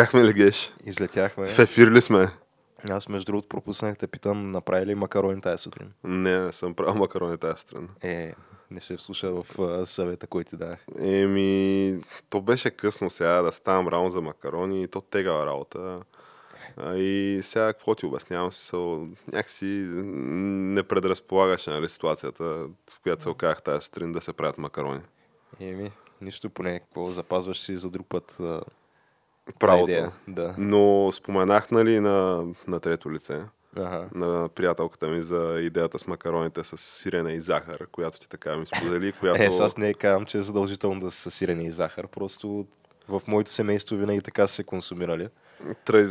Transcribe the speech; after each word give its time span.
Излетяхме 0.00 0.24
ли, 0.24 0.32
Геш? 0.32 0.72
Излетяхме. 0.84 1.46
В 1.46 1.58
ефир 1.58 1.90
ли 1.90 2.00
сме? 2.00 2.28
Аз 2.90 3.08
между 3.08 3.32
другото 3.32 3.48
пропуснах 3.48 3.96
да 3.96 4.08
питам, 4.08 4.50
направи 4.50 4.86
ли 4.86 4.94
макарони 4.94 5.40
тази 5.40 5.62
сутрин? 5.62 5.92
Не, 6.04 6.38
не 6.38 6.52
съм 6.52 6.74
правил 6.74 6.94
макарони 6.94 7.38
тази 7.38 7.60
сутрин. 7.60 7.88
Е, 8.02 8.34
не 8.70 8.80
се 8.80 8.96
вслуша 8.96 9.30
в 9.30 9.58
а, 9.58 9.86
съвета, 9.86 10.26
който 10.26 10.50
ти 10.50 10.56
дадах. 10.56 10.84
Еми, 10.98 12.00
то 12.30 12.40
беше 12.40 12.70
късно 12.70 13.10
сега 13.10 13.42
да 13.42 13.52
ставам 13.52 13.88
рано 13.88 14.08
за 14.08 14.20
макарони 14.20 14.82
и 14.82 14.88
то 14.88 15.00
тегава 15.00 15.46
работа. 15.46 16.00
А, 16.76 16.96
и 16.96 17.40
сега 17.42 17.72
какво 17.72 17.94
ти 17.94 18.06
обяснявам? 18.06 18.52
Смисъл, 18.52 19.08
някакси 19.32 19.66
не 19.66 20.82
предразполагаше 20.82 21.70
нали, 21.70 21.88
ситуацията, 21.88 22.44
в 22.90 23.00
която 23.02 23.22
се 23.22 23.28
оказах 23.28 23.62
тази 23.62 23.84
сутрин 23.84 24.12
да 24.12 24.20
се 24.20 24.32
правят 24.32 24.58
макарони. 24.58 25.00
Еми, 25.60 25.92
нищо 26.20 26.50
поне, 26.50 26.80
какво 26.80 27.06
запазваш 27.06 27.60
си 27.60 27.76
за 27.76 27.90
друг 27.90 28.06
път. 28.08 28.36
А, 28.40 28.60
Правото. 29.58 29.90
идея. 29.90 30.12
Да. 30.28 30.54
Но 30.58 31.12
споменах 31.12 31.70
нали, 31.70 32.00
на, 32.00 32.46
на 32.68 32.80
трето 32.80 33.12
лице, 33.12 33.40
Ага. 33.76 34.08
на 34.14 34.48
приятелката 34.48 35.08
ми 35.08 35.22
за 35.22 35.58
идеята 35.60 35.98
с 35.98 36.06
макароните 36.06 36.64
с 36.64 36.76
сирене 36.78 37.32
и 37.32 37.40
захар, 37.40 37.86
която 37.92 38.18
ти 38.18 38.28
така 38.28 38.56
ми 38.56 38.66
сподели, 38.66 39.12
която... 39.20 39.42
Е, 39.42 39.46
аз 39.46 39.76
не 39.76 39.94
казвам, 39.94 40.24
че 40.24 40.38
е 40.38 40.42
задължително 40.42 41.00
да 41.00 41.10
са 41.10 41.30
сирене 41.30 41.64
и 41.64 41.70
захар. 41.70 42.06
Просто 42.06 42.66
в 43.08 43.22
моето 43.28 43.50
семейство 43.50 43.96
винаги 43.96 44.20
така 44.20 44.46
са 44.46 44.54
се 44.54 44.64
консумирали. 44.64 45.28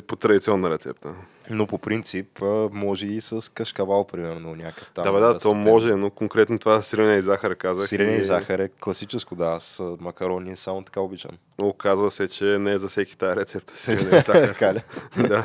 По 0.08 0.16
традиционна 0.16 0.70
рецепта. 0.70 1.16
Но 1.50 1.68
по 1.68 1.78
принцип 1.78 2.42
може 2.72 3.08
и 3.08 3.22
с 3.22 3.52
кашкавал, 3.54 4.08
примерно, 4.08 4.56
някакъв 4.56 4.92
там. 4.92 5.04
да, 5.04 5.12
бе, 5.14 5.20
да, 5.20 5.40
то 5.40 5.54
може, 5.54 5.96
но 5.96 6.10
конкретно 6.10 6.60
това 6.60 6.82
сирене 6.82 7.16
и 7.16 7.22
захар 7.22 7.56
казах. 7.56 7.88
Сирене 7.88 8.16
и 8.16 8.24
захар 8.24 8.60
е 8.60 8.70
класическо, 8.70 9.36
да. 9.36 9.60
А, 9.80 9.84
макарони 10.00 10.56
само 10.56 10.84
така 10.84 11.02
обичам. 11.02 11.32
Оказва 11.62 12.12
се, 12.12 12.28
че 12.28 12.46
не 12.46 12.72
е 12.72 12.78
за 12.78 12.88
всеки 12.88 13.18
тази 13.18 13.40
рецепта 13.40 13.74
сирене 13.78 14.18
и 14.18 14.22
захар. 14.22 14.48
Така 14.48 14.74
ли? 14.74 14.84
да. 15.18 15.44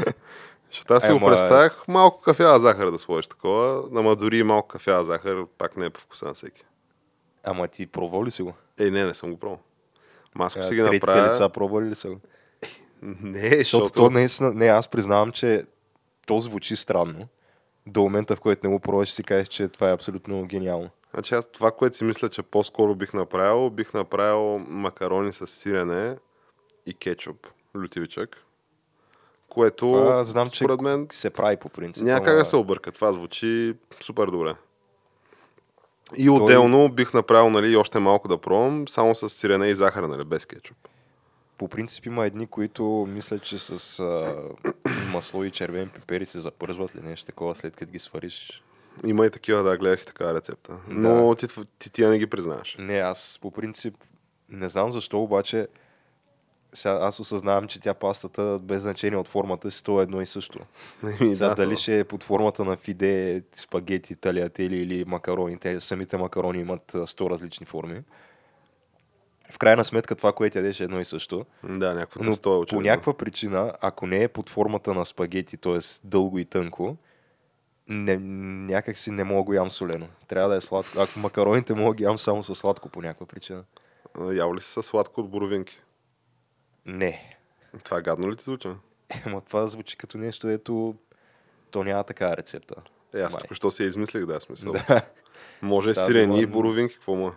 Защото 0.71 0.95
аз 0.95 1.05
си 1.05 1.11
го 1.11 1.17
Ама- 1.17 1.27
представях 1.27 1.85
малко 1.89 2.21
кафява 2.21 2.59
захар 2.59 2.91
да 2.91 2.99
сложиш 2.99 3.27
такова, 3.27 3.83
ама 3.97 4.17
дори 4.17 4.43
малко 4.43 4.69
кафява 4.69 5.05
захар 5.05 5.45
пак 5.59 5.77
не 5.77 5.87
е 5.87 5.91
по 5.91 6.01
вкуса 6.01 6.27
на 6.27 6.35
всеки. 6.35 6.65
Ама 7.45 7.69
ти 7.69 7.87
пробвал 7.87 8.25
ли 8.25 8.31
си 8.31 8.43
го? 8.43 8.55
Е, 8.81 8.91
не, 8.91 9.05
не 9.07 9.15
съм 9.15 9.31
го 9.31 9.37
пробвал. 9.39 9.59
Ма 10.35 10.45
аз 10.45 10.57
ако 10.57 10.65
А, 10.65 10.69
си 10.69 10.75
ги 10.75 10.83
направя... 10.83 11.31
лица 11.33 11.49
пробвали 11.49 11.87
ли 11.87 11.95
са 11.95 12.09
го? 12.09 12.17
Не, 13.23 13.41
Защото 13.41 13.85
защото... 13.85 13.93
то 13.93 14.11
наистина, 14.11 14.53
не, 14.53 14.67
аз 14.67 14.89
признавам, 14.89 15.33
че 15.33 15.65
то 16.27 16.41
звучи 16.41 16.77
странно. 16.77 17.29
До 17.87 18.01
момента, 18.03 18.37
в 18.37 18.41
който 18.41 18.67
не 18.67 18.73
го 18.73 18.81
пробваш, 18.81 19.13
си 19.13 19.23
кажеш, 19.23 19.49
че 19.49 19.69
това 19.69 19.91
е 19.91 19.93
абсолютно 19.93 20.47
гениално. 20.47 20.91
Значи 21.15 21.35
аз 21.35 21.53
това, 21.53 21.71
което 21.71 21.97
си 21.97 22.05
мисля, 22.05 22.29
че 22.29 22.43
по-скоро 22.43 22.95
бих 22.95 23.13
направил, 23.13 23.71
бих 23.71 23.95
направил 23.95 24.59
макарони 24.59 25.33
с 25.33 25.47
сирене 25.47 26.17
и 26.87 26.95
кетчуп, 26.95 27.47
лютивичък. 27.77 28.45
Което, 29.49 29.87
Това 29.87 30.25
знам, 30.25 30.49
че 30.51 30.65
според 30.65 30.81
мен, 30.81 31.09
се 31.13 31.31
прави 31.31 31.57
по 31.57 31.69
принцип. 31.69 32.05
няма 32.05 32.25
как 32.25 32.37
да 32.37 32.45
се 32.45 32.57
обърка. 32.57 32.93
Това 32.93 33.13
звучи 33.13 33.75
супер 34.01 34.27
добре. 34.27 34.55
И 36.17 36.31
отделно 36.31 36.89
бих 36.89 37.15
направил 37.15 37.51
нали, 37.51 37.77
още 37.77 37.99
малко 37.99 38.29
да 38.29 38.39
пробвам, 38.39 38.89
само 38.89 39.15
с 39.15 39.29
сирене 39.29 39.67
и 39.69 39.75
захар, 39.75 40.03
нали, 40.03 40.25
без 40.25 40.47
кетчуп. 40.47 40.77
По 41.59 41.69
принцип 41.69 42.07
има 42.07 42.27
едни, 42.27 42.47
които 42.47 43.07
мислят, 43.09 43.43
че 43.43 43.59
с 43.59 44.01
а, 44.01 44.37
масло 45.13 45.45
и 45.45 45.51
червени 45.51 45.89
пипери 45.89 46.27
се 46.27 46.41
запързват 46.41 46.97
ли 46.97 47.01
нещо 47.03 47.27
такова, 47.27 47.55
след 47.55 47.77
като 47.77 47.93
ги 47.93 47.99
свариш. 47.99 48.63
Има 49.07 49.27
и 49.27 49.31
такива, 49.31 49.63
да, 49.63 49.77
гледах 49.77 50.03
и 50.03 50.07
такава 50.07 50.35
рецепта. 50.35 50.79
Но 50.89 51.35
ти, 51.35 51.47
ти, 51.79 51.93
ти, 51.93 52.07
не 52.07 52.19
ги 52.19 52.27
признаваш. 52.27 52.77
Не, 52.79 52.99
аз 52.99 53.39
по 53.43 53.51
принцип 53.51 53.95
не 54.49 54.69
знам 54.69 54.93
защо, 54.93 55.23
обаче 55.23 55.69
сега 56.75 56.99
аз 57.03 57.21
осъзнавам, 57.21 57.69
че 57.69 57.81
тя 57.81 57.95
пастата, 57.95 58.59
без 58.63 58.83
значение 58.83 59.19
от 59.19 59.29
формата 59.29 59.71
си, 59.71 59.85
то 59.85 60.01
е 60.01 60.03
едно 60.03 60.21
и 60.21 60.27
също. 60.27 60.59
Еми, 61.21 61.37
Сега 61.37 61.49
да, 61.49 61.55
дали 61.55 61.77
ще 61.77 61.99
е 61.99 62.05
под 62.05 62.23
формата 62.23 62.65
на 62.65 62.77
фиде, 62.77 63.43
спагети, 63.57 64.17
талиатели 64.17 64.77
или 64.77 65.05
макарони. 65.05 65.59
Те, 65.59 65.81
самите 65.81 66.17
макарони 66.17 66.61
имат 66.61 66.95
а, 66.95 66.99
100 66.99 67.31
различни 67.31 67.67
форми. 67.67 68.03
В 69.51 69.59
крайна 69.59 69.85
сметка 69.85 70.15
това, 70.15 70.33
което 70.33 70.59
ядеш 70.59 70.81
е 70.81 70.85
едно 70.85 71.01
и 71.01 71.05
също. 71.05 71.47
Да, 71.65 71.95
някакво 71.95 72.25
тесто 72.25 72.51
е 72.51 72.53
по 72.53 72.61
очевидно. 72.61 72.91
някаква 72.91 73.17
причина, 73.17 73.73
ако 73.81 74.07
не 74.07 74.23
е 74.23 74.29
под 74.29 74.51
формата 74.51 74.95
на 74.95 75.07
спагети, 75.07 75.57
т.е. 75.57 75.79
дълго 76.05 76.39
и 76.39 76.45
тънко, 76.45 76.97
не, 77.89 78.17
някак 78.67 78.97
си 78.97 79.11
не 79.11 79.25
мога 79.25 79.43
го 79.43 79.55
ям 79.55 79.71
солено. 79.71 80.09
Трябва 80.29 80.49
да 80.49 80.57
е 80.57 80.61
сладко. 80.61 81.01
Ако 81.01 81.19
макароните 81.19 81.75
мога 81.75 81.95
ги 81.95 82.05
ям 82.05 82.19
само 82.19 82.43
с 82.43 82.55
сладко 82.55 82.89
по 82.89 83.03
някаква 83.03 83.27
причина. 83.27 83.65
Ял 84.33 84.55
ли 84.55 84.61
си 84.61 84.73
със 84.73 84.87
сладко 84.87 85.21
от 85.21 85.31
боровинки? 85.31 85.79
Не. 86.87 87.37
Това 87.85 88.01
гадно 88.03 88.31
ли 88.31 88.37
ти 88.37 88.45
звучи? 88.45 88.69
Ама 89.27 89.41
това 89.41 89.67
звучи 89.67 89.97
като 89.97 90.19
нещо, 90.19 90.49
ето 90.49 90.95
то 91.71 91.85
няма 91.85 92.05
такава 92.05 92.37
рецепта. 92.37 92.75
Е, 93.15 93.21
аз 93.21 93.33
Май. 93.33 93.41
току-що 93.41 93.71
си 93.71 93.83
я 93.83 93.87
измислих, 93.87 94.27
да, 94.27 94.41
смисъл. 94.41 94.73
Да. 94.89 95.03
Може 95.63 95.95
сирени 95.95 96.41
и 96.41 96.47
боровинки, 96.47 96.95
какво 96.95 97.15
му? 97.15 97.29
е? 97.29 97.33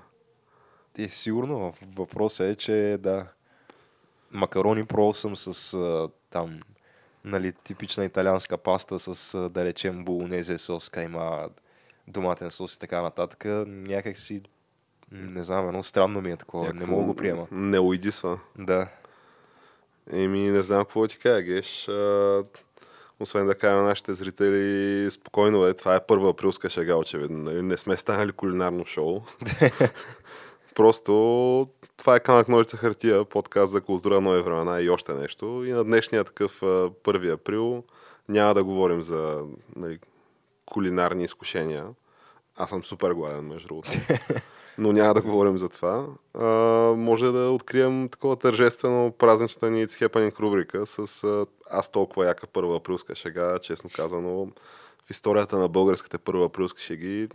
И 0.97 1.09
сигурно 1.09 1.73
въпросът 1.95 2.47
е, 2.47 2.55
че 2.55 2.97
да. 2.99 3.25
Макарони 4.31 4.85
пробвал 4.85 5.13
съм 5.13 5.35
с 5.35 5.73
а, 5.73 6.09
там, 6.29 6.59
нали, 7.25 7.51
типична 7.51 8.05
италианска 8.05 8.57
паста 8.57 8.99
с, 8.99 9.35
а, 9.35 9.49
да 9.49 9.65
речем, 9.65 10.05
болонезе 10.05 10.57
сос, 10.57 10.89
кайма, 10.89 11.49
доматен 12.07 12.51
сос 12.51 12.75
и 12.75 12.79
така 12.79 13.01
нататък. 13.01 13.45
Някак 13.67 14.17
си, 14.17 14.41
не 15.11 15.43
знам, 15.43 15.67
едно 15.67 15.83
странно 15.83 16.21
ми 16.21 16.31
е 16.31 16.37
такова. 16.37 16.73
Не 16.73 16.85
мога 16.85 17.03
го 17.03 17.15
приема. 17.15 17.47
Не 17.51 17.79
уидисва. 17.79 18.39
Да. 18.57 18.87
Еми, 20.11 20.39
не 20.39 20.61
знам 20.61 20.85
какво 20.85 21.07
ти 21.07 21.17
кажа, 21.17 21.41
Геш. 21.41 21.87
А, 21.87 22.43
освен 23.19 23.45
да 23.45 23.55
кажа 23.55 23.75
на 23.75 23.83
нашите 23.83 24.13
зрители, 24.13 25.11
спокойно 25.11 25.65
е, 25.65 25.73
това 25.73 25.95
е 25.95 26.05
първа 26.05 26.29
априлска 26.29 26.69
шега, 26.69 26.95
очевидно. 26.95 27.37
Нали? 27.37 27.61
Не 27.61 27.77
сме 27.77 27.97
станали 27.97 28.31
кулинарно 28.31 28.85
шоу. 28.85 29.21
Просто 30.77 31.11
това 31.97 32.15
е 32.15 32.19
камък 32.19 32.47
ножица 32.47 32.77
хартия, 32.77 33.25
подкаст 33.25 33.71
за 33.71 33.81
култура, 33.81 34.21
нови 34.21 34.41
времена 34.41 34.81
и 34.81 34.89
още 34.89 35.13
нещо. 35.13 35.63
И 35.65 35.71
на 35.71 35.83
днешния 35.83 36.23
такъв 36.23 36.63
а, 36.63 36.65
1 36.65 37.33
април 37.33 37.83
няма 38.29 38.53
да 38.53 38.63
говорим 38.63 39.01
за 39.01 39.45
нали, 39.75 39.99
кулинарни 40.65 41.23
изкушения. 41.23 41.85
Аз 42.57 42.69
съм 42.69 42.83
супер 42.83 43.11
гладен, 43.11 43.45
между 43.45 43.67
другото. 43.67 43.91
Но 44.77 44.91
няма 44.91 45.13
да 45.13 45.21
говорим 45.21 45.57
за 45.57 45.69
това. 45.69 46.07
А, 46.33 46.45
може 46.97 47.31
да 47.31 47.51
открием 47.51 48.09
такова 48.09 48.35
тържествено 48.35 49.11
празнична 49.11 49.69
ни 49.69 49.87
It's 49.87 50.07
Happening 50.07 50.39
рубрика 50.39 50.85
с 50.85 51.23
а, 51.23 51.45
аз 51.71 51.91
толкова 51.91 52.25
яка 52.25 52.47
първа 52.47 52.75
априлска 52.75 53.15
шега, 53.15 53.59
честно 53.59 53.89
казано, 53.95 54.47
в 55.05 55.09
историята 55.09 55.57
на 55.57 55.67
българските 55.67 56.17
първа 56.17 56.45
априлски 56.45 56.81
шеги. 56.81 57.29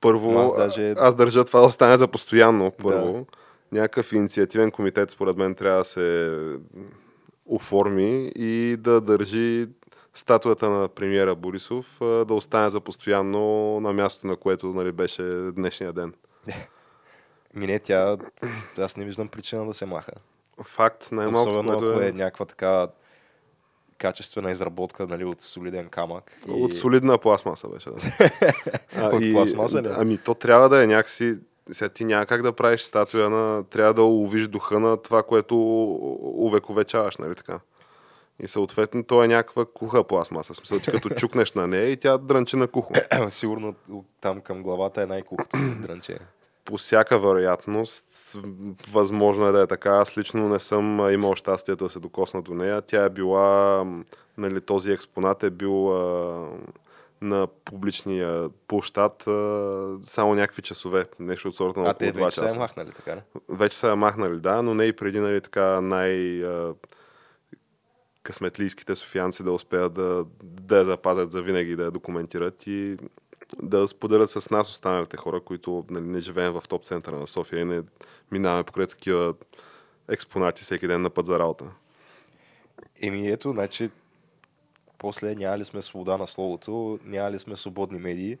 Първо, 0.00 0.38
аз 0.38 0.56
даже- 0.56 0.94
аз 0.98 1.14
държа 1.14 1.44
това 1.44 1.60
да 1.60 1.66
остане 1.66 1.96
за 1.96 2.08
постоянно, 2.08 2.70
първо. 2.70 3.26
Някакъв 3.72 4.12
инициативен 4.12 4.70
комитет, 4.70 5.10
според 5.10 5.36
мен, 5.36 5.54
трябва 5.54 5.78
да 5.78 5.84
се 5.84 6.38
оформи 7.46 8.32
и 8.36 8.76
да 8.78 9.00
държи 9.00 9.66
статуята 10.14 10.70
на 10.70 10.88
премиера 10.88 11.34
Борисов 11.34 11.96
да 12.00 12.34
остане 12.34 12.68
за 12.68 12.80
постоянно 12.80 13.80
на 13.80 13.92
мястото, 13.92 14.26
на 14.26 14.36
което 14.36 14.66
нали, 14.66 14.92
беше 14.92 15.22
днешния 15.52 15.92
ден. 15.92 16.14
Мине 17.54 17.78
тя, 17.78 18.16
аз 18.78 18.96
не 18.96 19.04
виждам 19.04 19.28
причина 19.28 19.66
да 19.66 19.74
се 19.74 19.86
маха. 19.86 20.12
Факт, 20.62 21.08
най-малкото, 21.12 21.50
Особено 21.50 21.78
което 21.78 21.92
ако 21.92 22.02
е, 22.02 22.08
е 22.08 22.12
някаква 22.12 22.46
така 22.46 22.88
качествена 23.98 24.50
изработка 24.50 25.06
нали, 25.06 25.24
от 25.24 25.40
солиден 25.40 25.88
камък. 25.88 26.36
И... 26.48 26.50
от 26.50 26.76
солидна 26.76 27.18
пластмаса 27.18 27.68
беше. 27.68 27.90
Да. 27.90 27.96
А, 28.96 29.08
От 29.08 29.32
пластмаса 29.32 29.82
ли? 29.82 29.88
Ами 29.96 30.18
то 30.18 30.34
трябва 30.34 30.68
да 30.68 30.84
е 30.84 30.86
някакси... 30.86 31.38
Сега 31.72 31.88
ти 31.88 32.04
няма 32.04 32.26
как 32.26 32.42
да 32.42 32.52
правиш 32.52 32.80
статуя 32.80 33.30
на... 33.30 33.64
Трябва 33.64 33.94
да 33.94 34.02
уловиш 34.02 34.48
духа 34.48 34.80
на 34.80 34.96
това, 34.96 35.22
което 35.22 35.56
увековечаваш, 36.22 37.16
нали 37.16 37.34
така? 37.34 37.60
И 38.40 38.48
съответно 38.48 39.04
то 39.04 39.24
е 39.24 39.28
някаква 39.28 39.64
куха 39.64 40.04
пластмаса. 40.04 40.54
Смисъл, 40.54 40.78
ти 40.78 40.90
като 40.90 41.08
чукнеш 41.08 41.52
на 41.52 41.66
нея 41.66 41.90
и 41.90 41.96
тя 41.96 42.18
дрънчи 42.18 42.56
на 42.56 42.68
кухо. 42.68 42.92
Сигурно 43.28 43.74
там 44.20 44.40
към 44.40 44.62
главата 44.62 45.02
е 45.02 45.06
най-кухото 45.06 45.56
дрънче. 45.82 46.18
По 46.66 46.76
всяка 46.76 47.18
вероятност, 47.18 48.36
възможно 48.90 49.46
е 49.46 49.52
да 49.52 49.62
е 49.62 49.66
така. 49.66 49.90
Аз 49.90 50.18
лично 50.18 50.48
не 50.48 50.58
съм 50.58 51.12
имал 51.12 51.34
щастието 51.34 51.84
да 51.84 51.90
се 51.90 52.00
докосна 52.00 52.42
до 52.42 52.54
нея. 52.54 52.82
Тя 52.82 53.04
е 53.04 53.10
била, 53.10 53.84
нали, 54.38 54.60
този 54.60 54.92
експонат 54.92 55.42
е 55.42 55.50
бил 55.50 55.96
а, 55.96 56.48
на 57.20 57.46
публичния 57.64 58.50
площад 58.68 59.26
а, 59.26 59.98
само 60.04 60.34
някакви 60.34 60.62
часове. 60.62 61.06
Нещо 61.18 61.48
от 61.48 61.56
сорта 61.56 61.80
на 61.80 61.86
А 61.86 61.90
около 61.90 62.12
те 62.12 62.18
2 62.18 62.24
вече 62.24 62.34
се 62.34 62.40
е 62.40 62.46
часа. 62.46 62.58
махнали, 62.58 62.92
така 62.92 63.16
ли? 63.16 63.20
Вече 63.48 63.76
са 63.76 63.88
я 63.88 63.96
махнали, 63.96 64.40
да, 64.40 64.62
но 64.62 64.74
не 64.74 64.84
и 64.84 64.92
преди, 64.92 65.20
нали, 65.20 65.40
така 65.40 65.80
най... 65.80 66.44
А, 66.44 66.74
късметлийските 68.22 68.96
софиянци 68.96 69.42
да 69.42 69.52
успеят 69.52 69.92
да, 69.92 70.24
да 70.42 70.78
я 70.78 70.84
запазят 70.84 71.32
за 71.32 71.42
винаги, 71.42 71.76
да 71.76 71.84
я 71.84 71.90
документират 71.90 72.66
и 72.66 72.96
да 73.62 73.88
споделят 73.88 74.30
с 74.30 74.50
нас 74.50 74.70
останалите 74.70 75.16
хора, 75.16 75.40
които 75.40 75.84
нали, 75.90 76.04
не 76.04 76.20
живеем 76.20 76.52
в 76.52 76.62
топ 76.68 76.84
центъра 76.84 77.16
на 77.16 77.26
София 77.26 77.60
и 77.60 77.64
не 77.64 77.82
минаваме 78.30 78.64
покрай 78.64 78.86
такива 78.86 79.34
експонати 80.08 80.62
всеки 80.62 80.86
ден 80.86 81.02
на 81.02 81.10
път 81.10 81.26
за 81.26 81.38
работа. 81.38 81.64
Еми 83.02 83.28
ето, 83.28 83.50
значи, 83.50 83.90
после 84.98 85.34
няма 85.34 85.58
ли 85.58 85.64
сме 85.64 85.82
свобода 85.82 86.16
на 86.16 86.26
словото, 86.26 86.98
няма 87.04 87.30
ли 87.30 87.38
сме 87.38 87.56
свободни 87.56 87.98
медии. 87.98 88.38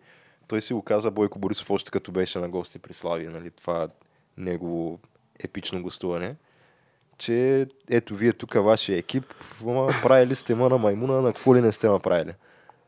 Той 0.48 0.60
си 0.60 0.72
го 0.72 0.82
каза 0.82 1.10
Бойко 1.10 1.38
Борисов 1.38 1.70
още 1.70 1.90
като 1.90 2.12
беше 2.12 2.38
на 2.38 2.48
гости 2.48 2.78
при 2.78 2.92
Славия, 2.92 3.30
нали, 3.30 3.50
това 3.50 3.88
негово 4.36 4.98
епично 5.38 5.82
гостуване. 5.82 6.36
Че 7.18 7.66
ето 7.90 8.14
вие 8.14 8.32
тук 8.32 8.54
вашия 8.54 8.98
екип, 8.98 9.34
ма 9.64 9.86
правили 10.02 10.34
сте 10.34 10.54
ма 10.54 10.68
на 10.68 10.78
маймуна, 10.78 11.20
на 11.20 11.32
какво 11.32 11.56
ли 11.56 11.60
не 11.60 11.72
сте 11.72 11.88
направили. 11.88 12.32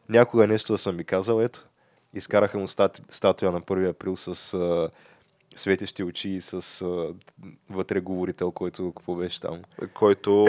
Някога 0.08 0.46
нещо 0.46 0.72
да 0.72 0.78
съм 0.78 0.96
ви 0.96 1.04
казал, 1.04 1.40
ето. 1.40 1.67
Изкараха 2.18 2.58
му 2.58 2.68
статуя 3.08 3.52
на 3.52 3.60
1 3.60 3.90
април 3.90 4.16
с 4.16 4.54
а, 4.54 4.90
светещи 5.56 6.04
очи 6.04 6.30
и 6.30 6.40
с 6.40 6.82
а, 6.82 7.14
вътре 7.70 8.00
говорител, 8.00 8.50
който 8.50 8.92
какво 8.96 9.14
беше 9.14 9.40
там. 9.40 9.58
Който 9.94 10.46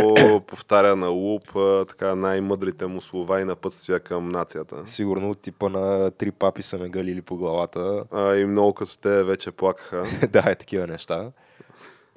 повтаря 0.48 0.96
на 0.96 1.08
луп 1.08 1.56
а, 1.56 1.86
така 1.86 2.16
най-мъдрите 2.16 2.88
му 2.88 3.02
слова 3.02 3.42
и 3.42 3.46
напътствия 3.46 4.00
към 4.00 4.30
нацията. 4.30 4.84
Сигурно 4.86 5.30
от 5.30 5.40
типа 5.40 5.70
на 5.70 6.12
три 6.12 6.32
папи 6.32 6.64
са 6.64 6.78
ме 6.78 6.90
галили 6.90 7.22
по 7.22 7.36
главата. 7.36 8.04
А, 8.12 8.36
и 8.36 8.46
много 8.46 8.74
като 8.74 8.98
те 8.98 9.24
вече 9.24 9.52
плакаха. 9.52 10.06
да, 10.30 10.44
е 10.52 10.56
такива 10.56 10.88
неща. 10.88 11.32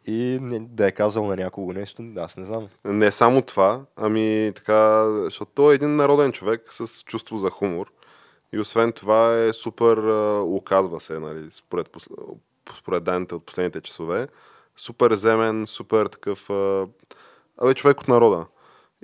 И 0.06 0.38
не, 0.40 0.58
да 0.60 0.87
е 0.87 0.93
казал 0.93 1.26
на 1.26 1.37
някого 1.37 1.72
нещо, 1.72 2.02
аз 2.16 2.37
не 2.37 2.44
знам. 2.44 2.69
Не 2.84 3.12
само 3.12 3.43
това, 3.43 3.81
ами 3.96 4.52
така, 4.55 5.08
защото 5.08 5.52
той 5.55 5.72
е 5.72 5.75
един 5.75 5.96
народен 5.96 6.32
човек 6.32 6.72
с 6.72 7.05
чувство 7.05 7.37
за 7.37 7.50
хумор. 7.50 7.93
И 8.52 8.58
освен 8.58 8.93
това 8.93 9.38
е 9.38 9.52
супер, 9.52 9.99
оказва 10.43 11.00
се, 11.00 11.19
нали, 11.19 11.49
според, 11.50 11.88
според 12.75 13.04
данните 13.04 13.34
от 13.34 13.46
последните 13.46 13.81
часове, 13.81 14.28
супер 14.76 15.12
земен, 15.12 15.66
супер 15.66 16.06
такъв, 16.06 16.50
абе, 17.58 17.75
човек 17.75 18.00
от 18.00 18.08
народа. 18.08 18.46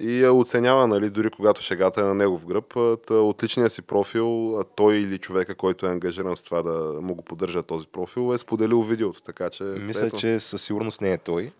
И 0.00 0.26
оценява, 0.26 0.86
нали, 0.86 1.10
дори 1.10 1.30
когато 1.30 1.62
шегата 1.62 2.00
е 2.00 2.04
на 2.04 2.14
негов 2.14 2.46
гръб, 2.46 2.76
а, 2.76 2.96
та, 2.96 3.14
от 3.14 3.44
личния 3.44 3.70
си 3.70 3.82
профил, 3.82 4.60
той 4.76 4.96
или 4.96 5.18
човека, 5.18 5.54
който 5.54 5.86
е 5.86 5.90
ангажиран 5.90 6.36
с 6.36 6.42
това 6.42 6.62
да 6.62 7.00
му 7.02 7.14
го 7.14 7.22
поддържа 7.22 7.62
този 7.62 7.86
профил, 7.86 8.34
е 8.34 8.38
споделил 8.38 8.82
видеото, 8.82 9.22
така 9.22 9.50
че... 9.50 9.64
Мисля, 9.64 10.06
ето. 10.06 10.16
че 10.16 10.40
със 10.40 10.62
сигурност 10.62 11.00
не 11.00 11.12
е 11.12 11.18
той. 11.18 11.52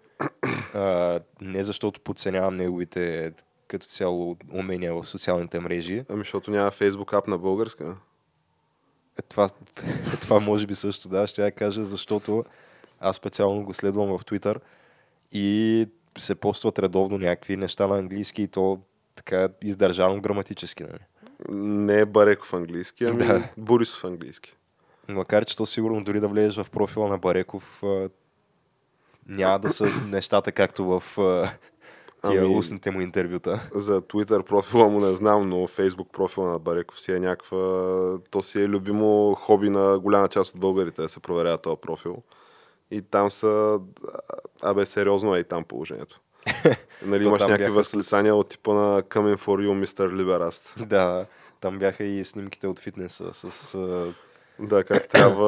А, 0.75 1.21
не 1.41 1.65
защото 1.65 2.01
подценявам 2.01 2.57
неговите 2.57 3.33
като 3.69 3.87
цяло 3.87 4.37
умения 4.53 4.95
в 4.95 5.05
социалните 5.05 5.61
мрежи. 5.61 6.05
Ами, 6.09 6.21
защото 6.21 6.51
няма 6.51 6.71
фейсбук 6.71 7.13
ап 7.13 7.29
на 7.29 7.39
българска. 7.39 7.97
Е, 9.19 9.23
Това, 9.23 9.49
това 10.21 10.41
може 10.41 10.67
би 10.67 10.75
също, 10.75 11.09
да, 11.09 11.27
ще 11.27 11.45
я 11.45 11.53
кажа, 11.53 11.85
защото 11.85 12.45
аз 13.01 13.17
специално 13.17 13.65
го 13.65 13.75
следвам 13.75 14.19
в 14.19 14.25
Twitter 14.25 14.57
и 15.33 15.89
се 16.19 16.35
постват 16.35 16.79
редовно 16.79 17.19
някакви 17.19 17.57
неща 17.57 17.87
на 17.87 17.99
английски 17.99 18.43
и 18.43 18.49
то 18.49 18.81
така 19.15 19.49
издържано 19.63 20.21
граматически. 20.21 20.83
Нали? 20.83 20.99
Не 21.59 22.01
е 22.01 22.07
Бареков 22.07 22.55
английски, 22.55 23.05
ами 23.05 23.19
Да. 23.19 23.49
Борисов 23.57 24.05
английски. 24.05 24.53
Макар, 25.09 25.45
че 25.45 25.57
то 25.57 25.67
сигурно 25.67 26.05
дори 26.05 26.21
да 26.21 26.29
влезеш 26.29 26.65
в 26.65 26.71
профила 26.71 27.09
на 27.09 27.19
Бареков, 27.19 27.83
няма 29.27 29.59
да 29.59 29.71
са 29.71 29.87
нещата 30.07 30.53
както 30.53 30.85
в 31.01 31.19
тия 32.21 32.43
Ами- 32.43 32.57
устните 32.57 32.91
му 32.91 33.01
интервюта. 33.01 33.69
За 33.73 34.01
Twitter 34.03 34.43
профила 34.43 34.89
му 34.89 35.01
не 35.01 35.15
знам, 35.15 35.49
но 35.49 35.57
Facebook 35.59 36.07
профила 36.09 36.49
на 36.49 36.59
Бареков 36.59 37.01
си 37.01 37.13
е 37.13 37.21
някаква... 37.21 37.59
То 38.31 38.43
си 38.43 38.63
е 38.63 38.69
любимо 38.69 39.35
хоби 39.35 39.71
на 39.71 39.99
голяма 39.99 40.29
част 40.29 40.55
от 40.55 40.61
българите 40.61 41.03
да 41.03 41.09
се 41.09 41.21
проверява 41.21 41.59
този 41.59 41.77
профил. 41.77 42.17
И 42.91 43.03
там 43.03 43.31
са... 43.31 43.81
Абе, 44.63 44.87
сериозно 44.87 45.35
е 45.35 45.39
и 45.39 45.45
там 45.45 45.65
положението. 45.65 46.21
Нали, 47.03 47.25
имаш 47.25 47.43
някакви 47.43 47.65
с- 47.65 47.75
възклицания 47.75 48.35
от 48.35 48.49
типа 48.49 48.75
на 48.75 49.03
Coming 49.03 49.37
for 49.37 49.67
you, 49.67 49.85
Mr. 49.85 50.13
Liberast. 50.13 50.87
Да, 50.87 51.27
там 51.61 51.79
бяха 51.79 52.05
и 52.05 52.25
снимките 52.25 52.67
от 52.67 52.79
фитнеса 52.79 53.25
с... 53.35 53.75
а, 53.75 54.13
Да, 54.59 54.85
как 54.85 55.09
трябва 55.09 55.45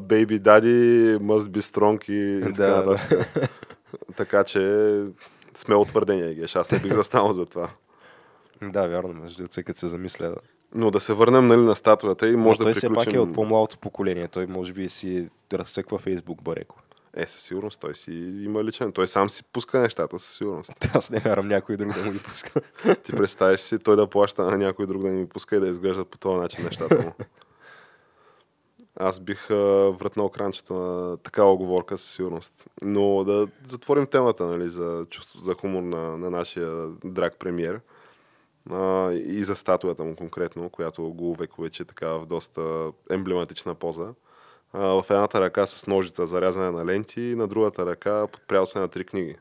Baby 0.00 0.38
Daddy 0.40 1.18
must 1.18 1.48
be 1.48 1.60
strong 1.60 2.10
и 2.10 2.40
така 2.56 2.66
Да, 2.66 2.76
нататък. 2.76 3.50
Така 4.16 4.44
че 4.44 4.60
сме 5.60 5.74
утвърдения, 5.74 6.34
Геш. 6.34 6.56
Аз 6.56 6.70
не 6.70 6.78
бих 6.78 6.92
застанал 6.94 7.32
за 7.32 7.46
това. 7.46 7.70
Да, 8.62 8.88
вярно, 8.88 9.14
между 9.14 9.44
като 9.66 9.78
се 9.78 9.88
замисля. 9.88 10.34
Но 10.74 10.90
да 10.90 11.00
се 11.00 11.12
върнем 11.12 11.46
нали, 11.46 11.60
на 11.60 11.76
статуята 11.76 12.28
и 12.28 12.36
може 12.36 12.58
Но 12.58 12.64
да 12.64 12.64
той 12.64 12.72
приключим... 12.72 12.94
все 12.94 13.04
пак 13.04 13.14
е 13.14 13.18
от 13.18 13.34
по-младото 13.34 13.78
поколение. 13.78 14.28
Той 14.28 14.46
може 14.46 14.72
би 14.72 14.88
си 14.88 15.28
разцъква 15.52 15.98
Фейсбук 15.98 16.42
Бареко. 16.42 16.76
Е, 17.14 17.26
със 17.26 17.42
сигурност. 17.42 17.80
Той 17.80 17.94
си 17.94 18.12
има 18.44 18.64
личен. 18.64 18.92
Той 18.92 19.08
сам 19.08 19.30
си 19.30 19.42
пуска 19.52 19.78
нещата, 19.78 20.18
със 20.18 20.36
сигурност. 20.36 20.72
Аз 20.94 21.10
не 21.10 21.18
вярвам 21.18 21.48
някой 21.48 21.76
друг 21.76 21.92
да 21.92 22.04
му 22.04 22.12
ги 22.12 22.18
пуска. 22.18 22.60
Ти 23.02 23.12
представиш 23.12 23.60
си 23.60 23.78
той 23.78 23.96
да 23.96 24.06
плаща 24.06 24.44
на 24.44 24.58
някой 24.58 24.86
друг 24.86 25.02
да 25.02 25.08
ми 25.08 25.28
пуска 25.28 25.56
и 25.56 25.60
да 25.60 25.68
изглеждат 25.68 26.08
по 26.08 26.18
този 26.18 26.36
начин 26.36 26.64
нещата 26.64 26.96
му. 27.04 27.12
Аз 28.96 29.20
бих 29.20 29.50
а, 29.50 29.90
вратнал 29.90 30.28
кранчето 30.28 30.74
на 30.74 31.16
такава 31.16 31.52
оговорка 31.52 31.98
със 31.98 32.10
сигурност. 32.10 32.66
Но 32.82 33.24
да 33.24 33.48
затворим 33.66 34.06
темата 34.06 34.46
нали, 34.46 34.68
за 34.68 35.06
чувство 35.10 35.40
за 35.40 35.54
хумор 35.54 35.82
на, 35.82 36.18
на 36.18 36.30
нашия 36.30 36.88
драг 37.04 37.36
премиер 37.38 37.80
а, 38.70 39.12
и 39.12 39.44
за 39.44 39.56
статуята 39.56 40.04
му 40.04 40.16
конкретно, 40.16 40.70
която 40.70 41.02
го 41.02 41.30
увековечи 41.30 41.84
така 41.84 42.08
в 42.08 42.26
доста 42.26 42.92
емблематична 43.10 43.74
поза. 43.74 44.08
А, 44.72 44.80
в 44.80 45.04
едната 45.10 45.40
ръка 45.40 45.66
с 45.66 45.86
ножица 45.86 46.26
за 46.26 46.40
рязане 46.40 46.70
на 46.70 46.86
ленти 46.86 47.34
на 47.36 47.48
другата 47.48 47.86
ръка 47.86 48.26
подпрял 48.26 48.66
се 48.66 48.78
на 48.78 48.88
три 48.88 49.04
книги. 49.04 49.36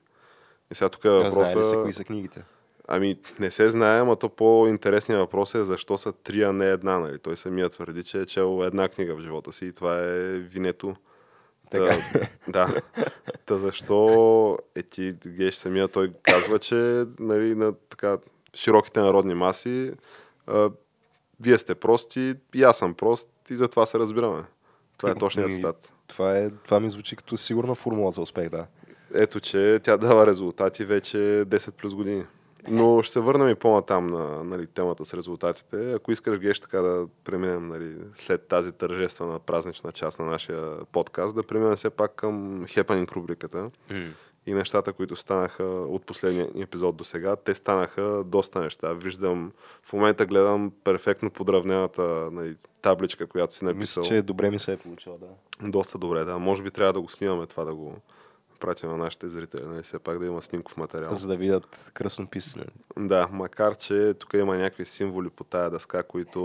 И 0.71 0.75
сега 0.75 0.89
тук 0.89 1.05
е 1.05 1.09
Знае 1.09 1.23
ли 1.23 1.29
въпроса... 1.29 1.63
се 1.63 1.75
кои 1.75 1.93
са 1.93 2.03
книгите? 2.03 2.43
Ами, 2.91 3.19
не 3.39 3.51
се 3.51 3.67
знае, 3.67 3.99
ама 3.99 4.15
то 4.15 4.29
по-интересният 4.29 5.19
въпрос 5.19 5.55
е 5.55 5.63
защо 5.63 5.97
са 5.97 6.13
три, 6.13 6.43
а 6.43 6.53
не 6.53 6.69
една. 6.69 6.99
Нали? 6.99 7.19
Той 7.19 7.37
самия 7.37 7.69
твърди, 7.69 8.03
че 8.03 8.21
е 8.21 8.25
чел 8.25 8.61
една 8.63 8.89
книга 8.89 9.15
в 9.15 9.19
живота 9.19 9.51
си 9.51 9.65
и 9.65 9.73
това 9.73 9.97
е 9.97 10.37
Винето. 10.37 10.95
Така. 11.71 11.97
Та, 12.45 12.67
да. 12.67 12.81
Та 13.45 13.57
защо 13.57 14.57
е 14.75 14.83
ти, 14.83 15.15
Геш, 15.25 15.55
самия 15.55 15.87
той 15.87 16.13
казва, 16.23 16.59
че 16.59 17.05
нали, 17.19 17.55
на 17.55 17.73
така, 17.73 18.17
широките 18.55 18.99
народни 18.99 19.33
маси 19.33 19.91
а, 20.47 20.69
вие 21.39 21.57
сте 21.57 21.75
прости, 21.75 22.35
и 22.55 22.63
аз 22.63 22.77
съм 22.77 22.93
прост 22.93 23.29
и 23.49 23.55
затова 23.55 23.85
се 23.85 23.99
разбираме. 23.99 24.43
Това 24.97 25.11
е 25.11 25.15
точният 25.15 25.53
стат. 25.53 25.93
Това, 26.07 26.37
е, 26.37 26.49
това 26.49 26.79
ми 26.79 26.89
звучи 26.89 27.15
като 27.15 27.37
сигурна 27.37 27.75
формула 27.75 28.11
за 28.11 28.21
успех, 28.21 28.49
да. 28.49 28.67
Ето, 29.13 29.39
че 29.39 29.79
тя 29.83 29.97
дава 29.97 30.27
резултати 30.27 30.85
вече 30.85 31.17
10 31.17 31.71
плюс 31.71 31.95
години. 31.95 32.25
Но 32.67 33.03
ще 33.03 33.13
се 33.13 33.19
върнем 33.19 33.49
и 33.49 33.55
по-натам 33.55 34.07
на 34.07 34.43
нали, 34.43 34.67
темата 34.67 35.05
с 35.05 35.13
резултатите. 35.13 35.93
Ако 35.93 36.11
искаш, 36.11 36.39
Геш, 36.39 36.59
така 36.59 36.81
да 36.81 37.07
преминем 37.23 37.67
нали, 37.67 37.95
след 38.15 38.47
тази 38.47 38.71
тържествена 38.71 39.39
празнична 39.39 39.91
част 39.91 40.19
на 40.19 40.25
нашия 40.25 40.85
подкаст, 40.85 41.35
да 41.35 41.43
преминем 41.43 41.75
все 41.75 41.89
пак 41.89 42.15
към 42.15 42.65
хепанинг 42.67 43.11
рубриката 43.11 43.69
и 44.45 44.53
нещата, 44.53 44.93
които 44.93 45.15
станаха 45.15 45.63
от 45.63 46.05
последния 46.05 46.47
епизод 46.57 46.95
до 46.95 47.03
сега. 47.03 47.35
Те 47.35 47.53
станаха 47.53 48.23
доста 48.25 48.61
неща. 48.61 48.93
Виждам, 48.93 49.51
в 49.83 49.93
момента 49.93 50.25
гледам 50.25 50.71
перфектно 50.83 51.31
подравнената 51.31 52.29
нали, 52.31 52.55
табличка, 52.81 53.27
която 53.27 53.53
си 53.53 53.65
написал. 53.65 54.01
Мисля, 54.01 54.15
че 54.15 54.21
добре 54.21 54.51
ми 54.51 54.59
се 54.59 54.73
е 54.73 54.77
получила, 54.77 55.17
да. 55.17 55.27
Доста 55.69 55.97
добре, 55.97 56.23
да. 56.23 56.39
Може 56.39 56.63
би 56.63 56.71
трябва 56.71 56.93
да 56.93 57.01
го 57.01 57.09
снимаме 57.09 57.45
това, 57.45 57.65
да 57.65 57.75
го 57.75 57.95
пратим 58.59 58.89
на 58.89 58.97
нашите 58.97 59.27
зрители. 59.27 59.61
Нали? 59.65 59.83
Все 59.83 59.99
пак 59.99 60.19
да 60.19 60.25
има 60.25 60.41
снимков 60.41 60.77
материал. 60.77 61.15
За 61.15 61.27
да 61.27 61.37
видят 61.37 61.91
кръснописане. 61.93 62.65
Да, 62.97 63.27
макар 63.31 63.75
че 63.75 64.13
тук 64.19 64.33
има 64.33 64.57
някакви 64.57 64.85
символи 64.85 65.29
по 65.29 65.43
тая 65.43 65.69
дъска, 65.69 66.03
които 66.03 66.41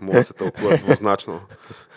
могат 0.00 0.20
да 0.20 0.24
се 0.24 0.34
тълкуват 0.34 0.80
двузначно. 0.80 1.40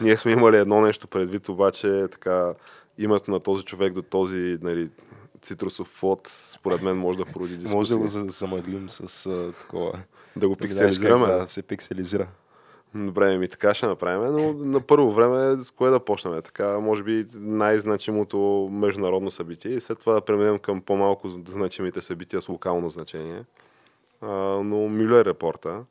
Ние 0.01 0.17
сме 0.17 0.31
имали 0.31 0.57
едно 0.57 0.81
нещо 0.81 1.07
предвид, 1.07 1.49
обаче 1.49 2.07
така 2.11 2.53
името 2.97 3.31
на 3.31 3.39
този 3.39 3.63
човек 3.65 3.93
до 3.93 4.01
този 4.01 4.57
нали, 4.61 4.89
цитрусов 5.41 5.99
плод, 5.99 6.27
според 6.27 6.81
мен 6.81 6.97
може 6.97 7.17
да 7.17 7.25
породи 7.25 7.57
дискусия. 7.57 7.77
Може 7.77 7.89
да 7.89 7.97
го 7.97 8.07
за- 8.07 8.25
замъглим 8.29 8.89
с 8.89 9.25
а, 9.25 9.51
такова. 9.61 9.99
да 10.35 10.47
го 10.49 10.55
пикселизираме. 10.55 11.27
Да, 11.27 11.47
се 11.47 11.61
пикселизира. 11.61 12.27
Добре, 12.95 13.37
ми 13.37 13.47
така 13.47 13.73
ще 13.73 13.87
направим, 13.87 14.33
но 14.33 14.53
на 14.53 14.81
първо 14.81 15.11
време 15.11 15.63
с 15.63 15.71
кое 15.71 15.89
да 15.89 15.99
почнем? 15.99 16.41
Така, 16.41 16.79
може 16.79 17.03
би 17.03 17.25
най-значимото 17.35 18.69
международно 18.71 19.31
събитие 19.31 19.71
и 19.71 19.79
след 19.79 19.99
това 19.99 20.13
да 20.13 20.21
преминем 20.21 20.59
към 20.59 20.81
по-малко 20.81 21.29
значимите 21.29 22.01
събития 22.01 22.41
с 22.41 22.49
локално 22.49 22.89
значение. 22.89 23.43
А, 24.21 24.27
но 24.63 24.77
Мюлер 24.77 25.25
репорта. 25.25 25.83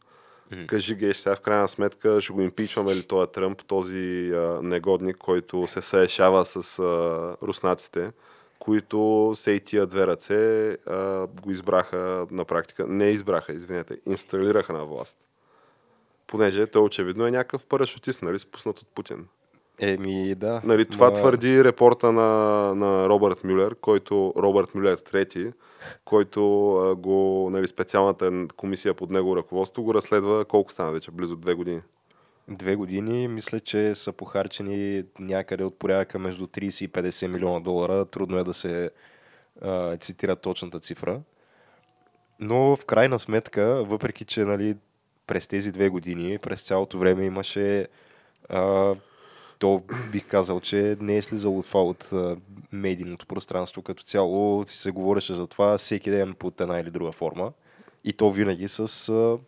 Кажи, 0.67 0.95
Геш, 0.95 1.17
сега 1.17 1.37
в 1.37 1.41
крайна 1.41 1.69
сметка 1.69 2.21
ще 2.21 2.33
го 2.33 2.41
импичваме 2.41 2.95
ли 2.95 3.03
този 3.03 3.31
Тръмп, 3.31 3.65
този 3.65 4.31
а, 4.35 4.61
негодник, 4.63 5.17
който 5.17 5.67
се 5.67 5.83
съешава 5.83 6.47
с 6.47 6.79
а, 6.79 7.37
руснаците, 7.47 8.13
които 8.59 9.33
се 9.35 9.51
и 9.51 9.61
тия 9.61 9.87
две 9.87 10.07
ръце 10.07 10.71
а, 10.71 11.27
го 11.27 11.51
избраха 11.51 12.27
на 12.31 12.45
практика. 12.45 12.87
Не 12.87 13.07
избраха, 13.07 13.53
извинете, 13.53 13.99
инсталираха 14.07 14.73
на 14.73 14.85
власт. 14.85 15.28
Понеже 16.29 16.67
той 16.67 16.83
очевидно 16.83 17.27
е 17.27 17.31
някакъв 17.31 17.67
парашутист, 17.67 18.23
нали, 18.23 18.39
спуснат 18.39 18.79
от 18.79 18.89
Путин. 18.95 19.27
Еми, 19.81 20.35
да. 20.35 20.61
Нали, 20.65 20.85
това 20.85 21.11
ма- 21.11 21.15
твърди 21.15 21.65
репорта 21.65 22.13
на, 22.13 22.31
на 22.75 23.09
Робърт 23.09 23.45
Мюлер, 23.45 23.75
който 23.75 24.35
Робърт 24.37 24.75
Мюлер 24.75 24.97
трети, 24.97 25.53
който 26.05 26.71
а, 26.77 26.95
го, 26.95 27.49
нали, 27.53 27.69
специалната 27.69 28.47
комисия 28.57 28.95
под 28.95 29.11
него 29.11 29.37
ръководство 29.37 29.83
го 29.83 29.95
разследва 29.95 30.45
колко 30.45 30.73
стана 30.73 30.93
вече, 30.93 31.11
близо 31.11 31.37
две 31.37 31.55
години. 31.55 31.81
Две 32.49 32.77
години, 32.77 33.29
мисля, 33.29 33.61
че 33.61 33.95
са 33.95 34.13
похарчени 34.13 35.05
някъде 35.19 35.65
от 35.65 35.79
порядъка 35.79 36.19
между 36.19 36.47
30 36.47 36.85
и 36.85 36.89
50 36.89 37.27
милиона 37.27 37.61
долара. 37.61 38.05
Трудно 38.05 38.39
е 38.39 38.45
да 38.45 38.55
се 38.55 38.91
а, 39.63 39.97
цитира 39.97 40.37
точната 40.37 40.81
цифра. 40.81 41.21
Но 42.41 42.77
в 42.77 42.85
крайна 42.85 43.19
сметка, 43.19 43.85
въпреки 43.85 44.25
че 44.25 44.45
нали, 44.45 44.77
през 45.29 45.47
тези 45.47 45.73
две 45.73 45.89
години, 45.89 46.39
през 46.39 46.63
цялото 46.63 46.99
време 46.99 47.25
имаше 47.25 47.87
а, 48.49 48.95
то 49.59 49.83
бих 50.13 50.27
казал, 50.29 50.61
че 50.61 50.97
не 51.01 51.17
е 51.17 51.23
слизало 51.23 51.63
това 51.63 51.83
от 51.83 52.11
медийното 52.73 53.27
пространство 53.27 53.83
като 53.83 54.03
цяло. 54.03 54.65
Си 54.67 54.77
се 54.77 54.91
говореше 54.91 55.35
за 55.35 55.47
това 55.47 55.79
всеки 55.79 56.11
ден 56.11 56.35
под 56.35 56.61
една 56.61 56.81
или 56.81 56.91
друга 56.91 57.13
форма. 57.13 57.53
И 58.05 58.13
то 58.13 58.31
винаги 58.31 58.69
с 58.69 59.09
а, 59.09 59.39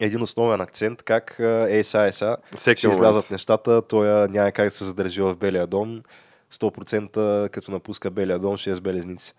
един 0.00 0.22
основен 0.22 0.60
акцент, 0.60 1.02
как 1.02 1.36
е 1.68 1.84
са, 1.84 2.02
е 2.02 2.12
са, 2.12 2.36
Всеки 2.56 2.78
ще 2.78 2.88
момент. 2.88 3.00
излязат 3.02 3.30
нещата, 3.30 3.82
той 3.82 4.28
няма 4.28 4.52
как 4.52 4.66
да 4.66 4.70
се 4.70 4.84
задържи 4.84 5.22
в 5.22 5.36
Белия 5.36 5.66
дом. 5.66 6.02
100% 6.52 7.48
като 7.48 7.72
напуска 7.72 8.10
Белия 8.10 8.38
дом 8.38 8.56
ще 8.56 8.70
е 8.70 8.74
с 8.74 8.80
белезници. 8.80 9.34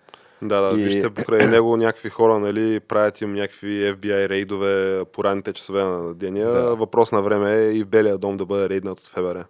Да, 0.48 0.62
да, 0.62 0.80
И- 0.80 0.84
вижте 0.84 1.10
покрай 1.10 1.48
него 1.50 1.78
някакви 1.78 2.10
хора, 2.10 2.40
нали, 2.40 2.80
правят 2.80 3.22
им 3.22 3.34
някакви 3.34 3.68
FBI 3.68 4.30
рейдове 4.30 5.06
по 5.06 5.24
ранните 5.24 5.54
часове 5.54 5.84
на 5.84 6.14
деня. 6.14 6.46
Да. 6.46 6.76
Въпрос 6.76 7.12
на 7.12 7.22
време 7.22 7.56
е 7.56 7.72
и 7.72 7.84
в 7.84 7.88
Белия 7.88 8.18
дом 8.18 8.38
да 8.38 8.46
бъде 8.46 8.70
рейднат 8.70 9.00
от 9.00 9.08
ФБР. 9.08 9.44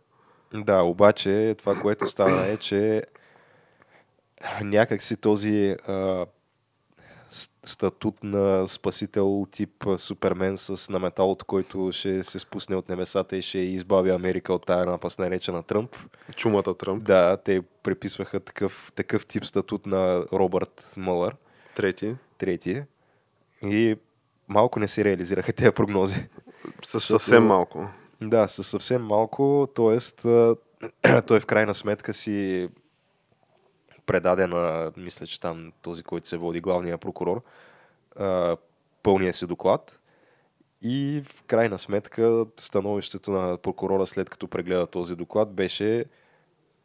Да, 0.53 0.81
обаче 0.81 1.55
това, 1.57 1.75
което 1.75 2.07
стана 2.07 2.47
е, 2.47 2.57
че 2.57 3.03
някак 4.61 5.01
си 5.01 5.17
този 5.17 5.75
а, 5.87 6.25
статут 7.65 8.23
на 8.23 8.67
спасител 8.67 9.47
тип 9.51 9.85
Супермен 9.97 10.57
с 10.57 10.89
на 10.89 10.99
метал, 10.99 11.31
от 11.31 11.43
който 11.43 11.91
ще 11.91 12.23
се 12.23 12.39
спусне 12.39 12.75
от 12.75 12.89
небесата 12.89 13.37
и 13.37 13.41
ще 13.41 13.57
избави 13.57 14.09
Америка 14.09 14.53
от 14.53 14.65
тая 14.65 14.85
напаст 14.85 15.19
наречена 15.19 15.63
Тръмп. 15.63 15.95
Чумата 16.35 16.77
Тръмп. 16.77 17.03
Да, 17.03 17.37
те 17.37 17.61
приписваха 17.83 18.39
такъв, 18.39 18.91
такъв 18.95 19.25
тип 19.25 19.45
статут 19.45 19.85
на 19.85 20.25
Робърт 20.33 20.93
Мълър, 20.97 21.35
Трети. 21.75 22.15
трети. 22.37 22.83
И 23.63 23.95
малко 24.47 24.79
не 24.79 24.87
се 24.87 25.03
реализираха 25.03 25.53
тези 25.53 25.71
прогнози. 25.71 26.27
С 26.81 26.99
съвсем 26.99 27.45
малко. 27.45 27.87
Да, 28.21 28.47
със 28.47 28.67
съвсем 28.67 29.05
малко, 29.05 29.67
т.е. 29.75 29.97
той 31.27 31.39
в 31.39 31.45
крайна 31.45 31.73
сметка 31.73 32.13
си 32.13 32.69
предаде 34.05 34.47
на, 34.47 34.91
мисля, 34.97 35.27
че 35.27 35.39
там 35.39 35.71
този, 35.81 36.03
който 36.03 36.27
се 36.27 36.37
води 36.37 36.61
главния 36.61 36.97
прокурор, 36.97 37.43
а, 38.15 38.57
пълния 39.03 39.33
си 39.33 39.47
доклад. 39.47 39.99
И 40.81 41.23
в 41.27 41.43
крайна 41.43 41.79
сметка 41.79 42.45
становището 42.57 43.31
на 43.31 43.57
прокурора 43.57 44.07
след 44.07 44.29
като 44.29 44.47
прегледа 44.47 44.87
този 44.87 45.15
доклад 45.15 45.53
беше 45.53 46.05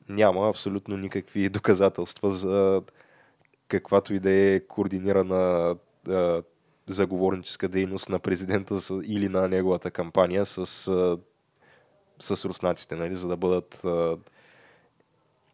няма 0.09 0.49
абсолютно 0.49 0.97
никакви 0.97 1.49
доказателства 1.49 2.31
за 2.31 2.83
каквато 3.69 4.15
и 4.15 4.21
да 4.21 4.31
е 4.31 4.61
координирана 4.61 5.77
а, 6.09 6.43
заговорническа 6.87 7.69
дейност 7.69 8.09
на 8.09 8.19
президента 8.19 8.81
с, 8.81 9.01
или 9.05 9.29
на 9.29 9.49
неговата 9.49 9.91
кампания 9.91 10.47
с, 10.47 10.59
а, 10.89 11.19
с 12.21 12.45
руснаците, 12.45 12.97
нали, 12.97 13.15
за 13.15 13.29
да 13.29 13.37
бъдат 13.37 13.85
а, 13.85 14.17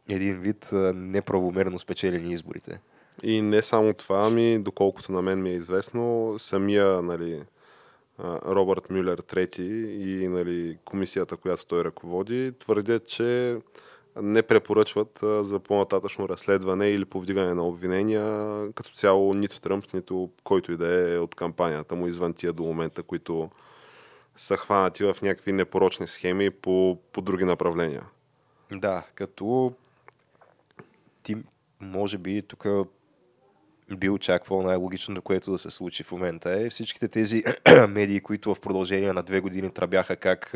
един 0.09 0.41
вид 0.41 0.69
неправомерно 0.95 1.79
спечелени 1.79 2.33
изборите. 2.33 2.81
И 3.23 3.43
не 3.43 3.63
само 3.63 3.93
това, 3.93 4.27
ами, 4.27 4.59
доколкото 4.59 5.13
на 5.13 5.23
мен 5.23 5.43
ми 5.43 5.51
е 5.51 5.55
известно, 5.55 6.35
самия 6.39 7.03
нали, 7.03 7.43
Робърт 8.47 8.91
Мюлер 8.91 9.19
трети 9.19 9.65
и 9.99 10.29
нали, 10.29 10.79
комисията, 10.85 11.37
която 11.37 11.67
той 11.67 11.85
ръководи, 11.85 12.53
твърдят, 12.59 13.07
че 13.07 13.59
не 14.23 14.43
препоръчват 14.43 15.19
за 15.23 15.59
по-нататъчно 15.59 16.29
разследване 16.29 16.89
или 16.89 17.05
повдигане 17.05 17.55
на 17.55 17.67
обвинения 17.67 18.25
като 18.73 18.91
цяло 18.91 19.35
нито 19.35 19.61
Тръмп, 19.61 19.95
нито 19.95 20.31
който 20.45 20.73
и 20.73 20.77
да 20.77 21.15
е 21.15 21.19
от 21.19 21.35
кампанията 21.35 21.95
му 21.95 22.07
извън 22.07 22.33
тия 22.33 22.53
до 22.53 22.63
момента, 22.63 23.03
които 23.03 23.51
са 24.37 24.57
хванати 24.57 25.05
в 25.05 25.17
някакви 25.23 25.53
непорочни 25.53 26.07
схеми 26.07 26.51
по, 26.51 26.99
по 27.13 27.21
други 27.21 27.45
направления. 27.45 28.07
Да, 28.73 29.03
като 29.15 29.73
ти 31.27 31.37
може 31.81 32.19
би 32.19 32.43
тук 32.43 32.67
би 33.97 34.09
очаквал 34.09 34.63
най-логичното, 34.63 35.23
което 35.23 35.53
да 35.53 35.59
се 35.59 35.71
случи 35.71 36.03
в 36.03 36.13
момента 36.13 36.53
е 36.53 36.71
всичките 36.71 37.09
тези 37.09 37.45
медии, 37.89 38.21
които 38.21 38.55
в 38.55 38.61
продължение 38.61 39.13
на 39.13 39.23
две 39.23 39.41
години 39.41 39.71
тръбяха 39.71 40.17
как 40.17 40.55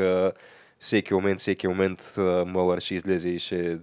всеки 0.79 1.15
момент, 1.15 1.41
всеки 1.41 1.69
момент 1.69 2.15
Мълър 2.47 2.81
ще 2.81 2.95
излезе 2.95 3.29
и 3.29 3.39
ще, 3.39 3.79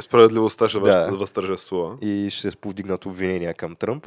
Справедливостта 0.00 0.68
ще 0.68 0.80
да. 0.80 1.16
възтържествува. 1.16 1.96
и 2.02 2.30
ще 2.30 2.50
се 2.50 2.56
повдигнат 2.56 3.06
обвинения 3.06 3.54
към 3.54 3.76
Тръмп. 3.76 4.06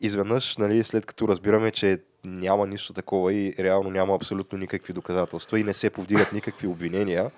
Изведнъж, 0.00 0.56
нали, 0.56 0.84
след 0.84 1.06
като 1.06 1.28
разбираме, 1.28 1.70
че 1.70 2.02
няма 2.24 2.66
нищо 2.66 2.92
такова 2.92 3.34
и 3.34 3.54
реално 3.58 3.90
няма 3.90 4.14
абсолютно 4.14 4.58
никакви 4.58 4.92
доказателства 4.92 5.60
и 5.60 5.64
не 5.64 5.74
се 5.74 5.90
повдигат 5.90 6.32
никакви 6.32 6.66
обвинения, 6.66 7.30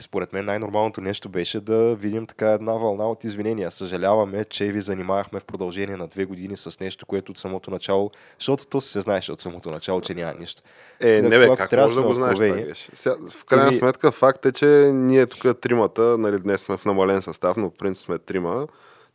според 0.00 0.32
мен 0.32 0.44
най-нормалното 0.44 1.00
нещо 1.00 1.28
беше 1.28 1.60
да 1.60 1.94
видим 1.94 2.26
така 2.26 2.50
една 2.50 2.72
вълна 2.72 3.10
от 3.10 3.24
извинения. 3.24 3.70
Съжаляваме, 3.70 4.44
че 4.44 4.64
ви 4.64 4.80
занимавахме 4.80 5.40
в 5.40 5.44
продължение 5.44 5.96
на 5.96 6.06
две 6.06 6.24
години 6.24 6.56
с 6.56 6.80
нещо, 6.80 7.06
което 7.06 7.32
от 7.32 7.38
самото 7.38 7.70
начало, 7.70 8.10
защото 8.38 8.66
то 8.66 8.80
се 8.80 9.00
знаеше 9.00 9.32
от 9.32 9.40
самото 9.40 9.70
начало, 9.70 10.00
че 10.00 10.14
няма 10.14 10.32
нищо. 10.38 10.62
Е, 11.00 11.22
не 11.22 11.38
бе, 11.38 11.56
как 11.56 11.70
трябва 11.70 11.86
може 11.86 11.94
да 11.94 12.02
го 12.02 12.14
знаеш 12.14 12.38
това? 12.38 12.74
Сега, 12.74 13.16
в 13.30 13.44
крайна 13.44 13.68
Еми- 13.68 13.78
сметка 13.78 14.12
факт 14.12 14.46
е, 14.46 14.52
че 14.52 14.66
ние 14.94 15.26
тук 15.26 15.60
тримата, 15.60 16.18
нали, 16.18 16.38
днес 16.38 16.60
сме 16.60 16.76
в 16.76 16.84
намален 16.84 17.22
състав, 17.22 17.56
но 17.56 17.70
в 17.70 17.74
принцип 17.78 18.04
сме 18.04 18.18
трима, 18.18 18.66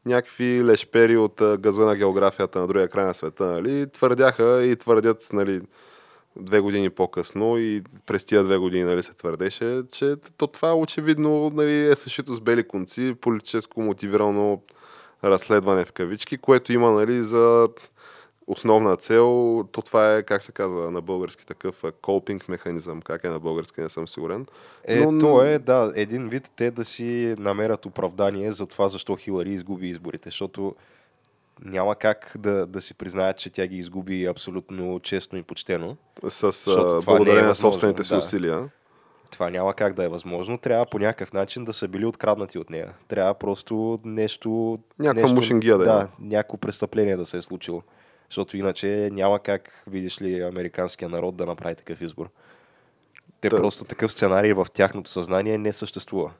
някакви 0.06 0.64
лешпери 0.64 1.18
от 1.18 1.42
газа 1.60 1.86
на 1.86 1.96
географията 1.96 2.60
на 2.60 2.68
другия 2.68 2.88
край 2.88 3.06
на 3.06 3.14
света, 3.14 3.46
нали, 3.46 3.90
твърдяха 3.90 4.66
и 4.66 4.76
твърдят, 4.76 5.30
нали, 5.34 5.62
две 6.40 6.60
години 6.60 6.90
по-късно 6.90 7.58
и 7.58 7.84
през 8.06 8.24
тия 8.24 8.44
две 8.44 8.58
години 8.58 8.84
нали, 8.84 9.04
се 9.04 9.14
твърдеше, 9.14 9.82
че 9.92 10.16
то 10.38 10.48
това 10.48 10.76
очевидно 10.76 11.52
нали, 11.54 11.88
е 11.88 11.96
съшито 11.96 12.34
с 12.34 12.42
бели 12.42 12.68
конци, 12.68 13.16
политическо 13.22 13.82
мотивирано 13.82 14.62
разследване 15.24 15.86
в 15.86 15.92
кавички, 15.92 16.38
което 16.38 16.74
има 16.74 16.92
нали, 16.92 17.24
за 17.24 17.70
основна 18.48 18.96
цел, 18.96 19.64
то 19.72 19.82
това 19.82 20.16
е, 20.16 20.24
как 20.24 20.42
се 20.42 20.52
казва 20.52 20.92
на 20.92 21.02
български 21.02 21.46
такъв 21.46 21.84
колпинг 22.02 22.50
механизъм, 22.50 23.02
как 23.02 23.24
е 23.24 23.30
на 23.30 23.40
български, 23.40 23.82
не 23.82 23.90
съм 23.90 24.08
сигурен. 24.08 24.46
Е, 24.84 25.06
Но... 25.06 25.20
то 25.20 25.44
е, 25.44 25.60
да, 25.60 25.94
един 25.96 26.30
вид 26.30 26.52
те 26.56 26.72
да 26.72 26.86
си 26.86 27.36
намерят 27.40 27.86
оправдание 27.86 28.52
за 28.52 28.66
това, 28.66 28.88
защо 28.88 29.16
Хилари 29.16 29.52
изгуби 29.52 29.90
изборите, 29.90 30.30
защото 30.30 30.76
няма 31.62 31.96
как 31.96 32.32
да, 32.40 32.66
да 32.66 32.82
си 32.82 32.94
признаят, 32.94 33.38
че 33.38 33.50
тя 33.50 33.68
ги 33.68 33.78
изгуби 33.78 34.26
абсолютно 34.26 35.00
честно 35.00 35.38
и 35.38 35.44
почтено. 35.44 35.98
С 36.30 36.68
е 36.68 37.06
благодарение 37.06 37.42
на 37.42 37.48
възможно, 37.48 37.72
собствените 37.72 38.04
си 38.04 38.10
да. 38.14 38.18
усилия. 38.18 38.70
Това 39.32 39.50
няма 39.50 39.74
как 39.74 39.94
да 39.94 40.04
е 40.04 40.08
възможно. 40.08 40.58
Трябва 40.58 40.86
по 40.86 41.00
някакъв 41.00 41.34
начин 41.34 41.66
да 41.66 41.74
са 41.74 41.88
били 41.88 42.06
откраднати 42.06 42.60
от 42.60 42.70
нея. 42.70 42.94
Трябва 43.08 43.34
просто 43.34 44.00
нещо... 44.04 44.80
Някаква 45.00 45.34
мушингия 45.34 45.78
да 45.78 45.86
Да, 45.86 45.92
има. 45.92 46.10
някакво 46.20 46.58
престъпление 46.58 47.18
да 47.18 47.26
се 47.26 47.38
е 47.38 47.42
случило. 47.42 47.82
Защото 48.30 48.58
иначе 48.58 49.10
няма 49.14 49.40
как, 49.40 49.84
видиш 49.88 50.22
ли, 50.22 50.42
американския 50.42 51.10
народ 51.10 51.36
да 51.36 51.46
направи 51.46 51.76
такъв 51.76 52.02
избор. 52.02 52.30
Те 53.42 53.50
Та- 53.50 53.58
просто 53.58 53.84
такъв 53.84 54.12
сценарий 54.12 54.54
в 54.54 54.68
тяхното 54.74 55.10
съзнание 55.10 55.58
не 55.58 55.74
съществува. 55.74 56.32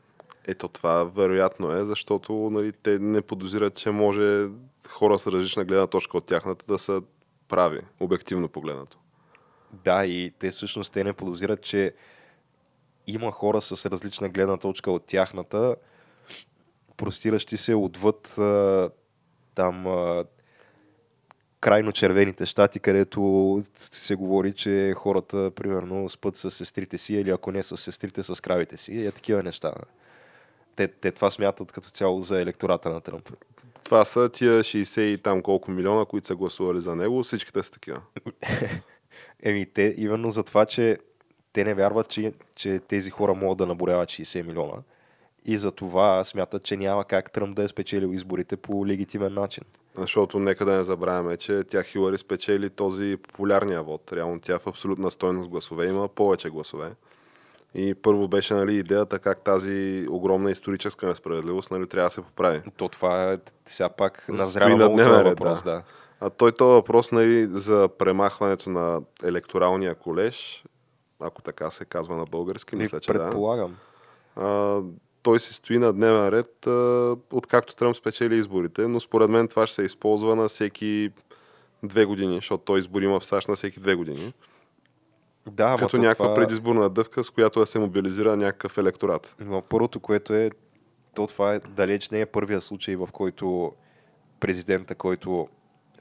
Ето 0.48 0.68
това 0.68 1.04
вероятно 1.04 1.72
е, 1.72 1.84
защото 1.84 2.34
нали, 2.34 2.72
те 2.72 3.00
не 3.00 3.22
подозират, 3.22 3.76
че 3.76 3.92
може 3.92 4.48
хора 4.88 5.20
с 5.20 5.28
различна 5.28 5.66
гледна 5.66 5.88
точка 5.88 6.18
от 6.18 6.26
тяхната 6.26 6.66
да 6.66 6.80
са 6.80 7.02
прави, 7.48 7.80
обективно 8.00 8.50
погледнато. 8.50 8.98
Да, 9.84 10.06
и 10.06 10.34
те 10.40 10.52
всъщност 10.52 10.94
те 10.94 11.04
не 11.04 11.14
подозират, 11.14 11.62
че 11.62 11.94
има 13.08 13.32
хора 13.32 13.62
с 13.62 13.86
различна 13.86 14.30
гледна 14.30 14.58
точка 14.58 14.92
от 14.92 15.06
тяхната, 15.06 15.76
простиращи 16.98 17.58
се 17.58 17.76
отвъд 17.76 18.36
там 19.56 19.86
крайно 21.60 21.92
червените 21.92 22.46
щати, 22.46 22.80
където 22.80 23.62
се 23.76 24.16
говори, 24.16 24.54
че 24.54 24.94
хората, 24.98 25.52
примерно, 25.56 26.10
спът 26.10 26.36
с 26.36 26.52
сестрите 26.52 26.98
си 26.98 27.14
или 27.14 27.30
ако 27.30 27.52
не 27.52 27.64
с 27.64 27.78
сестрите, 27.78 28.24
с 28.24 28.42
кравите 28.42 28.78
си. 28.78 29.06
Е 29.06 29.12
такива 29.12 29.44
неща. 29.44 29.74
Те, 30.76 30.88
те 30.88 31.12
това 31.12 31.32
смятат 31.32 31.72
като 31.72 31.90
цяло 31.90 32.22
за 32.22 32.42
електората 32.42 32.90
на 32.90 33.02
Тръмп. 33.02 33.30
Това 33.86 34.06
са 34.06 34.30
тия 34.30 34.60
60 34.60 35.02
и 35.02 35.18
там 35.18 35.42
колко 35.42 35.72
милиона, 35.72 36.06
които 36.06 36.28
са 36.28 36.36
гласували 36.36 36.80
за 36.80 36.96
него, 36.96 37.24
всичките 37.24 37.64
са 37.64 37.72
такива. 37.72 38.02
Еми, 39.44 39.66
те 39.74 39.96
именно 39.98 40.32
за 40.32 40.44
това, 40.44 40.66
че 40.66 40.98
те 41.54 41.64
не 41.64 41.74
вярват, 41.74 42.10
че, 42.10 42.34
че 42.56 42.80
тези 42.88 43.10
хора 43.10 43.34
могат 43.34 43.58
да 43.58 43.66
наборяват 43.66 44.10
60 44.10 44.48
милиона. 44.48 44.74
И 45.46 45.58
за 45.58 45.72
това 45.72 46.24
смятат, 46.24 46.64
че 46.64 46.78
няма 46.78 47.06
как 47.06 47.32
Тръмп 47.32 47.56
да 47.56 47.64
е 47.64 47.68
спечелил 47.68 48.14
изборите 48.14 48.58
по 48.58 48.88
легитимен 48.88 49.34
начин. 49.34 49.64
Защото 49.98 50.40
нека 50.40 50.66
да 50.66 50.78
не 50.78 50.84
забравяме, 50.84 51.38
че 51.38 51.64
тя 51.64 51.84
Хилари 51.84 52.18
спечели 52.18 52.70
този 52.70 53.18
популярния 53.18 53.84
вод. 53.84 54.14
Реално 54.14 54.40
тя 54.40 54.60
в 54.60 54.68
абсолютна 54.68 55.12
стойност 55.12 55.50
гласове 55.50 55.88
има 55.88 56.08
повече 56.08 56.50
гласове. 56.50 56.92
И 57.78 57.96
първо 57.96 58.28
беше 58.28 58.54
нали, 58.54 58.76
идеята 58.76 59.20
как 59.20 59.44
тази 59.44 60.06
огромна 60.10 60.52
историческа 60.52 61.08
несправедливост 61.08 61.72
нали, 61.72 61.88
трябва 61.88 62.06
да 62.06 62.10
се 62.10 62.22
поправи. 62.22 62.62
То 62.78 62.90
това 62.90 63.34
е 63.34 63.38
сега 63.66 63.90
пак 63.90 64.26
назрява 64.30 64.70
на 64.70 64.76
много 64.76 64.96
дневен 64.96 65.24
въпрос. 65.24 65.64
да. 65.64 65.72
Да. 65.72 65.84
А 66.20 66.30
той 66.30 66.52
този 66.52 66.74
въпрос 66.74 67.12
нали, 67.12 67.46
за 67.46 67.90
премахването 67.98 68.70
на 68.70 69.02
електоралния 69.24 69.96
колеж, 69.96 70.66
ако 71.20 71.42
така 71.42 71.72
се 71.72 71.86
казва 71.86 72.16
на 72.16 72.26
български, 72.26 72.76
мисля, 72.76 73.00
че 73.00 73.14
да. 73.14 73.20
предполагам. 73.20 73.76
А, 74.36 74.82
той 75.24 75.40
се 75.40 75.54
стои 75.54 75.78
на 75.78 75.94
дневен 75.94 76.30
ред, 76.30 76.68
а, 76.68 77.16
откакто 77.34 77.76
Тръмп 77.76 77.96
спечели 77.96 78.36
изборите, 78.36 78.88
но 78.88 79.00
според 79.00 79.30
мен 79.30 79.48
това 79.48 79.68
ще 79.68 79.76
се 79.76 79.84
използва 79.84 80.36
на 80.36 80.48
всеки 80.48 81.12
две 81.84 82.06
години, 82.06 82.36
защото 82.36 82.64
той 82.64 82.80
избори 82.80 83.06
има 83.06 83.20
в 83.20 83.26
САЩ 83.26 83.48
на 83.48 83.56
всеки 83.56 83.80
две 83.80 83.96
години. 83.96 84.34
Да, 85.52 85.76
като 85.80 85.98
то 85.98 85.98
някаква 85.98 86.26
това... 86.26 86.36
предизборна 86.36 86.90
дъвка, 86.90 87.24
с 87.24 87.30
която 87.30 87.60
да 87.60 87.66
се 87.66 87.80
мобилизира 87.80 88.38
някакъв 88.38 88.78
електорат. 88.78 89.36
Но 89.40 89.62
първото, 89.62 90.00
което 90.00 90.34
е, 90.34 90.52
то 91.14 91.28
това 91.28 91.54
е 91.54 91.60
далеч 91.60 92.10
не 92.10 92.22
е 92.22 92.26
първия 92.26 92.62
случай, 92.62 92.96
в 92.96 93.10
който 93.12 93.74
президента, 94.40 94.96
който 94.96 95.48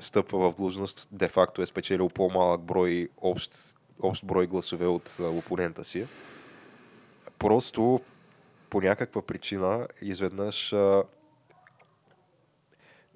стъпва 0.00 0.50
в 0.50 0.56
длъжност, 0.56 1.08
де-факто 1.12 1.62
е 1.62 1.66
спечелил 1.66 2.08
по-малък 2.08 2.60
брой, 2.60 3.08
общ, 3.16 3.56
общ 4.00 4.24
брой 4.24 4.46
гласове 4.46 4.86
от 4.86 5.16
а, 5.20 5.22
опонента 5.24 5.84
си. 5.84 6.06
Просто 7.38 8.00
по 8.70 8.80
някаква 8.80 9.22
причина 9.22 9.88
изведнъж 10.02 10.72
а, 10.72 11.02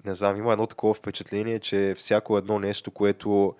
не 0.05 0.15
знам, 0.15 0.37
има 0.37 0.53
едно 0.53 0.67
такова 0.67 0.93
впечатление, 0.93 1.59
че 1.59 1.95
всяко 1.97 2.37
едно 2.37 2.59
нещо, 2.59 2.91
което 2.91 3.55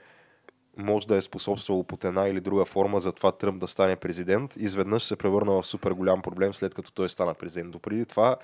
може 0.80 1.08
да 1.08 1.16
е 1.16 1.22
способствало 1.22 1.84
под 1.84 2.06
една 2.06 2.28
или 2.28 2.40
друга 2.40 2.66
форма 2.66 3.00
за 3.00 3.12
това 3.12 3.32
Тръмп 3.32 3.60
да 3.60 3.68
стане 3.68 3.96
президент, 3.96 4.56
изведнъж 4.56 5.04
се 5.04 5.16
превърна 5.16 5.52
в 5.52 5.66
супер 5.66 5.92
голям 5.92 6.22
проблем, 6.22 6.54
след 6.54 6.76
като 6.76 6.92
той 6.92 7.10
стана 7.10 7.34
президент. 7.34 7.72
Допреди 7.72 8.06
това 8.06 8.38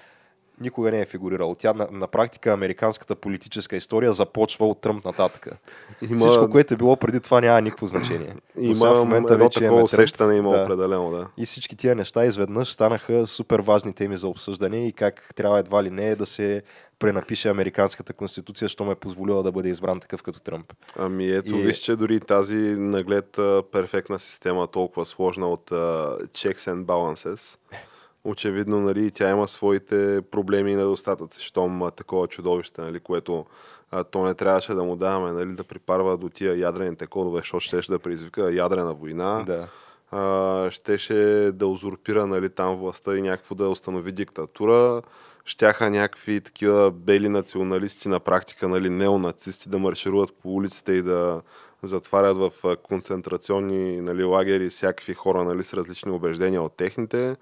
никога 0.62 0.92
не 0.92 1.02
е 1.02 1.06
фигурирал. 1.06 1.56
Тя 1.56 1.74
на, 1.74 1.88
на 1.92 2.08
практика 2.08 2.52
американската 2.52 3.16
политическа 3.16 3.76
история 3.76 4.14
започва 4.14 4.68
от 4.68 4.82
Тръмп 4.82 5.06
нататък. 5.06 5.48
Има, 6.10 6.20
Всичко, 6.20 6.50
което 6.50 6.74
е 6.74 6.78
било 6.78 6.96
преди 6.96 7.20
това 7.20 7.42
няма 7.42 7.62
никакво 7.62 7.88
значение. 7.88 8.36
До 8.58 8.76
сега 8.76 8.90
има 8.92 9.16
едно 9.18 9.28
вече 9.28 9.60
такова 9.60 9.84
усещане, 9.84 10.36
има 10.36 10.52
Да. 10.52 10.64
определено, 10.64 11.12
да. 11.12 11.28
И 11.38 11.46
всички 11.46 11.76
тия 11.76 11.96
неща 11.96 12.26
изведнъж 12.26 12.72
станаха 12.72 13.28
супер 13.28 13.60
важни 13.60 13.94
теми 13.94 14.18
за 14.18 14.28
обсъждане 14.28 14.88
и 14.88 14.92
как 14.92 15.30
трябва 15.36 15.60
едва 15.60 15.84
ли 15.84 15.90
не 15.90 16.16
да 16.16 16.26
се 16.26 16.64
пренапише 17.00 17.50
американската 17.50 18.14
конституция, 18.14 18.70
що 18.70 18.86
ме 18.86 18.92
е 18.92 18.96
позволила 18.96 19.44
да 19.44 19.52
бъде 19.52 19.70
избран 19.70 20.00
такъв 20.00 20.24
като 20.24 20.40
Тръмп. 20.42 20.74
Ами 20.98 21.28
ето, 21.28 21.56
И- 21.56 21.62
виж, 21.62 21.78
че 21.78 21.96
дори 21.96 22.20
тази 22.20 22.56
наглед 22.80 23.38
перфектна 23.72 24.20
система, 24.20 24.68
толкова 24.68 25.06
сложна 25.06 25.50
от 25.50 25.72
а, 25.72 25.76
checks 26.28 26.58
and 26.58 26.84
balances, 26.84 27.58
очевидно, 28.26 28.80
нали, 28.80 29.12
тя 29.12 29.30
има 29.30 29.48
своите 29.48 30.22
проблеми 30.32 30.72
и 30.72 30.76
недостатъци, 30.76 31.44
щом 31.44 31.84
а, 31.84 31.92
такова 31.92 32.28
чудовище, 32.28 32.82
нали, 32.82 33.00
което 33.00 33.46
а, 33.92 34.04
то 34.04 34.26
не 34.26 34.34
трябваше 34.34 34.74
да 34.74 34.84
му 34.84 34.96
даваме, 34.96 35.32
нали, 35.32 35.56
да 35.56 35.64
припарва 35.64 36.18
до 36.18 36.30
тия 36.30 36.60
ядрените 36.60 37.08
кодове, 37.08 37.40
защото 37.40 37.82
ще 37.82 37.92
да 37.92 38.00
предизвика 38.00 38.54
ядрена 38.54 38.94
война. 38.94 39.44
Да. 39.48 39.68
а, 40.12 40.72
щеше 40.72 41.52
да 41.54 41.68
узурпира 41.68 42.28
нали, 42.28 42.50
там 42.50 42.76
властта 42.76 43.18
и 43.18 43.22
някакво 43.22 43.56
да 43.56 43.70
установи 43.70 44.12
диктатура. 44.12 45.02
Щяха 45.46 45.90
някакви 45.90 46.42
такива 46.42 46.92
бели 46.92 47.30
националисти 47.30 48.10
на 48.10 48.20
практика, 48.20 48.68
нали, 48.68 48.90
неонацисти 48.90 49.70
да 49.70 49.78
маршируват 49.78 50.34
по 50.34 50.56
улиците 50.56 50.92
и 50.92 51.02
да 51.02 51.42
затварят 51.84 52.38
в 52.38 52.76
концентрационни 52.84 54.02
нали, 54.02 54.24
лагери 54.24 54.70
всякакви 54.70 55.14
хора 55.14 55.44
нали, 55.44 55.64
с 55.64 55.74
различни 55.74 56.12
убеждения 56.12 56.62
от 56.62 56.74
техните. 56.74 57.36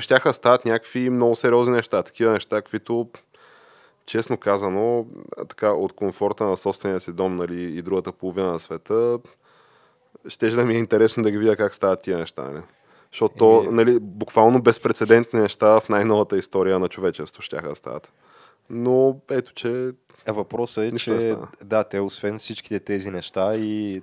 Щяха 0.00 0.28
да 0.28 0.32
стават 0.34 0.64
някакви 0.64 1.10
много 1.10 1.36
сериозни 1.36 1.74
неща, 1.76 2.02
такива 2.02 2.32
неща, 2.32 2.56
каквито 2.56 3.08
честно 4.06 4.36
казано, 4.36 5.06
така, 5.48 5.72
от 5.72 5.92
комфорта 5.92 6.44
на 6.44 6.56
собствения 6.56 7.00
си 7.00 7.12
дом 7.12 7.36
нали, 7.36 7.78
и 7.78 7.82
другата 7.82 8.12
половина 8.12 8.52
на 8.52 8.60
света, 8.60 9.18
ще 10.28 10.50
да 10.50 10.64
ми 10.64 10.74
е 10.74 10.78
интересно 10.78 11.22
да 11.22 11.30
ги 11.30 11.38
видя 11.38 11.56
как 11.56 11.74
стават 11.74 12.02
тия 12.02 12.18
неща. 12.18 12.42
Нали? 12.42 12.62
Защото, 13.12 13.34
то, 13.36 13.62
Еми- 13.62 13.70
нали, 13.70 13.98
буквално 14.00 14.62
безпредседентни 14.62 15.40
неща 15.40 15.80
в 15.80 15.88
най-новата 15.88 16.36
история 16.38 16.78
на 16.78 16.88
човечеството 16.88 17.42
ще 17.42 17.56
да 17.60 17.74
стават. 17.74 18.12
Но 18.70 19.16
ето, 19.30 19.52
че 19.54 19.92
А 20.26 20.32
въпросът 20.32 20.84
е, 20.84 20.90
Нищо 20.90 21.14
че 21.14 21.20
става. 21.20 21.48
да, 21.64 21.84
те 21.84 22.00
освен 22.00 22.38
всичките 22.38 22.80
тези 22.80 23.10
неща 23.10 23.56
и 23.56 24.02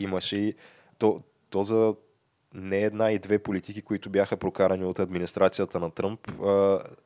имаше 0.00 0.36
и 0.36 0.54
то, 0.98 1.20
то 1.50 1.64
за 1.64 1.94
не 2.54 2.78
една 2.78 3.12
и 3.12 3.18
две 3.18 3.38
политики, 3.38 3.82
които 3.82 4.10
бяха 4.10 4.36
прокарани 4.36 4.84
от 4.84 4.98
администрацията 4.98 5.80
на 5.80 5.90
Тръмп, 5.90 6.20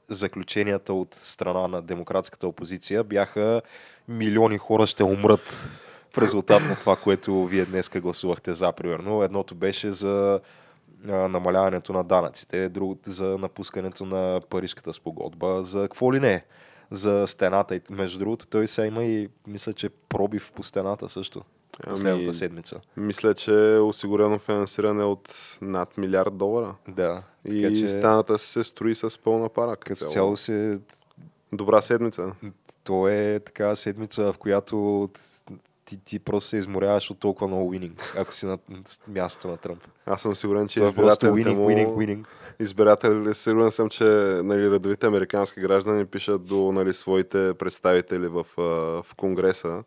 заключенията 0.08 0.92
от 0.92 1.14
страна 1.14 1.68
на 1.68 1.82
демократската 1.82 2.48
опозиция 2.48 3.04
бяха 3.04 3.62
милиони 4.08 4.58
хора 4.58 4.86
ще 4.86 5.04
умрат 5.04 5.68
в 6.12 6.18
резултат 6.18 6.62
на 6.62 6.76
това, 6.76 6.96
което 6.96 7.44
вие 7.44 7.64
днеска 7.64 8.00
гласувахте 8.00 8.54
за, 8.54 8.72
примерно. 8.72 9.22
Едното 9.22 9.54
беше 9.54 9.92
за 9.92 10.40
намаляването 11.04 11.92
на 11.92 12.04
данъците, 12.04 12.68
другото 12.68 13.10
за 13.10 13.38
напускането 13.38 14.06
на 14.06 14.40
Парижката 14.50 14.92
спогодба, 14.92 15.62
за 15.62 15.82
какво 15.82 16.14
ли 16.14 16.20
не, 16.20 16.42
за 16.90 17.26
стената. 17.26 17.80
Между 17.90 18.18
другото, 18.18 18.46
той 18.46 18.68
сега 18.68 18.86
има 18.86 19.04
и, 19.04 19.28
мисля, 19.46 19.72
че 19.72 19.88
пробив 19.88 20.52
по 20.52 20.62
стената 20.62 21.08
също. 21.08 21.42
Последната 21.82 22.24
Ами, 22.24 22.34
седмица. 22.34 22.80
мисля, 22.96 23.34
че 23.34 23.74
е 23.74 23.78
осигурено 23.78 24.38
финансиране 24.38 25.04
от 25.04 25.58
над 25.62 25.98
милиард 25.98 26.36
долара. 26.36 26.74
Да. 26.88 27.22
И 27.48 27.62
Така 27.62 27.74
че, 27.74 27.88
стената 27.88 28.38
се 28.38 28.64
строи 28.64 28.94
с 28.94 29.18
пълна 29.18 29.48
пара. 29.48 29.76
като 29.76 30.04
цяло 30.04 30.36
се... 30.36 30.80
Добра 31.52 31.80
седмица. 31.80 32.32
То 32.84 33.08
е 33.08 33.40
така 33.46 33.76
седмица, 33.76 34.32
в 34.32 34.38
която 34.38 35.08
ти, 35.84 35.98
ти 36.04 36.18
просто 36.18 36.48
се 36.48 36.56
изморяваш 36.56 37.10
от 37.10 37.18
толкова 37.18 37.46
много 37.48 37.68
уининг, 37.68 38.14
ако 38.18 38.32
си 38.32 38.46
на 38.46 38.58
мястото 39.08 39.48
на 39.48 39.56
Тръмп. 39.56 39.82
Аз 40.06 40.22
съм 40.22 40.36
сигурен, 40.36 40.68
че 40.68 40.84
е 40.84 40.86
избирателите 40.86 41.30
уининг, 41.30 41.58
му... 41.58 41.66
уининг, 41.66 41.96
уининг. 41.96 42.28
избиратели, 42.60 43.34
сигурен 43.34 43.70
съм, 43.70 43.88
че 43.88 44.04
нали, 44.44 44.70
редовите 44.70 45.06
американски 45.06 45.60
граждани 45.60 46.06
пишат 46.06 46.44
до 46.44 46.72
нали, 46.72 46.94
своите 46.94 47.54
представители 47.54 48.28
в, 48.28 48.46
в 49.02 49.14
Конгреса. 49.16 49.84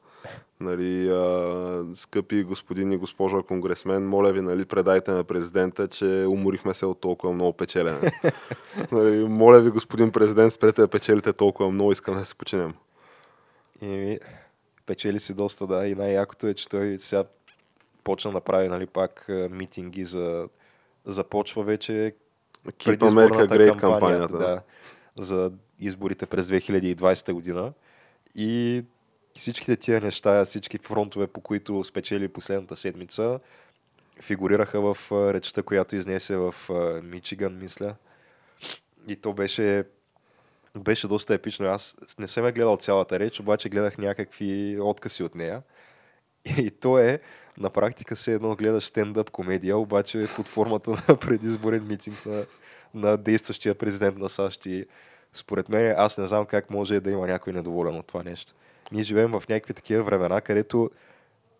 Нали, 0.59 1.09
а, 1.09 1.85
скъпи 1.95 2.43
господин 2.43 2.91
и 2.91 2.97
госпожа 2.97 3.41
конгресмен, 3.47 4.07
моля 4.07 4.31
ви, 4.31 4.41
нали, 4.41 4.65
предайте 4.65 5.11
на 5.11 5.23
президента, 5.23 5.87
че 5.87 6.25
уморихме 6.29 6.73
се 6.73 6.85
от 6.85 7.01
толкова 7.01 7.33
много 7.33 7.53
печелене. 7.53 8.11
нали, 8.91 9.27
моля 9.29 9.59
ви, 9.59 9.69
господин 9.69 10.11
президент, 10.11 10.53
спрете 10.53 10.81
да 10.81 10.87
печелите 10.87 11.33
толкова 11.33 11.71
много, 11.71 11.91
искаме 11.91 12.17
да 12.17 12.25
се 12.25 12.35
починем. 12.35 12.73
И 13.81 14.19
печели 14.85 15.19
си 15.19 15.33
доста, 15.33 15.67
да. 15.67 15.87
И 15.87 15.95
най-якото 15.95 16.47
е, 16.47 16.53
че 16.53 16.69
той 16.69 16.97
сега 16.99 17.23
почна 18.03 18.31
да 18.31 18.41
прави 18.41 18.67
нали, 18.67 18.85
пак 18.85 19.25
митинги 19.51 20.05
за... 20.05 20.47
Започва 21.05 21.63
вече 21.63 22.15
Keep 22.67 22.97
America 22.97 23.47
Great 23.47 23.79
кампания, 23.79 24.19
кампанията. 24.19 24.37
Да, 24.37 24.61
за 25.23 25.51
изборите 25.79 26.25
през 26.25 26.47
2020 26.47 27.31
година. 27.31 27.73
И 28.35 28.83
всичките 29.39 29.75
тия 29.75 30.01
неща, 30.01 30.45
всички 30.45 30.77
фронтове, 30.77 31.27
по 31.27 31.41
които 31.41 31.83
спечели 31.83 32.27
последната 32.27 32.75
седмица, 32.75 33.39
фигурираха 34.21 34.81
в 34.81 34.97
речта, 35.33 35.63
която 35.63 35.95
изнесе 35.95 36.37
в 36.37 36.55
Мичиган, 37.03 37.57
мисля. 37.57 37.95
И 39.07 39.15
то 39.15 39.33
беше, 39.33 39.83
беше 40.79 41.07
доста 41.07 41.33
епично. 41.33 41.65
Аз 41.65 41.95
не 42.19 42.27
съм 42.27 42.45
я 42.45 42.51
гледал 42.51 42.77
цялата 42.77 43.19
реч, 43.19 43.39
обаче 43.39 43.69
гледах 43.69 43.97
някакви 43.97 44.77
откъси 44.79 45.23
от 45.23 45.35
нея. 45.35 45.61
И 46.57 46.71
то 46.71 46.99
е, 46.99 47.19
на 47.57 47.69
практика 47.69 48.15
се 48.15 48.33
едно 48.33 48.55
гледаш 48.55 48.83
стендъп 48.83 49.31
комедия, 49.31 49.77
обаче 49.77 50.27
под 50.35 50.47
формата 50.47 50.91
на 50.91 51.17
предизборен 51.17 51.87
митинг 51.87 52.25
на, 52.25 52.45
на 52.93 53.17
действащия 53.17 53.75
президент 53.75 54.17
на 54.17 54.29
САЩ. 54.29 54.65
И 54.65 54.85
според 55.33 55.69
мен, 55.69 55.93
аз 55.97 56.17
не 56.17 56.27
знам 56.27 56.45
как 56.45 56.69
може 56.69 56.99
да 56.99 57.11
има 57.11 57.27
някой 57.27 57.53
недоволен 57.53 57.95
от 57.95 58.07
това 58.07 58.23
нещо. 58.23 58.53
Ние 58.91 59.03
живеем 59.03 59.31
в 59.31 59.43
някакви 59.49 59.73
такива 59.73 60.03
времена, 60.03 60.41
където 60.41 60.89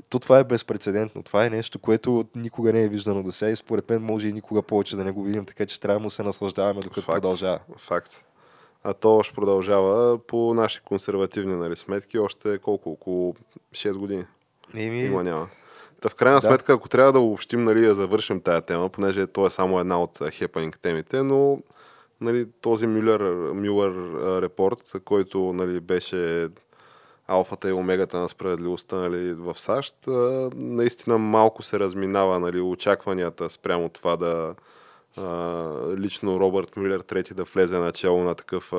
то 0.10 0.20
това 0.20 0.40
е 0.40 0.44
безпредседентно. 0.44 1.24
Това 1.24 1.46
е 1.46 1.50
нещо, 1.50 1.80
което 1.80 2.26
никога 2.36 2.74
не 2.74 2.84
е 2.84 2.88
виждано 2.88 3.24
до 3.24 3.32
сега 3.32 3.52
и 3.52 3.56
според 3.56 3.90
мен 3.90 4.02
може 4.02 4.28
и 4.28 4.34
никога 4.34 4.62
повече 4.62 4.96
да 4.96 5.04
не 5.04 5.12
го 5.12 5.24
видим, 5.24 5.46
така 5.46 5.66
че 5.66 5.80
трябва 5.80 6.00
да 6.00 6.04
му 6.04 6.10
се 6.10 6.24
наслаждаваме 6.24 6.82
докато 6.82 7.02
Факт. 7.02 7.16
продължава. 7.22 7.60
Факт. 7.78 8.24
А 8.84 8.94
то 8.94 9.16
още 9.16 9.36
продължава 9.36 10.18
по 10.18 10.54
наши 10.54 10.82
консервативни 10.82 11.56
нали, 11.56 11.76
сметки 11.76 12.20
още 12.20 12.58
колко? 12.58 12.90
Около 12.90 13.36
6 13.72 13.98
години. 13.98 14.26
Еми, 14.76 15.00
Има 15.00 15.24
няма. 15.24 15.50
Та 16.02 16.10
в 16.10 16.16
крайна 16.16 16.40
Да. 16.40 16.42
сметка, 16.42 16.74
ако 16.74 16.90
трябва 16.90 17.12
да 17.14 17.20
обобщим, 17.20 17.64
нали, 17.64 17.82
да 17.82 17.96
завършим 17.96 18.42
тая 18.42 18.62
тема, 18.62 18.90
понеже 18.90 19.28
то 19.28 19.46
е 19.46 19.50
само 19.50 19.80
една 19.80 20.02
от 20.02 20.20
хепанинг 20.32 20.80
темите, 20.80 21.24
но 21.24 21.60
нали, 22.22 22.48
този 22.62 22.88
Мюллер 22.88 23.20
а, 23.22 24.42
репорт, 24.42 24.92
който 25.06 25.54
нали, 25.54 25.80
беше 25.80 26.48
алфата 27.28 27.70
и 27.70 27.74
омегата 27.74 28.18
на 28.18 28.30
справедливостта 28.30 28.96
нали, 28.96 29.34
в 29.34 29.60
САЩ, 29.60 29.96
наистина 30.56 31.18
малко 31.18 31.64
се 31.64 31.80
разминава 31.80 32.40
нали, 32.40 32.60
очакванията 32.60 33.50
спрямо 33.50 33.90
това 33.90 34.18
да 34.18 34.56
лично 35.98 36.40
Робърт 36.40 36.78
Мюллер 36.78 37.00
трети 37.00 37.34
да 37.34 37.44
влезе 37.44 37.80
начало 37.80 38.24
на 38.24 38.36
такъв 38.36 38.74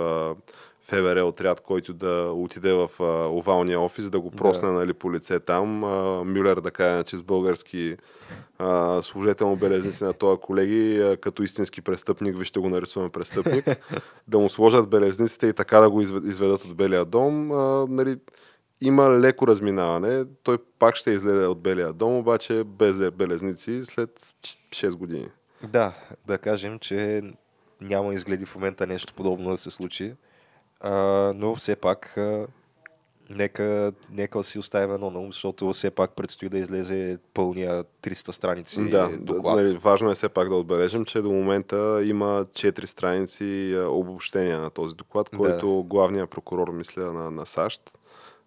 ФВР 0.89 1.17
отряд, 1.19 1.61
който 1.61 1.95
да 1.95 2.33
отиде 2.33 2.73
в 2.73 2.91
а, 3.01 3.05
овалния 3.29 3.81
офис, 3.81 4.11
да 4.11 4.21
го 4.21 4.31
просне 4.31 4.69
Да. 4.69 4.75
нали, 4.75 4.93
по 4.93 5.13
лице 5.13 5.41
там. 5.41 5.85
А, 5.85 5.89
Мюллер 6.25 6.57
да 6.57 6.71
каже, 6.71 7.05
че 7.05 7.17
с 7.17 7.23
български 7.23 7.97
а, 8.59 9.03
служително 9.03 9.57
белезници 9.57 10.05
на 10.05 10.13
този 10.13 10.41
колеги, 10.41 11.01
а, 11.01 11.17
като 11.17 11.43
истински 11.43 11.83
престъпник, 11.83 12.39
вижте 12.39 12.61
го 12.61 12.69
нарисуваме 12.69 13.11
престъпник, 13.11 13.65
да 14.29 14.39
му 14.39 14.49
сложат 14.49 14.89
белезниците 14.89 15.47
и 15.47 15.53
така 15.53 15.81
да 15.81 15.91
го 15.91 16.01
извед- 16.01 16.25
изведат 16.25 16.65
от 16.65 16.77
Белия 16.77 17.05
дом. 17.05 17.53
А, 17.53 17.87
нали, 17.89 18.17
има 18.81 19.11
леко 19.11 19.47
разминаване. 19.47 20.25
Той 20.43 20.59
пак 20.79 20.97
ще 20.97 21.11
излезе 21.11 21.47
от 21.47 21.61
Белия 21.61 21.93
дом, 21.93 22.15
обаче 22.15 22.65
без 22.65 23.11
белезници 23.11 23.85
след 23.85 24.35
6 24.71 24.97
години. 24.97 25.29
Да, 25.63 25.93
да 26.27 26.39
кажем, 26.39 26.79
че 26.79 27.23
няма 27.81 28.15
изгледи 28.15 28.45
в 28.45 28.55
момента 28.55 28.87
нещо 28.87 29.15
подобно 29.15 29.51
да 29.51 29.59
се 29.59 29.71
случи. 29.71 30.15
А, 30.81 30.93
но 31.37 31.55
все 31.55 31.77
пак 31.77 32.17
а, 32.17 32.47
нека, 33.31 33.93
нека 34.11 34.45
си 34.45 34.59
оставим 34.59 34.95
едно 34.95 35.11
на 35.11 35.19
ум, 35.19 35.33
защото 35.33 35.73
все 35.73 35.91
пак 35.91 36.11
предстои 36.17 36.49
да 36.49 36.59
излезе 36.59 37.19
пълния 37.35 37.85
300 38.03 38.31
страници 38.31 38.91
Да, 38.91 39.11
доклад. 39.21 39.57
нали, 39.57 39.77
важно 39.77 40.11
е 40.11 40.15
все 40.15 40.29
пак 40.29 40.49
да 40.49 40.55
отбележим, 40.55 41.05
че 41.05 41.23
до 41.23 41.31
момента 41.31 42.01
има 42.05 42.45
4 42.45 42.85
страници 42.85 43.77
обобщения 43.89 44.61
на 44.61 44.71
този 44.71 44.97
доклад, 44.97 45.29
Да. 45.33 45.37
който 45.39 45.85
главният 45.85 46.31
прокурор, 46.31 46.69
мисля, 46.69 47.13
на, 47.13 47.31
на 47.31 47.47
САЩ 47.47 47.99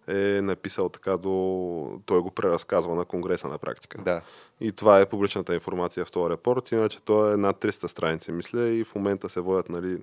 е 0.08 0.40
написал 0.42 0.88
така 0.88 1.16
до... 1.16 2.00
Той 2.06 2.20
го 2.20 2.30
преразказва 2.30 2.94
на 2.94 3.04
Конгреса 3.04 3.48
на 3.48 3.58
практика. 3.58 4.02
Да. 4.04 4.22
И 4.60 4.72
това 4.72 5.00
е 5.00 5.06
публичната 5.06 5.54
информация 5.54 6.04
в 6.04 6.10
този 6.10 6.30
репорт. 6.30 6.72
Иначе 6.72 7.02
той 7.02 7.34
е 7.34 7.36
над 7.36 7.56
300 7.56 7.86
страници, 7.86 8.32
мисля, 8.32 8.68
и 8.68 8.84
в 8.84 8.94
момента 8.94 9.28
се 9.28 9.40
водят 9.40 9.68
нали, 9.68 9.98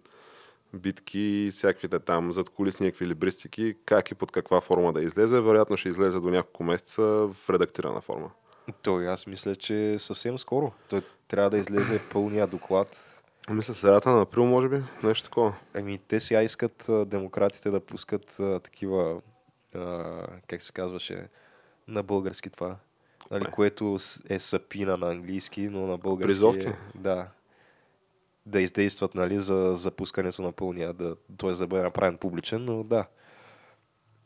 битки 0.73 1.49
всякаквите 1.53 1.99
там 1.99 2.31
зад 2.31 2.49
колисни 2.49 2.87
еквилибристики, 2.87 3.75
как 3.85 4.11
и 4.11 4.15
под 4.15 4.31
каква 4.31 4.61
форма 4.61 4.93
да 4.93 5.01
излезе. 5.01 5.41
Вероятно 5.41 5.77
ще 5.77 5.89
излезе 5.89 6.19
до 6.19 6.29
няколко 6.29 6.63
месеца 6.63 7.01
в 7.03 7.49
редактирана 7.49 8.01
форма. 8.01 8.31
Той 8.81 9.09
аз 9.09 9.27
мисля, 9.27 9.55
че 9.55 9.95
съвсем 9.99 10.39
скоро. 10.39 10.71
Той 10.89 11.01
трябва 11.27 11.49
да 11.49 11.57
излезе 11.57 12.01
пълния 12.11 12.47
доклад. 12.47 13.21
Мисля, 13.49 13.73
средата 13.73 14.09
на 14.09 14.21
април, 14.21 14.45
може 14.45 14.69
би, 14.69 14.83
нещо 15.03 15.23
такова. 15.23 15.55
Ами 15.73 15.99
те 16.07 16.19
сега 16.19 16.41
искат 16.41 16.89
а, 16.89 17.05
демократите 17.05 17.69
да 17.71 17.79
пускат 17.79 18.39
а, 18.39 18.59
такива, 18.59 19.21
а, 19.75 20.21
как 20.47 20.61
се 20.63 20.71
казваше, 20.71 21.27
на 21.87 22.03
български 22.03 22.49
това. 22.49 22.75
Нали, 23.31 23.43
Кое? 23.43 23.53
което 23.53 23.97
е 24.29 24.39
сапина 24.39 24.97
на 24.97 25.09
английски, 25.11 25.69
но 25.69 25.87
на 25.87 25.97
български 25.97 26.27
Призовки? 26.27 26.67
е, 26.67 26.75
да, 26.95 27.27
да 28.49 28.61
издействат 28.61 29.15
нали, 29.15 29.39
за 29.39 29.75
запускането 29.75 30.41
на 30.41 30.51
пълния, 30.51 30.93
да, 30.93 31.15
т.е. 31.37 31.51
да 31.51 31.67
бъде 31.67 31.83
направен 31.83 32.17
публичен, 32.17 32.65
но 32.65 32.83
да. 32.83 33.05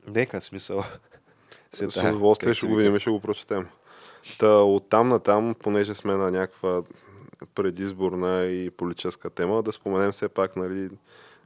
Нека 0.08 0.42
смисъл. 0.42 0.84
Се 1.72 1.90
С 1.90 2.04
удоволствие 2.04 2.54
ще 2.54 2.68
го 2.68 2.76
видим 2.76 3.00
ще 3.00 3.10
го 3.10 3.20
прочетем. 3.20 3.68
Та, 4.40 4.48
от 4.48 4.90
там 4.90 5.10
на 5.10 5.20
там, 5.20 5.56
понеже 5.60 5.94
сме 5.94 6.16
на 6.16 6.32
някаква 6.32 6.84
предизборна 7.56 8.44
и 8.46 8.70
политическа 8.70 9.30
тема, 9.30 9.64
да 9.64 9.72
споменем 9.72 10.12
все 10.12 10.30
пак, 10.30 10.56
нали, 10.56 10.90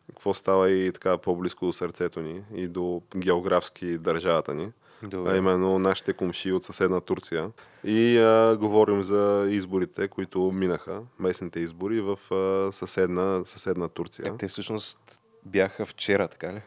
какво 0.10 0.34
става 0.34 0.72
и 0.72 0.92
така 0.92 1.18
по-близко 1.18 1.66
до 1.66 1.74
сърцето 1.74 2.22
ни 2.22 2.44
и 2.56 2.68
до 2.68 3.02
географски 3.18 3.98
държавата 3.98 4.56
ни, 4.56 4.72
Добре. 5.04 5.32
а 5.32 5.38
именно 5.38 5.80
нашите 5.80 6.14
комши 6.14 6.52
от 6.52 6.64
съседна 6.64 7.02
Турция. 7.02 7.52
И 7.84 8.18
а, 8.18 8.58
говорим 8.60 9.04
за 9.04 9.48
изборите, 9.50 10.08
които 10.08 10.52
минаха, 10.52 11.02
местните 11.20 11.60
избори 11.60 12.02
в 12.02 12.20
а, 12.34 12.72
съседна, 12.72 13.44
съседна 13.46 13.90
Турция. 13.90 14.28
Е, 14.28 14.38
те 14.38 14.48
всъщност 14.48 15.22
бяха 15.46 15.86
вчера, 15.86 16.28
така 16.28 16.54
ли? 16.54 16.62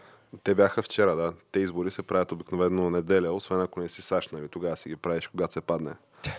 Те 0.44 0.54
бяха 0.54 0.82
вчера, 0.82 1.16
да. 1.16 1.32
Те 1.52 1.60
избори 1.60 1.90
се 1.90 2.02
правят 2.02 2.32
обикновено 2.32 2.90
неделя, 2.90 3.32
освен 3.32 3.60
ако 3.60 3.80
не 3.80 3.88
си 3.88 4.02
САЩ, 4.02 4.32
нали? 4.32 4.48
Тогава 4.48 4.76
си 4.76 4.88
ги 4.88 4.96
правиш, 4.96 5.26
когато 5.26 5.52
се 5.52 5.60
падне. 5.60 5.92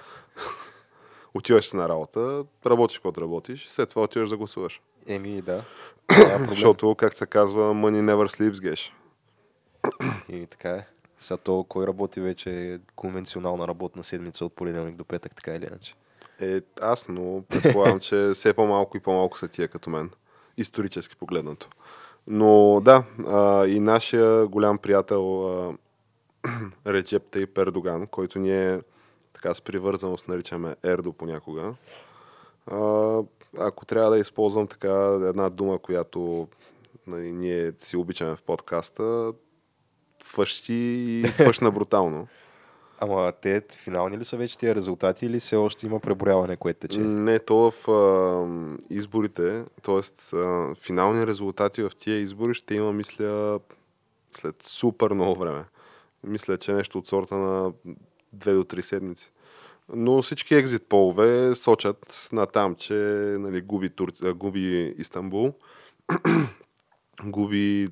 отиваш 1.33 1.65
си 1.65 1.75
на 1.75 1.89
работа, 1.89 2.43
работиш 2.65 2.97
каквото 2.97 3.21
работиш, 3.21 3.67
след 3.67 3.89
това 3.89 4.01
отиваш 4.01 4.29
да 4.29 4.37
гласуваш. 4.37 4.81
Еми, 5.07 5.41
да. 5.41 5.63
Защото, 6.47 6.95
как 6.95 7.13
се 7.13 7.25
казва, 7.25 7.73
money 7.73 8.13
never 8.13 8.27
sleeps, 8.27 8.61
геш. 8.61 8.93
И 10.29 10.45
така 10.45 10.69
е. 10.69 10.87
Сега 11.21 11.37
то, 11.37 11.65
кой 11.69 11.87
работи 11.87 12.21
вече 12.21 12.73
е 12.73 12.79
конвенционална 12.95 13.67
работна 13.67 14.03
седмица 14.03 14.45
от 14.45 14.55
понеделник 14.55 14.95
до 14.95 15.05
петък, 15.05 15.35
така 15.35 15.55
или 15.55 15.65
иначе. 15.65 15.95
Е, 16.41 16.61
аз, 16.81 17.07
но 17.07 17.43
предполагам, 17.49 17.99
че 17.99 18.31
все 18.33 18.53
по-малко 18.53 18.97
и 18.97 18.99
по-малко 18.99 19.37
са 19.37 19.47
тия 19.47 19.67
като 19.67 19.89
мен. 19.89 20.11
Исторически 20.57 21.15
погледнато. 21.15 21.69
Но 22.27 22.81
да, 22.85 23.03
а, 23.27 23.67
и 23.67 23.79
нашия 23.79 24.47
голям 24.47 24.77
приятел 24.77 25.77
Реджеп 26.87 27.23
Тейп 27.31 27.57
Ердоган, 27.57 28.07
който 28.07 28.39
ние 28.39 28.81
така 29.33 29.53
с 29.53 29.61
привързаност 29.61 30.27
наричаме 30.27 30.75
Ердо 30.83 31.13
понякога. 31.13 31.73
А, 32.67 33.19
ако 33.59 33.85
трябва 33.85 34.09
да 34.09 34.19
използвам 34.19 34.67
така 34.67 35.19
една 35.29 35.49
дума, 35.49 35.79
която 35.79 36.47
нали, 37.07 37.31
ние 37.31 37.71
си 37.77 37.97
обичаме 37.97 38.35
в 38.35 38.41
подкаста, 38.41 39.33
фъщи 40.23 40.73
и 40.73 41.23
фъщна 41.27 41.71
брутално. 41.71 42.27
Ама 42.99 43.33
те 43.41 43.61
финални 43.77 44.17
ли 44.17 44.25
са 44.25 44.37
вече 44.37 44.57
тия 44.57 44.75
резултати 44.75 45.25
или 45.25 45.39
все 45.39 45.55
още 45.55 45.85
има 45.85 45.99
преброяване, 45.99 46.57
което 46.57 46.79
тече? 46.79 46.99
Не, 46.99 47.39
то 47.39 47.71
в 47.71 47.87
а, 47.91 48.45
изборите, 48.89 49.65
т.е. 49.83 50.01
финални 50.75 51.27
резултати 51.27 51.83
в 51.83 51.91
тия 51.99 52.17
избори 52.17 52.53
ще 52.53 52.75
има, 52.75 52.93
мисля, 52.93 53.59
след 54.31 54.63
супер 54.63 55.11
много 55.11 55.39
време. 55.39 55.63
Мисля, 56.23 56.57
че 56.57 56.73
нещо 56.73 56.97
от 56.97 57.07
сорта 57.07 57.37
на 57.37 57.71
2 57.71 58.53
до 58.53 58.63
3 58.63 58.79
седмици. 58.79 59.31
Но 59.93 60.21
всички 60.21 60.55
екзит 60.55 60.85
полове 60.89 61.55
сочат 61.55 62.29
на 62.31 62.45
там, 62.45 62.75
че 62.75 62.93
нали, 63.39 63.61
губи, 63.61 63.89
Тур... 63.89 64.11
губи 64.35 64.95
Истанбул, 64.97 65.53
губи 67.23 67.87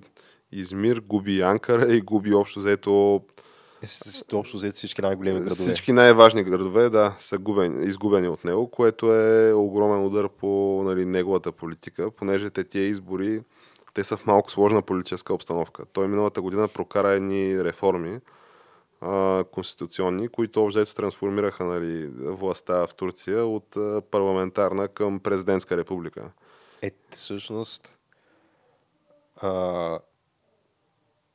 Измир, 0.51 1.01
губи 1.07 1.41
Анкара 1.41 1.93
и 1.93 2.01
губи 2.01 2.33
общо 2.33 2.59
взето 2.59 3.21
Е, 3.83 4.35
Общо 4.35 4.57
взето 4.57 4.75
всички 4.75 5.01
най-големи 5.01 5.39
градове. 5.39 5.55
всички 5.55 5.91
най-важни 5.93 6.43
градове, 6.43 6.89
да, 6.89 7.15
са 7.19 7.37
губени, 7.37 7.85
изгубени 7.85 8.27
от 8.27 8.43
него, 8.45 8.71
което 8.71 9.13
е 9.13 9.53
огромен 9.53 10.05
удар 10.05 10.29
по 10.29 10.81
нали, 10.85 11.05
неговата 11.05 11.51
политика, 11.51 12.11
понеже 12.11 12.49
те 12.49 12.63
тия 12.63 12.87
избори, 12.87 13.41
те 13.93 14.03
са 14.03 14.17
в 14.17 14.25
малко 14.25 14.51
сложна 14.51 14.81
политическа 14.81 15.33
обстановка. 15.33 15.85
Той 15.85 16.07
миналата 16.07 16.41
година 16.41 16.67
прокара 16.67 17.11
едни 17.11 17.63
реформи, 17.63 18.19
а, 19.01 19.43
конституционни, 19.51 20.27
които 20.27 20.63
общо 20.65 20.95
трансформираха 20.95 21.65
нали, 21.65 22.07
властта 22.17 22.87
в 22.87 22.95
Турция 22.95 23.45
от 23.45 23.75
парламентарна 24.11 24.87
към 24.87 25.19
президентска 25.19 25.77
република. 25.77 26.31
Е, 26.81 26.91
всъщност... 27.11 27.99
А, 29.41 29.99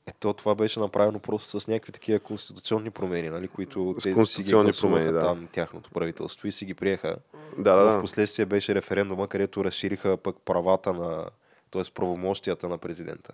ето 0.07 0.33
това 0.33 0.55
беше 0.55 0.81
направено 0.81 1.19
просто 1.19 1.61
с 1.61 1.69
някакви 1.69 1.93
такива 1.93 2.19
конституционни 2.19 2.91
промени, 2.91 3.29
нали, 3.29 3.49
които 3.49 3.95
С 3.99 4.03
те 4.03 4.25
си 4.25 4.43
ги 4.43 4.53
промени, 4.81 5.13
да. 5.13 5.21
там 5.21 5.49
тяхното 5.53 5.91
правителство 5.91 6.49
и 6.49 6.53
си 6.53 6.65
ги 6.65 6.75
приеха. 6.75 7.17
Да, 7.59 7.77
да, 7.77 7.99
В 7.99 8.01
последствие 8.01 8.47
беше 8.47 8.75
референдума, 8.75 9.29
където 9.29 9.65
разшириха 9.65 10.17
пък 10.17 10.37
правата 10.45 10.93
на, 10.93 11.25
т.е. 11.71 11.83
правомощията 11.95 12.69
на 12.69 12.79
президента. 12.79 13.33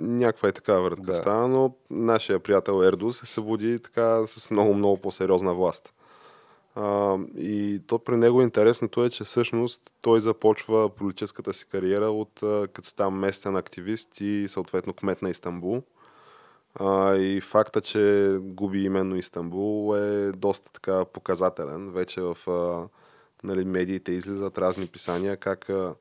Някаква 0.00 0.48
е 0.48 0.52
така 0.52 0.74
вратка 0.74 1.02
Да. 1.02 1.14
става, 1.14 1.48
но 1.48 1.74
нашия 1.90 2.38
приятел 2.38 2.82
Ердо 2.84 3.12
се 3.12 3.26
събуди 3.26 3.78
така 3.78 4.26
с 4.26 4.50
много, 4.50 4.74
много 4.74 4.96
по-сериозна 4.96 5.54
власт. 5.54 5.94
А, 6.74 7.18
и 7.36 7.82
то 7.86 7.98
при 7.98 8.16
него 8.16 8.42
интересното 8.42 9.04
е, 9.04 9.10
че 9.10 9.24
всъщност 9.24 9.94
той 10.00 10.20
започва 10.20 10.88
политическата 10.88 11.54
си 11.54 11.66
кариера 11.68 12.06
от 12.10 12.42
а, 12.42 12.68
като 12.72 12.94
там 12.94 13.18
местен 13.18 13.56
активист 13.56 14.20
и 14.20 14.46
съответно 14.48 14.92
кмет 14.92 15.22
на 15.22 15.30
Истанбул. 15.30 15.82
А, 16.80 17.14
и 17.16 17.40
факта, 17.40 17.80
че 17.80 18.36
губи 18.40 18.84
именно 18.84 19.16
Истанбул 19.16 19.96
е 19.96 20.32
доста 20.32 20.72
така 20.72 21.04
показателен. 21.04 21.90
Вече 21.92 22.20
в 22.20 22.36
а, 22.48 22.88
нали, 23.44 23.64
медиите 23.64 24.12
излизат 24.12 24.58
разни 24.58 24.86
писания 24.86 25.36
как 25.36 25.70
а, 25.70 25.94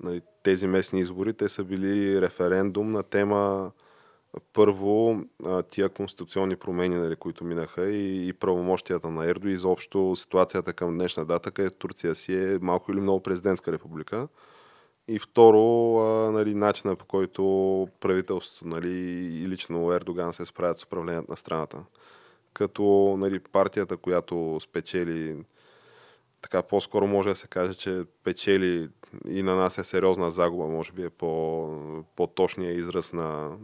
нали, 0.00 0.22
тези 0.42 0.66
местни 0.66 1.00
избори, 1.00 1.32
те 1.34 1.48
са 1.48 1.64
били 1.64 2.20
референдум 2.20 2.92
на 2.92 3.02
тема 3.02 3.72
първо 4.52 5.20
тия 5.70 5.88
конституционни 5.88 6.56
промени, 6.56 6.96
нали, 6.96 7.16
които 7.16 7.44
минаха 7.44 7.90
и, 7.90 8.28
и 8.28 8.32
правомощията 8.32 9.10
на 9.10 9.26
Ердо 9.26 9.48
и 9.48 9.52
изобщо 9.52 10.16
ситуацията 10.16 10.72
към 10.72 10.98
днешна 10.98 11.24
дата, 11.24 11.50
където 11.50 11.76
Турция 11.76 12.14
си 12.14 12.34
е 12.34 12.58
малко 12.60 12.92
или 12.92 13.00
много 13.00 13.22
президентска 13.22 13.72
република. 13.72 14.28
И 15.08 15.18
второ, 15.18 15.60
нали, 16.32 16.54
начина 16.54 16.96
по 16.96 17.04
който 17.04 17.42
правителството 18.00 18.68
нали, 18.68 18.90
и 19.42 19.48
лично 19.48 19.92
Ердоган 19.92 20.32
се 20.32 20.46
справят 20.46 20.78
с 20.78 20.84
управлението 20.84 21.30
на 21.30 21.36
страната. 21.36 21.84
Като 22.52 23.16
нали, 23.18 23.38
партията, 23.38 23.96
която 23.96 24.58
спечели, 24.60 25.36
така 26.42 26.62
по-скоро 26.62 27.06
може 27.06 27.28
да 27.28 27.34
се 27.34 27.48
каже, 27.48 27.74
че 27.74 28.02
печели 28.24 28.88
и 29.28 29.42
на 29.42 29.56
нас 29.56 29.78
е 29.78 29.84
сериозна 29.84 30.30
загуба, 30.30 30.66
може 30.66 30.92
би 30.92 31.04
е 31.04 31.10
по, 31.10 31.68
по-точния 32.16 32.72
израз 32.72 33.12
на, 33.12 33.56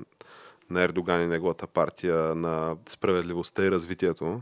на 0.70 0.82
Ердоган 0.82 1.22
и 1.22 1.26
неговата 1.26 1.66
партия 1.66 2.16
на 2.16 2.76
справедливостта 2.88 3.64
и 3.64 3.70
развитието. 3.70 4.40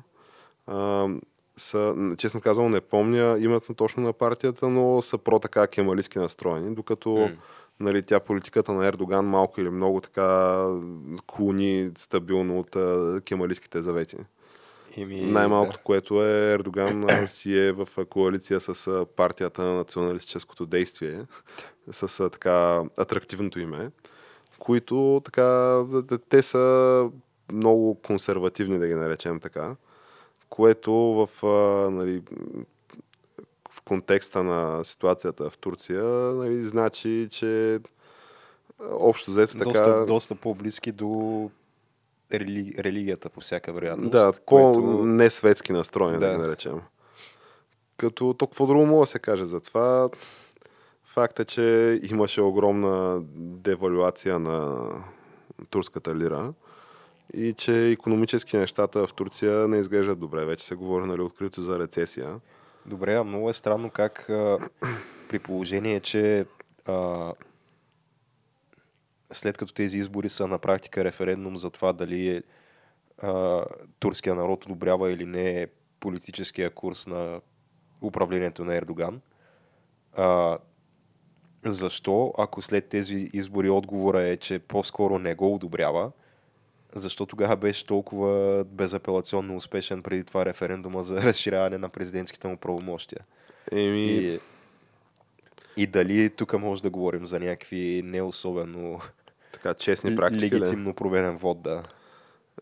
А, 0.66 1.08
са, 1.56 2.14
честно 2.18 2.40
казвам, 2.40 2.70
не 2.70 2.80
помня 2.80 3.36
името 3.40 3.74
точно 3.74 4.02
на 4.02 4.12
партията, 4.12 4.68
но 4.68 5.02
са 5.02 5.18
про 5.18 5.38
така 5.38 5.66
кемалистски 5.66 6.18
настроени, 6.18 6.74
докато 6.74 7.08
mm. 7.08 7.36
нали, 7.80 8.02
тя 8.02 8.20
политиката 8.20 8.72
на 8.72 8.86
Ердоган 8.86 9.26
малко 9.26 9.60
или 9.60 9.70
много 9.70 10.00
така 10.00 10.68
клони 11.26 11.90
стабилно 11.98 12.58
от 12.58 12.76
а, 12.76 13.20
кемалистските 13.24 13.82
завети. 13.82 14.16
Ими, 14.96 15.20
Най-малкото, 15.20 15.78
да. 15.78 15.82
което 15.82 16.24
е 16.24 16.52
Ердоган 16.52 17.06
си 17.26 17.58
е 17.58 17.72
в 17.72 17.88
коалиция 18.10 18.60
с 18.60 19.06
партията 19.16 19.64
на 19.64 19.74
националистическото 19.74 20.66
действие, 20.66 21.20
с 21.90 22.30
така 22.30 22.82
атрактивното 22.98 23.60
име, 23.60 23.90
които 24.58 25.22
така, 25.24 25.82
те 26.28 26.42
са 26.42 27.10
много 27.52 27.94
консервативни, 27.94 28.78
да 28.78 28.86
ги 28.86 28.94
наречем 28.94 29.40
така 29.40 29.76
което 30.48 30.92
в, 30.92 31.46
а, 31.46 31.90
нали, 31.90 32.22
в 33.70 33.80
контекста 33.80 34.42
на 34.42 34.84
ситуацията 34.84 35.50
в 35.50 35.58
Турция 35.58 36.04
нали, 36.34 36.64
значи, 36.64 37.28
че 37.30 37.80
общо 38.90 39.30
взето 39.30 39.58
така... 39.58 39.72
Доста, 39.72 40.06
доста 40.06 40.34
по-близки 40.34 40.92
до 40.92 41.50
рели... 42.32 42.74
религията 42.78 43.30
по 43.30 43.40
всяка 43.40 43.72
вероятност. 43.72 44.10
Да, 44.10 44.32
по-несветски 44.46 45.72
настроени, 45.72 46.18
да. 46.18 46.26
да 46.26 46.32
ги 46.32 46.38
наречем. 46.38 46.80
Като 47.96 48.34
то 48.34 48.46
какво 48.46 48.66
друго 48.66 48.86
мога 48.86 49.02
да 49.02 49.06
се 49.06 49.18
каже 49.18 49.44
за 49.44 49.60
това? 49.60 50.08
Факт 51.16 51.40
е, 51.40 51.44
че 51.44 52.00
имаше 52.10 52.40
огромна 52.40 53.20
девалюация 53.36 54.38
на 54.38 54.88
турската 55.70 56.16
лира 56.16 56.52
и 57.34 57.52
че 57.52 57.88
економически 57.88 58.56
нещата 58.56 59.06
в 59.06 59.14
Турция 59.14 59.68
не 59.68 59.78
изглеждат 59.78 60.18
добре. 60.18 60.44
Вече 60.44 60.64
се 60.64 60.74
говори 60.74 61.06
нали, 61.06 61.20
открито 61.20 61.62
за 61.62 61.78
рецесия. 61.78 62.40
Добре, 62.86 63.14
а 63.14 63.24
много 63.24 63.50
е 63.50 63.52
странно 63.52 63.90
как 63.90 64.30
а, 64.30 64.58
при 65.28 65.38
положение, 65.38 66.00
че 66.00 66.46
а, 66.84 67.32
след 69.32 69.58
като 69.58 69.74
тези 69.74 69.98
избори 69.98 70.28
са 70.28 70.46
на 70.46 70.58
практика 70.58 71.04
референдум 71.04 71.56
за 71.56 71.70
това 71.70 71.92
дали 71.92 72.28
е, 72.28 72.42
а, 73.26 73.64
турския 73.98 74.34
народ 74.34 74.66
одобрява 74.66 75.12
или 75.12 75.24
не 75.24 75.66
политическия 76.00 76.70
курс 76.70 77.06
на 77.06 77.40
управлението 78.00 78.64
на 78.64 78.74
Ердоган, 78.74 79.20
а, 80.16 80.58
защо, 81.72 82.32
ако 82.38 82.62
след 82.62 82.86
тези 82.86 83.30
избори 83.32 83.70
отговора 83.70 84.22
е, 84.22 84.36
че 84.36 84.58
по-скоро 84.58 85.18
не 85.18 85.34
го 85.34 85.54
одобрява, 85.54 86.10
защо 86.94 87.26
тогава 87.26 87.56
беше 87.56 87.86
толкова 87.86 88.64
безапелационно 88.64 89.56
успешен 89.56 90.02
преди 90.02 90.24
това 90.24 90.46
референдума 90.46 91.02
за 91.02 91.22
разширяване 91.22 91.78
на 91.78 91.88
президентските 91.88 92.48
му 92.48 92.56
правомощия. 92.56 93.20
Еми... 93.72 94.06
И, 94.06 94.40
и 95.76 95.86
дали 95.86 96.30
тук 96.30 96.58
може 96.58 96.82
да 96.82 96.90
говорим 96.90 97.26
за 97.26 97.40
някакви 97.40 98.02
не 98.04 98.22
особено 98.22 99.00
така, 99.52 99.74
честни 99.74 100.16
практики. 100.16 100.54
Легитимно 100.54 100.94
проведен 100.94 101.36
вод, 101.36 101.62
да. 101.62 101.82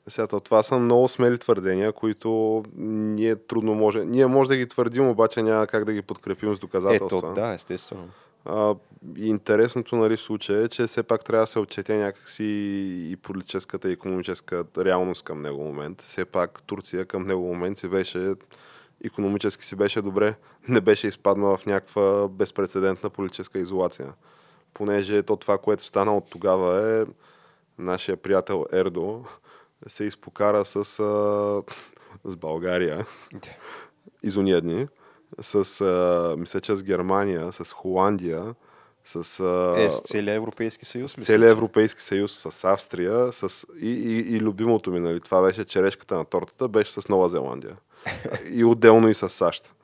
Сега, 0.08 0.26
това 0.26 0.62
са 0.62 0.78
много 0.78 1.08
смели 1.08 1.38
твърдения, 1.38 1.92
които 1.92 2.62
ние 2.76 3.36
трудно 3.36 3.74
може... 3.74 4.04
Ние 4.04 4.26
може 4.26 4.48
да 4.48 4.56
ги 4.56 4.68
твърдим, 4.68 5.08
обаче 5.08 5.42
няма 5.42 5.66
как 5.66 5.84
да 5.84 5.92
ги 5.92 6.02
подкрепим 6.02 6.54
с 6.54 6.58
доказателства. 6.58 7.18
Ето, 7.18 7.34
да, 7.34 7.52
естествено. 7.52 8.08
А, 8.44 8.74
интересното 9.16 9.96
нали, 9.96 10.16
случая 10.16 10.62
е, 10.62 10.68
че 10.68 10.86
все 10.86 11.02
пак 11.02 11.24
трябва 11.24 11.42
да 11.42 11.46
се 11.46 11.58
отчете 11.58 11.96
някакси 11.96 12.44
и 13.10 13.16
политическата 13.16 13.88
и 13.88 13.92
економическа 13.92 14.64
реалност 14.78 15.22
към 15.22 15.42
него 15.42 15.64
момент. 15.64 16.02
Все 16.02 16.24
пак 16.24 16.62
Турция 16.62 17.06
към 17.06 17.26
него 17.26 17.46
момент 17.46 17.78
си 17.78 17.88
беше 17.88 18.34
економически 19.04 19.64
си 19.64 19.76
беше 19.76 20.02
добре, 20.02 20.34
не 20.68 20.80
беше 20.80 21.06
изпаднала 21.06 21.56
в 21.56 21.66
някаква 21.66 22.28
безпредседентна 22.28 23.10
политическа 23.10 23.58
изолация. 23.58 24.14
Понеже 24.74 25.22
то 25.22 25.36
това, 25.36 25.58
което 25.58 25.84
стана 25.84 26.16
от 26.16 26.30
тогава 26.30 27.00
е 27.00 27.04
нашия 27.78 28.16
приятел 28.16 28.66
Ердо 28.72 29.24
се 29.86 30.04
изпокара 30.04 30.64
с, 30.64 30.76
а, 30.76 30.82
с 32.24 32.36
България 32.36 33.06
из 34.22 34.34
дни 34.34 34.88
с, 35.40 35.80
а, 35.80 36.36
мисля, 36.38 36.60
че 36.60 36.76
с 36.76 36.82
Германия, 36.82 37.52
с 37.52 37.72
Холандия, 37.72 38.54
с, 39.04 39.40
а, 39.40 39.74
е, 39.78 39.90
с 39.90 40.00
целия 40.00 40.34
Европейски 40.34 40.84
съюз. 40.84 41.12
С 41.12 41.24
целия 41.24 41.50
Европейски 41.50 42.02
съюз, 42.02 42.32
с 42.32 42.64
Австрия 42.64 43.32
с, 43.32 43.66
и, 43.80 43.90
и, 43.90 44.36
и 44.36 44.40
любимото 44.40 44.90
ми, 44.90 45.00
нали, 45.00 45.20
това 45.20 45.42
беше 45.42 45.64
черешката 45.64 46.16
на 46.16 46.24
тортата, 46.24 46.68
беше 46.68 46.92
с 46.92 47.08
Нова 47.08 47.28
Зеландия. 47.28 47.76
и 48.50 48.64
отделно 48.64 49.08
и 49.08 49.14
с 49.14 49.28
САЩ. 49.28 49.74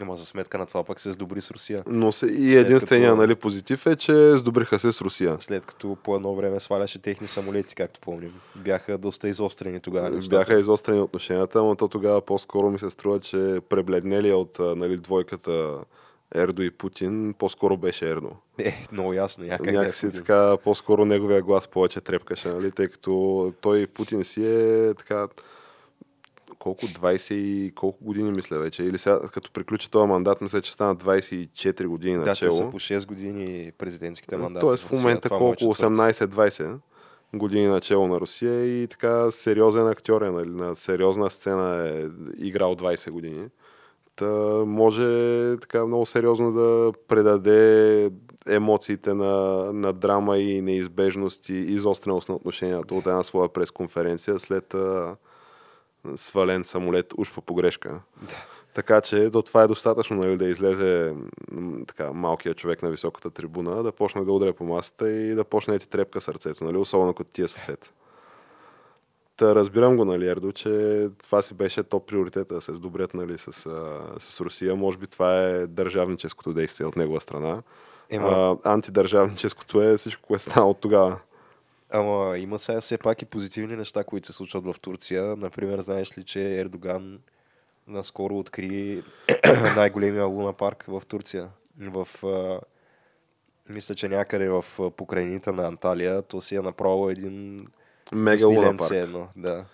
Ама 0.00 0.16
за 0.16 0.26
сметка 0.26 0.58
на 0.58 0.66
това 0.66 0.84
пък 0.84 1.00
се 1.00 1.12
сдобри 1.12 1.40
с 1.40 1.50
Русия. 1.50 1.82
Но 1.86 2.12
се, 2.12 2.26
и 2.26 2.56
единствения 2.56 3.10
като... 3.10 3.20
нали, 3.20 3.34
позитив 3.34 3.86
е, 3.86 3.96
че 3.96 4.36
сдобриха 4.36 4.78
се 4.78 4.92
с 4.92 5.00
Русия. 5.00 5.36
След 5.40 5.66
като 5.66 5.96
по 6.02 6.16
едно 6.16 6.34
време 6.34 6.60
сваляше 6.60 6.98
техни 6.98 7.26
самолети, 7.26 7.74
както 7.74 8.00
помним. 8.00 8.32
Бяха 8.56 8.98
доста 8.98 9.28
изострени 9.28 9.80
тогава. 9.80 10.10
Нещата. 10.10 10.36
Бяха 10.36 10.60
изострени 10.60 11.00
отношенията, 11.00 11.62
но 11.62 11.74
то 11.74 11.88
тогава 11.88 12.20
по-скоро 12.20 12.70
ми 12.70 12.78
се 12.78 12.90
струва, 12.90 13.20
че 13.20 13.60
пребледнели 13.68 14.32
от 14.32 14.58
нали, 14.58 14.96
двойката 14.96 15.78
Ердо 16.34 16.62
и 16.62 16.70
Путин, 16.70 17.34
по-скоро 17.38 17.76
беше 17.76 18.10
Ердо. 18.10 18.30
Е, 18.58 18.74
много 18.92 19.12
ясно. 19.12 19.44
Някак 19.44 19.72
Някакси 19.72 20.12
така, 20.12 20.56
по-скоро 20.64 21.04
неговия 21.04 21.42
глас 21.42 21.68
повече 21.68 22.00
трепкаше, 22.00 22.48
нали? 22.48 22.70
тъй 22.70 22.88
като 22.88 23.52
той 23.60 23.86
Путин 23.86 24.24
си 24.24 24.46
е 24.46 24.94
така 24.94 25.28
колко 26.58 26.86
20 26.86 27.34
и 27.34 27.72
колко 27.74 28.04
години 28.04 28.32
мисля 28.32 28.58
вече. 28.58 28.82
Или 28.84 28.98
сега, 28.98 29.20
като 29.20 29.50
приключи 29.50 29.90
този 29.90 30.08
мандат, 30.08 30.40
мисля, 30.40 30.60
че 30.60 30.72
стана 30.72 30.96
24 30.96 31.86
години 31.86 32.18
да, 32.18 32.24
начало. 32.24 32.50
Да, 32.50 32.56
са 32.56 32.70
по 32.70 32.78
6 32.78 33.06
години 33.06 33.72
президентските 33.78 34.36
мандати. 34.36 34.66
Тоест 34.66 34.84
в 34.84 34.92
момента 34.92 35.28
колко 35.28 35.54
18-20 35.54 36.78
години 37.34 37.66
начало 37.66 38.06
на 38.06 38.20
Русия 38.20 38.82
и 38.82 38.86
така 38.86 39.30
сериозен 39.30 39.88
актьор 39.88 40.22
е, 40.22 40.30
нали, 40.30 40.50
на 40.50 40.76
сериозна 40.76 41.30
сцена 41.30 41.88
е 41.88 42.04
играл 42.46 42.74
20 42.76 43.10
години. 43.10 43.48
Та 44.16 44.26
може 44.66 45.56
така 45.60 45.86
много 45.86 46.06
сериозно 46.06 46.52
да 46.52 46.92
предаде 47.08 48.10
емоциите 48.48 49.14
на, 49.14 49.32
на 49.72 49.92
драма 49.92 50.38
и 50.38 50.60
неизбежност 50.60 51.48
и 51.48 51.54
изостреност 51.54 52.28
на 52.28 52.34
отношенията 52.34 52.94
от 52.94 53.06
една 53.06 53.22
своя 53.22 53.48
пресконференция 53.48 54.38
след 54.38 54.74
свален 56.16 56.64
самолет 56.64 57.12
уж 57.18 57.32
по 57.32 57.40
погрешка. 57.40 58.00
Да. 58.22 58.36
Така 58.74 59.00
че 59.00 59.30
до 59.30 59.42
това 59.42 59.62
е 59.62 59.66
достатъчно 59.66 60.16
нали, 60.16 60.36
да 60.36 60.44
излезе 60.44 61.14
така, 61.86 62.12
малкият 62.12 62.58
човек 62.58 62.82
на 62.82 62.90
високата 62.90 63.30
трибуна, 63.30 63.82
да 63.82 63.92
почне 63.92 64.24
да 64.24 64.32
удря 64.32 64.52
по 64.52 64.64
масата 64.64 65.10
и 65.10 65.34
да 65.34 65.44
почне 65.44 65.74
да 65.74 65.78
ти 65.78 65.88
трепка 65.88 66.20
сърцето, 66.20 66.64
нали, 66.64 66.76
особено 66.76 67.14
като 67.14 67.30
тия 67.30 67.48
съсед. 67.48 67.92
Та 69.36 69.54
разбирам 69.54 69.96
го, 69.96 70.04
нали, 70.04 70.28
Ердо, 70.28 70.52
че 70.52 71.08
това 71.20 71.42
си 71.42 71.54
беше 71.54 71.82
топ 71.82 72.06
приоритета 72.06 72.54
да 72.54 72.60
се 72.60 72.72
сдобрят 72.72 73.14
нали, 73.14 73.38
с, 73.38 73.52
с 74.18 74.40
Русия. 74.40 74.76
Може 74.76 74.98
би 74.98 75.06
това 75.06 75.38
е 75.38 75.66
държавническото 75.66 76.52
действие 76.52 76.86
от 76.86 76.96
негова 76.96 77.20
страна. 77.20 77.62
Ема... 78.10 78.58
А, 78.64 78.72
антидържавническото 78.72 79.82
е 79.82 79.96
всичко, 79.96 80.22
което 80.22 80.40
е 80.40 80.50
станало 80.50 80.70
от 80.70 80.80
тогава. 80.80 81.18
Ама 81.90 82.38
има 82.38 82.58
сега 82.58 82.80
все 82.80 82.98
пак 82.98 83.22
и 83.22 83.24
позитивни 83.24 83.76
неща, 83.76 84.04
които 84.04 84.26
се 84.26 84.32
случват 84.32 84.64
в 84.64 84.80
Турция. 84.80 85.36
Например, 85.36 85.80
знаеш 85.80 86.18
ли, 86.18 86.24
че 86.24 86.60
Ердоган 86.60 87.18
наскоро 87.86 88.38
откри 88.38 89.02
най-големия 89.76 90.24
луна 90.24 90.52
парк 90.52 90.84
в 90.88 91.02
Турция. 91.08 91.48
В, 91.78 92.08
а, 92.24 92.60
мисля, 93.68 93.94
че 93.94 94.08
някъде 94.08 94.48
в 94.48 94.64
покрайнината 94.96 95.52
на 95.52 95.66
Анталия, 95.66 96.22
то 96.22 96.40
си 96.40 96.56
е 96.56 96.60
направил 96.60 97.10
един 97.10 97.66
мега 98.12 98.46
луна 98.46 98.76
парк. 98.76 98.90
Едно, 98.92 99.28
да. 99.36 99.64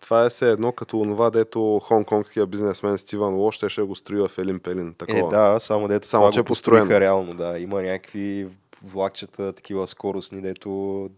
Това 0.00 0.24
е 0.24 0.28
все 0.28 0.50
едно 0.50 0.72
като 0.72 1.00
онова, 1.00 1.30
дето 1.30 1.80
хонконгския 1.82 2.46
бизнесмен 2.46 2.98
Стиван 2.98 3.34
Ло 3.34 3.52
ще, 3.52 3.68
ще 3.68 3.82
го 3.82 3.94
строи 3.94 4.28
в 4.28 4.38
Елин 4.38 4.60
Пелин. 4.60 4.94
Такова. 4.94 5.18
Е, 5.18 5.30
да, 5.30 5.58
само 5.60 5.88
дето 5.88 6.06
само, 6.06 6.22
това 6.22 6.32
че 6.32 6.40
е 6.40 6.42
построено. 6.42 6.90
реално, 6.90 7.34
да. 7.34 7.58
Има 7.58 7.82
някакви 7.82 8.48
влакчета, 8.82 9.52
такива 9.52 9.88
скоростни, 9.88 10.40
дето 10.40 11.08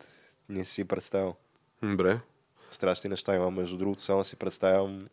не 0.53 0.65
си 0.65 0.85
представил. 0.85 1.35
Добре. 1.83 2.21
Страшни 2.71 3.11
неща 3.11 3.35
има. 3.35 3.51
Между 3.51 3.77
другото, 3.77 4.03
само 4.03 4.25
си 4.25 4.37
представям 4.37 5.07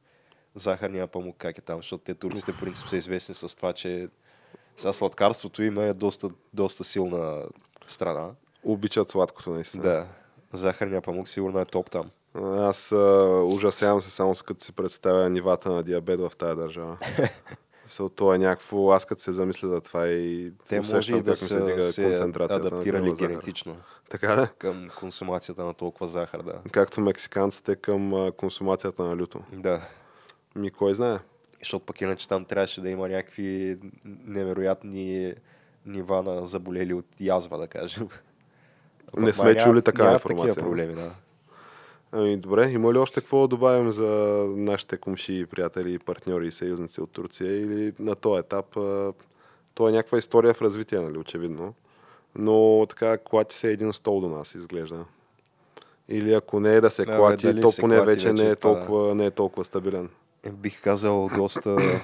захарния 0.56 1.08
памук 1.08 1.36
как 1.38 1.58
е 1.58 1.62
там, 1.62 1.78
защото 1.78 2.04
те 2.04 2.14
турците 2.14 2.52
в 2.52 2.60
принцип 2.60 2.88
са 2.88 2.98
известни 2.98 3.36
с 3.36 3.56
това, 3.56 3.74
че 3.74 4.10
сега 4.78 4.94
сладкарството 4.94 5.64
им 5.64 5.80
е 5.80 5.94
доста, 5.94 6.30
доста 6.54 6.84
силна 6.84 7.44
страна. 7.88 8.30
Обичат 8.64 9.10
сладкото, 9.10 9.50
наистина. 9.50 9.84
Да. 9.84 10.08
Захарния 10.54 11.02
памук 11.02 11.28
сигурно 11.28 11.60
е 11.60 11.66
топ 11.66 11.92
там. 11.92 12.12
Аз 12.44 12.92
а, 12.92 13.42
ужасявам 13.46 14.02
се 14.02 14.10
само 14.10 14.36
с 14.36 14.42
като 14.42 14.64
си 14.64 14.72
представя 14.72 15.30
нивата 15.30 15.72
на 15.72 15.84
диабет 15.84 16.20
в 16.20 16.32
тази 16.38 16.60
държава. 16.60 16.98
So, 17.90 18.16
то 18.16 18.34
е 18.34 18.38
някакво, 18.38 18.92
аз 18.92 19.06
като 19.06 19.22
се 19.22 19.32
замисля 19.32 19.68
за 19.68 19.82
това 19.82 20.08
и 20.08 20.54
Те 20.68 20.76
може 20.76 20.88
усещам 20.88 21.20
и 21.20 21.22
да 21.22 21.32
как 21.32 21.42
ми 21.42 21.48
се 21.48 21.62
дига 21.62 21.84
се 21.84 22.04
концентрацията 22.04 22.68
адаптирали 22.68 23.10
на 23.10 23.16
генетично 23.16 23.78
Така 24.10 24.36
да? 24.36 24.48
към 24.48 24.90
консумацията 25.00 25.64
на 25.64 25.74
толкова 25.74 26.08
захар, 26.08 26.42
да. 26.42 26.54
Както 26.72 27.02
мексиканците 27.02 27.76
към 27.76 28.32
консумацията 28.38 29.04
на 29.04 29.18
люто. 29.18 29.44
Да. 29.54 29.82
Ми 30.56 30.72
кой 30.72 30.94
знае? 30.94 31.18
Защото 31.60 31.86
пък 31.86 32.02
иначе 32.02 32.28
там 32.28 32.46
трябваше 32.46 32.82
да 32.82 32.90
има 32.90 33.10
някакви 33.10 33.78
невероятни 34.06 35.34
нива 35.86 36.24
на 36.24 36.46
заболели 36.46 36.94
от 36.94 37.06
язва, 37.20 37.58
да 37.58 37.68
кажем. 37.68 38.08
Не 39.18 39.34
сме 39.34 39.56
чули 39.56 39.82
такава 39.82 40.14
информация. 40.14 40.54
Такива 40.54 40.68
проблеми, 40.68 40.96
да. 40.96 41.12
Ами 42.12 42.38
добре, 42.38 42.70
има 42.72 42.94
ли 42.94 42.98
още 42.98 43.22
какво 43.22 43.42
да 43.42 43.48
добавим 43.48 43.92
за 43.92 44.08
нашите 44.58 44.98
комши, 44.98 45.46
приятели, 45.52 46.00
партньори 46.00 46.48
и 46.48 46.52
съюзници 46.52 47.02
от 47.02 47.12
Турция 47.12 47.62
или 47.62 47.94
на 48.00 48.16
този 48.16 48.40
етап 48.40 48.78
а, 48.78 49.14
то 49.74 49.90
е 49.90 49.92
някаква 49.92 50.18
история 50.18 50.54
в 50.54 50.62
развитие, 50.62 51.00
нали, 51.00 51.18
очевидно. 51.18 51.74
Но 52.36 52.86
така 52.90 53.18
клати 53.18 53.56
се 53.56 53.72
един 53.72 53.94
стол 53.94 54.22
до 54.22 54.30
нас, 54.30 54.56
изглежда. 54.56 55.06
Или 56.10 56.34
ако 56.34 56.60
не 56.60 56.74
е 56.74 56.82
да 56.82 56.90
се 56.90 57.02
Абе, 57.02 57.16
клати, 57.16 57.48
дали 57.48 57.62
то 57.62 57.72
поне 57.80 57.96
клати 57.96 58.08
вече 58.08 58.34
не 58.34 58.42
е, 58.42 58.50
вече, 58.50 58.56
толкова, 58.56 59.16
не 59.16 59.26
е 59.26 59.32
толкова 59.32 59.66
стабилен. 59.66 60.10
Бих 60.54 60.82
казал 60.82 61.30
доста, 61.36 62.02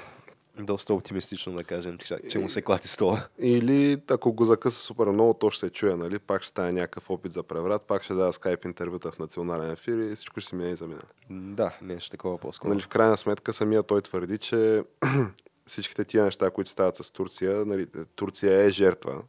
доста 0.60 0.94
оптимистично 0.94 1.54
да 1.54 1.63
кажем, 1.63 1.98
че, 1.98 2.18
че 2.32 2.39
му 2.39 2.50
се 2.50 2.62
клати 2.62 2.88
стола. 2.88 3.28
Или 3.39 4.02
ако 4.10 4.34
го 4.34 4.46
закъса 4.46 4.84
супер 4.84 5.06
много, 5.08 5.34
то 5.34 5.52
ще 5.52 5.60
се 5.60 5.70
чуе, 5.70 5.96
нали? 5.96 6.20
Пак 6.20 6.41
ще 6.41 6.50
стане 6.50 6.72
някакъв 6.72 7.10
опит 7.10 7.32
за 7.32 7.44
преврат, 7.44 7.86
пак 7.88 8.04
ще 8.04 8.13
дава 8.13 8.34
скайп 8.34 8.65
интервюта 8.65 9.12
в 9.12 9.20
национален 9.20 9.72
ефир 9.72 10.12
и 10.12 10.15
всичко 10.15 10.39
ще 10.39 10.50
си 10.50 10.56
мине 10.56 10.70
и 10.70 10.76
замина. 10.76 11.02
Да, 11.30 11.78
нещо 11.82 12.12
такова 12.12 12.38
по-скоро. 12.38 12.70
Нали, 12.70 12.82
в 12.82 12.88
крайна 12.88 13.18
сметка 13.18 13.54
самия 13.54 13.84
той 13.84 14.02
твърди, 14.02 14.38
че 14.38 14.84
всичките 15.68 16.04
тия 16.04 16.24
неща, 16.24 16.52
които 16.52 16.70
стават 16.70 16.96
с 16.96 17.12
Турция, 17.12 17.65
нали, 17.65 17.88
Турция 18.15 18.65
е 18.65 18.70
жертва. 18.70 19.22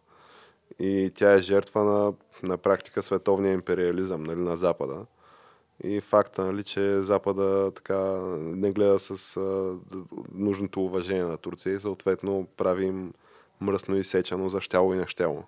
И 0.79 1.13
тя 1.15 1.33
е 1.33 1.39
жертва 1.39 1.85
на, 1.85 2.13
на 2.43 2.57
практика 2.57 3.03
световния 3.03 3.53
империализъм 3.53 4.23
нали, 4.23 4.41
на 4.41 4.57
Запада. 4.57 5.07
И 5.85 6.01
факта, 6.01 6.45
нали, 6.45 6.63
че 6.63 7.03
Запада 7.03 7.73
така 7.75 7.99
не 8.39 8.73
гледа 8.73 8.99
с 8.99 9.37
а, 9.37 9.79
нужното 10.35 10.85
уважение 10.85 11.25
на 11.25 11.37
Турция 11.37 11.75
и 11.75 11.81
съответно 11.81 12.47
прави 12.57 12.85
им 12.85 13.13
мръсно 13.61 13.97
и 13.97 14.05
сечено 14.05 14.49
за 14.49 14.61
щяло 14.61 14.95
и 14.95 14.99
нещяло. 14.99 15.45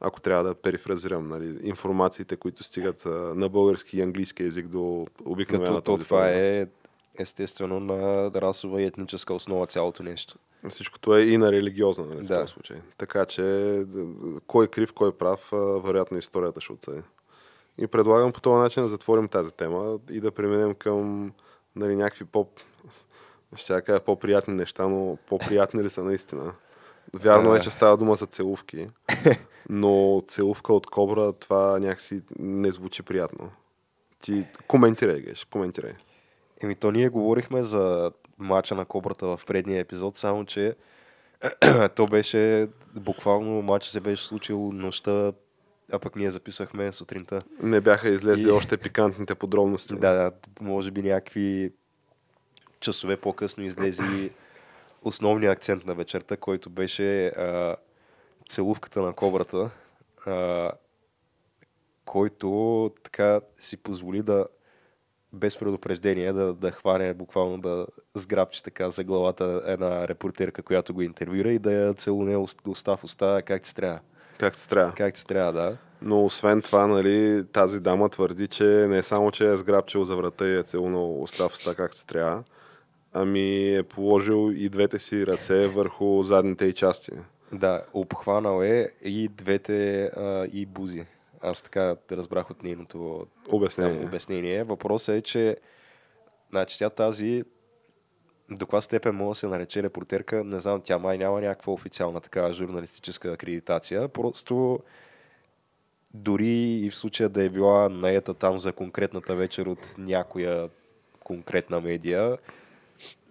Ако 0.00 0.20
трябва 0.20 0.44
да 0.44 0.54
перифразирам 0.54 1.28
нали, 1.28 1.58
информациите, 1.62 2.36
които 2.36 2.62
стигат 2.62 3.06
а, 3.06 3.10
на 3.10 3.48
български 3.48 3.98
и 3.98 4.02
английски 4.02 4.42
язик 4.42 4.66
до 4.66 5.06
обикновената 5.24 5.74
Като 5.74 5.96
то 5.96 6.04
това 6.04 6.30
е 6.30 6.66
естествено 7.18 7.80
на 7.80 8.30
расова 8.34 8.82
и 8.82 8.84
етническа 8.84 9.34
основа 9.34 9.66
цялото 9.66 10.02
нещо. 10.02 10.34
Всичкото 10.68 11.16
е 11.16 11.22
и 11.22 11.38
на 11.38 11.52
религиозна, 11.52 12.04
нали, 12.06 12.22
в 12.22 12.26
Да. 12.26 12.40
този 12.40 12.52
случай. 12.52 12.76
Така 12.98 13.26
че 13.26 13.84
кой 14.46 14.66
крив, 14.66 14.92
кой 14.92 15.12
прав, 15.12 15.52
а, 15.52 15.56
вероятно 15.56 16.18
историята 16.18 16.60
ще 16.60 16.72
отсъди. 16.72 17.02
И 17.78 17.86
предлагам 17.86 18.32
по 18.32 18.40
този 18.40 18.60
начин 18.60 18.82
да 18.82 18.88
затворим 18.88 19.28
тази 19.28 19.52
тема 19.52 19.98
и 20.10 20.20
да 20.20 20.30
преминем 20.30 20.74
към 20.74 21.32
нали, 21.76 21.96
някакви 21.96 22.24
по... 22.24 22.48
Ще 23.56 23.80
кажа 23.82 24.00
по-приятни 24.00 24.54
неща, 24.54 24.88
но 24.88 25.18
по-приятни 25.26 25.82
ли 25.82 25.90
са 25.90 26.04
наистина? 26.04 26.52
Вярно 27.14 27.54
е, 27.54 27.60
че 27.60 27.70
става 27.70 27.96
дума 27.96 28.14
за 28.14 28.26
целувки, 28.26 28.88
но 29.68 30.22
целувка 30.26 30.72
от 30.72 30.86
кобра, 30.86 31.32
това 31.32 31.78
някакси 31.78 32.22
не 32.38 32.70
звучи 32.70 33.02
приятно. 33.02 33.50
Ти 34.22 34.46
коментирай, 34.68 35.20
Геш, 35.20 35.44
коментирай. 35.44 35.92
Еми, 36.62 36.74
то 36.74 36.90
ние 36.90 37.08
говорихме 37.08 37.62
за 37.62 38.12
мача 38.38 38.74
на 38.74 38.84
Кобрата 38.84 39.26
в 39.26 39.40
предния 39.46 39.80
епизод, 39.80 40.16
само 40.16 40.44
че 40.44 40.74
то 41.96 42.06
беше 42.06 42.68
буквално 42.94 43.62
матча 43.62 43.90
се 43.90 44.00
беше 44.00 44.24
случил 44.24 44.70
нощта, 44.72 45.32
а 45.92 45.98
пък 45.98 46.16
ние 46.16 46.30
записахме 46.30 46.92
сутринта. 46.92 47.42
Не 47.62 47.80
бяха 47.80 48.08
излезли 48.08 48.48
И- 48.48 48.52
още 48.52 48.76
пикантните 48.76 49.34
подробности. 49.34 49.94
Да, 49.94 50.12
да, 50.12 50.32
може 50.60 50.90
би 50.90 51.02
някакви 51.02 51.72
часове 52.80 53.16
по-късно 53.16 53.64
излезе 53.64 54.30
основният 55.02 55.52
акцент 55.52 55.86
на 55.86 55.94
вечерта, 55.94 56.36
който 56.36 56.70
беше 56.70 57.26
а, 57.26 57.76
целувката 58.48 59.02
на 59.02 59.12
кобрата, 59.12 59.70
а, 60.26 60.70
който 62.04 62.90
така 63.02 63.40
си 63.58 63.76
позволи 63.76 64.22
да 64.22 64.46
без 65.32 65.58
предупреждение 65.58 66.32
да, 66.32 66.54
да 66.54 66.70
хване 66.70 67.14
буквално 67.14 67.58
да 67.58 67.86
сграбчи 68.14 68.62
така 68.62 68.90
за 68.90 69.04
главата 69.04 69.62
една 69.66 70.08
репортерка, 70.08 70.62
която 70.62 70.94
го 70.94 71.02
интервюира 71.02 71.52
и 71.52 71.58
да 71.58 71.72
я 71.72 71.94
целуне 71.94 72.36
уст- 72.36 72.68
уста 72.68 72.96
в 72.96 73.04
уста 73.04 73.42
как 73.46 73.62
ти 73.62 73.74
трябва. 73.74 74.00
Както 74.38 74.60
се 74.60 74.68
трябва. 74.68 74.92
Как 74.92 75.14
ти 75.14 75.26
трябва, 75.26 75.52
да. 75.52 75.76
Но 76.02 76.24
освен 76.24 76.62
това, 76.62 76.86
нали, 76.86 77.44
тази 77.52 77.80
дама 77.80 78.08
твърди, 78.08 78.48
че 78.48 78.64
не 78.64 79.02
само, 79.02 79.30
че 79.30 79.48
е 79.48 79.56
сграбчил 79.56 80.04
за 80.04 80.16
врата 80.16 80.48
и 80.48 80.58
е 80.58 80.62
целунал 80.62 81.22
уста 81.22 81.48
както 81.76 81.96
се 81.96 82.06
трябва, 82.06 82.42
ами 83.12 83.74
е 83.74 83.82
положил 83.82 84.52
и 84.56 84.68
двете 84.68 84.98
си 84.98 85.26
ръце 85.26 85.68
върху 85.68 86.22
задните 86.22 86.66
й 86.66 86.72
части. 86.72 87.12
Да, 87.52 87.82
обхванал 87.92 88.62
е 88.62 88.92
и 89.02 89.28
двете 89.28 90.04
а, 90.04 90.46
и 90.52 90.66
бузи. 90.66 91.06
Аз 91.42 91.62
така 91.62 91.96
разбрах 92.12 92.50
от 92.50 92.62
нейното 92.62 93.26
Обяснение. 93.48 93.98
там, 93.98 94.08
обяснение. 94.08 94.64
Въпросът 94.64 95.14
е, 95.14 95.22
че 95.22 95.56
значи, 96.50 96.78
тя 96.78 96.90
тази 96.90 97.44
до 98.50 98.66
каква 98.66 98.80
степен 98.80 99.14
може 99.14 99.36
да 99.36 99.40
се 99.40 99.46
нарече 99.46 99.82
репортерка, 99.82 100.44
не 100.44 100.60
знам, 100.60 100.80
тя 100.84 100.98
май 100.98 101.18
няма 101.18 101.40
някаква 101.40 101.72
официална 101.72 102.20
такава 102.20 102.52
журналистическа 102.52 103.32
акредитация. 103.32 104.08
Просто 104.08 104.80
дори 106.14 106.72
и 106.72 106.90
в 106.90 106.96
случая 106.96 107.28
да 107.28 107.44
е 107.44 107.48
била 107.48 107.88
наета 107.88 108.34
там 108.34 108.58
за 108.58 108.72
конкретната 108.72 109.34
вечер 109.34 109.66
от 109.66 109.94
някоя 109.98 110.68
конкретна 111.24 111.80
медия, 111.80 112.38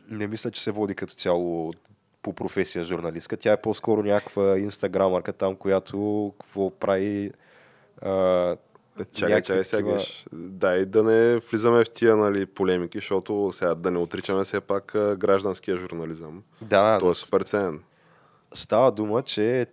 не 0.10 0.28
мисля, 0.28 0.52
че 0.52 0.64
се 0.64 0.72
води 0.72 0.96
като 0.96 1.14
цяло 1.14 1.74
по 2.22 2.34
професия 2.34 2.84
журналистка. 2.84 3.38
Тя 3.38 3.54
е 3.54 3.62
по-скоро 3.62 4.04
някаква 4.04 4.58
инстаграмърка 4.60 5.34
там, 5.34 5.56
която 5.56 6.34
какво 6.40 6.70
прави 6.70 7.32
Чакай, 9.14 9.30
някакви 9.36 9.48
чакай 9.48 9.64
сега. 9.64 9.94
Геш. 9.94 10.26
Дай 10.34 10.86
да 10.86 11.04
не 11.04 11.38
влизаме 11.38 11.84
в 11.84 11.90
тия 11.90 12.18
нали, 12.18 12.46
полемики, 12.46 12.98
защото 12.98 13.52
сега 13.54 13.76
да 13.76 13.92
не 13.92 13.98
отричаме 13.98 14.44
все 14.44 14.62
пак 14.62 14.92
гражданския 15.18 15.78
журнализъм. 15.78 16.44
Да, 16.62 17.00
Той 17.00 17.12
е 17.12 17.16
супер 17.16 17.42
ценен. 17.42 17.84
става 18.54 18.92
дума, 18.92 19.22
че 19.22 19.68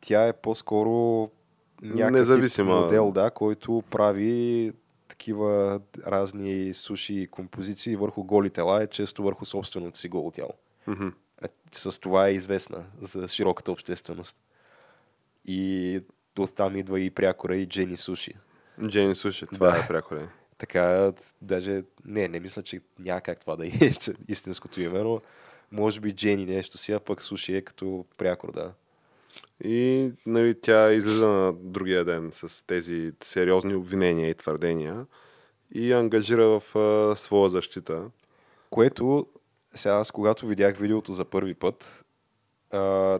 тя 0.00 0.26
е 0.26 0.32
по-скоро 0.32 1.30
Независима. 1.82 2.80
модел, 2.80 3.12
да, 3.12 3.30
който 3.30 3.82
прави 3.90 4.72
такива 5.08 5.80
разни 6.06 6.74
суши 6.74 7.14
и 7.14 7.26
композиции 7.26 7.96
върху 7.96 8.22
голи 8.24 8.50
тела, 8.50 8.82
е 8.82 8.86
често 8.86 9.22
върху 9.22 9.44
собственото 9.44 9.98
си 9.98 10.08
голо 10.08 10.30
тяло. 10.30 10.52
Е, 11.42 11.48
С 11.72 12.00
това 12.00 12.28
е 12.28 12.32
известна 12.32 12.84
за 13.02 13.28
широката 13.28 13.72
общественост. 13.72 14.36
И 15.44 16.00
оттам 16.38 16.76
идва 16.76 17.00
и 17.00 17.10
прякора 17.10 17.56
и 17.56 17.66
Джени 17.68 17.96
Суши. 17.96 18.34
Джейни 18.86 19.14
Суши, 19.14 19.46
това 19.46 19.70
Да. 19.70 19.78
е 19.78 19.88
пряко 19.88 20.14
ли? 20.14 20.20
Така, 20.58 21.12
даже, 21.42 21.82
не, 22.04 22.28
не 22.28 22.40
мисля, 22.40 22.62
че 22.62 22.80
няма 22.98 23.20
как 23.20 23.40
това 23.40 23.56
да 23.56 23.66
е 23.66 23.70
че- 24.00 24.14
истинското 24.28 24.80
име, 24.80 24.98
но 24.98 25.20
може 25.72 26.00
би 26.00 26.12
Джени 26.12 26.46
нещо 26.46 26.78
си, 26.78 26.92
а 26.92 27.00
пък 27.00 27.22
Суши 27.22 27.56
е 27.56 27.62
като 27.62 28.04
прякор, 28.18 28.52
да. 28.52 28.72
И 29.64 30.10
нали, 30.26 30.60
тя 30.60 30.92
излиза 30.92 31.28
на 31.28 31.52
другия 31.52 32.04
ден 32.04 32.30
с 32.32 32.66
тези 32.66 33.12
сериозни 33.22 33.74
обвинения 33.74 34.30
и 34.30 34.34
твърдения 34.34 35.06
и 35.74 35.92
ангажира 35.92 36.60
в 36.60 36.76
а, 36.76 37.16
своя 37.16 37.48
защита. 37.50 38.10
Което, 38.70 39.26
сега 39.74 39.94
аз 39.94 40.10
когато 40.10 40.46
видях 40.46 40.76
видеото 40.78 41.12
за 41.12 41.24
първи 41.24 41.54
път, 41.54 42.04
а, 42.72 43.18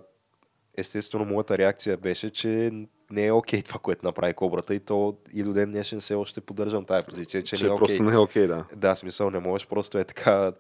естествено 0.77 1.25
моята 1.25 1.59
реакция 1.59 1.97
беше, 1.97 2.31
че 2.31 2.73
не 3.11 3.27
е 3.27 3.33
окей 3.33 3.63
това, 3.63 3.79
което 3.79 4.07
направи 4.07 4.35
кобрата 4.35 4.75
и 4.75 4.81
то 4.81 5.15
и 5.33 5.43
до 5.43 5.53
ден 5.53 5.71
днешен 5.71 6.01
все 6.01 6.15
още 6.15 6.41
поддържам 6.41 6.85
тази 6.85 7.07
позиция, 7.07 7.43
че, 7.43 7.57
Че, 7.57 7.65
не 7.65 7.75
е 7.75 7.77
просто 7.77 7.95
окей. 7.97 8.07
не 8.07 8.15
е 8.15 8.19
окей, 8.19 8.47
да. 8.47 8.65
Да, 8.77 8.97
смисъл 8.97 9.31
не 9.31 9.39
можеш 9.39 9.67
просто 9.67 9.99
е 9.99 10.05
така 10.05 10.53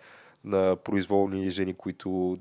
на 0.44 0.76
произволни 0.76 1.50
жени, 1.50 1.74
които 1.74 2.36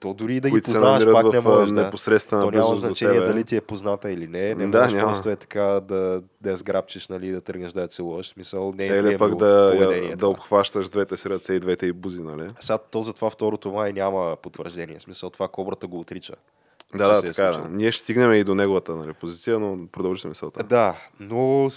То 0.00 0.14
дори 0.14 0.40
да 0.40 0.48
ги 0.48 0.52
които 0.52 0.68
се 0.68 0.74
познаваш, 0.74 1.04
пак 1.12 1.32
не 1.32 1.40
можеш 1.40 1.74
да. 1.74 1.82
непосредствена 1.84 2.42
То 2.42 2.50
няма 2.50 2.76
значение 2.76 3.20
тебе. 3.20 3.26
дали 3.26 3.44
ти 3.44 3.56
е 3.56 3.60
позната 3.60 4.10
или 4.10 4.26
не. 4.26 4.54
Не 4.54 4.66
Да, 4.66 4.80
можеш 4.80 4.94
няма. 4.94 5.08
просто 5.08 5.30
е 5.30 5.36
така 5.36 5.62
да, 5.62 6.22
да 6.40 6.50
я 6.50 6.56
сграбчиш, 6.56 7.08
нали, 7.08 7.30
да 7.30 7.40
тръгнеш 7.40 7.72
да 7.72 7.80
я 7.80 7.88
целуваш. 7.88 8.28
Смисъл, 8.28 8.72
не 8.72 8.84
е 8.84 8.88
Или 8.88 9.18
пък 9.18 9.36
да, 9.36 9.72
поведение 9.78 10.16
да 10.16 10.28
обхващаш 10.28 10.88
двете 10.88 11.16
си 11.16 11.30
ръце 11.30 11.54
и 11.54 11.60
двете 11.60 11.86
и 11.86 11.92
бузи, 11.92 12.22
нали? 12.22 12.48
Сега 12.60 12.78
то 12.78 13.02
за 13.02 13.12
това 13.12 13.30
второто 13.30 13.70
май 13.72 13.92
няма 13.92 14.36
потвърждение. 14.42 15.00
Смисъл 15.00 15.30
това 15.30 15.48
кобрата 15.48 15.86
го 15.86 15.98
отрича. 16.00 16.34
Да, 16.94 17.04
че 17.04 17.10
да, 17.10 17.20
се 17.20 17.26
е 17.26 17.32
така 17.32 17.48
е, 17.48 17.62
да. 17.62 17.68
Ние 17.68 17.92
ще 17.92 18.02
стигнем 18.02 18.32
и 18.32 18.44
до 18.44 18.54
неговата 18.54 18.96
нали, 18.96 19.12
позиция, 19.12 19.58
но 19.58 19.86
продължи 19.86 20.28
мисълта. 20.28 20.62
Да, 20.62 20.96
но 21.20 21.70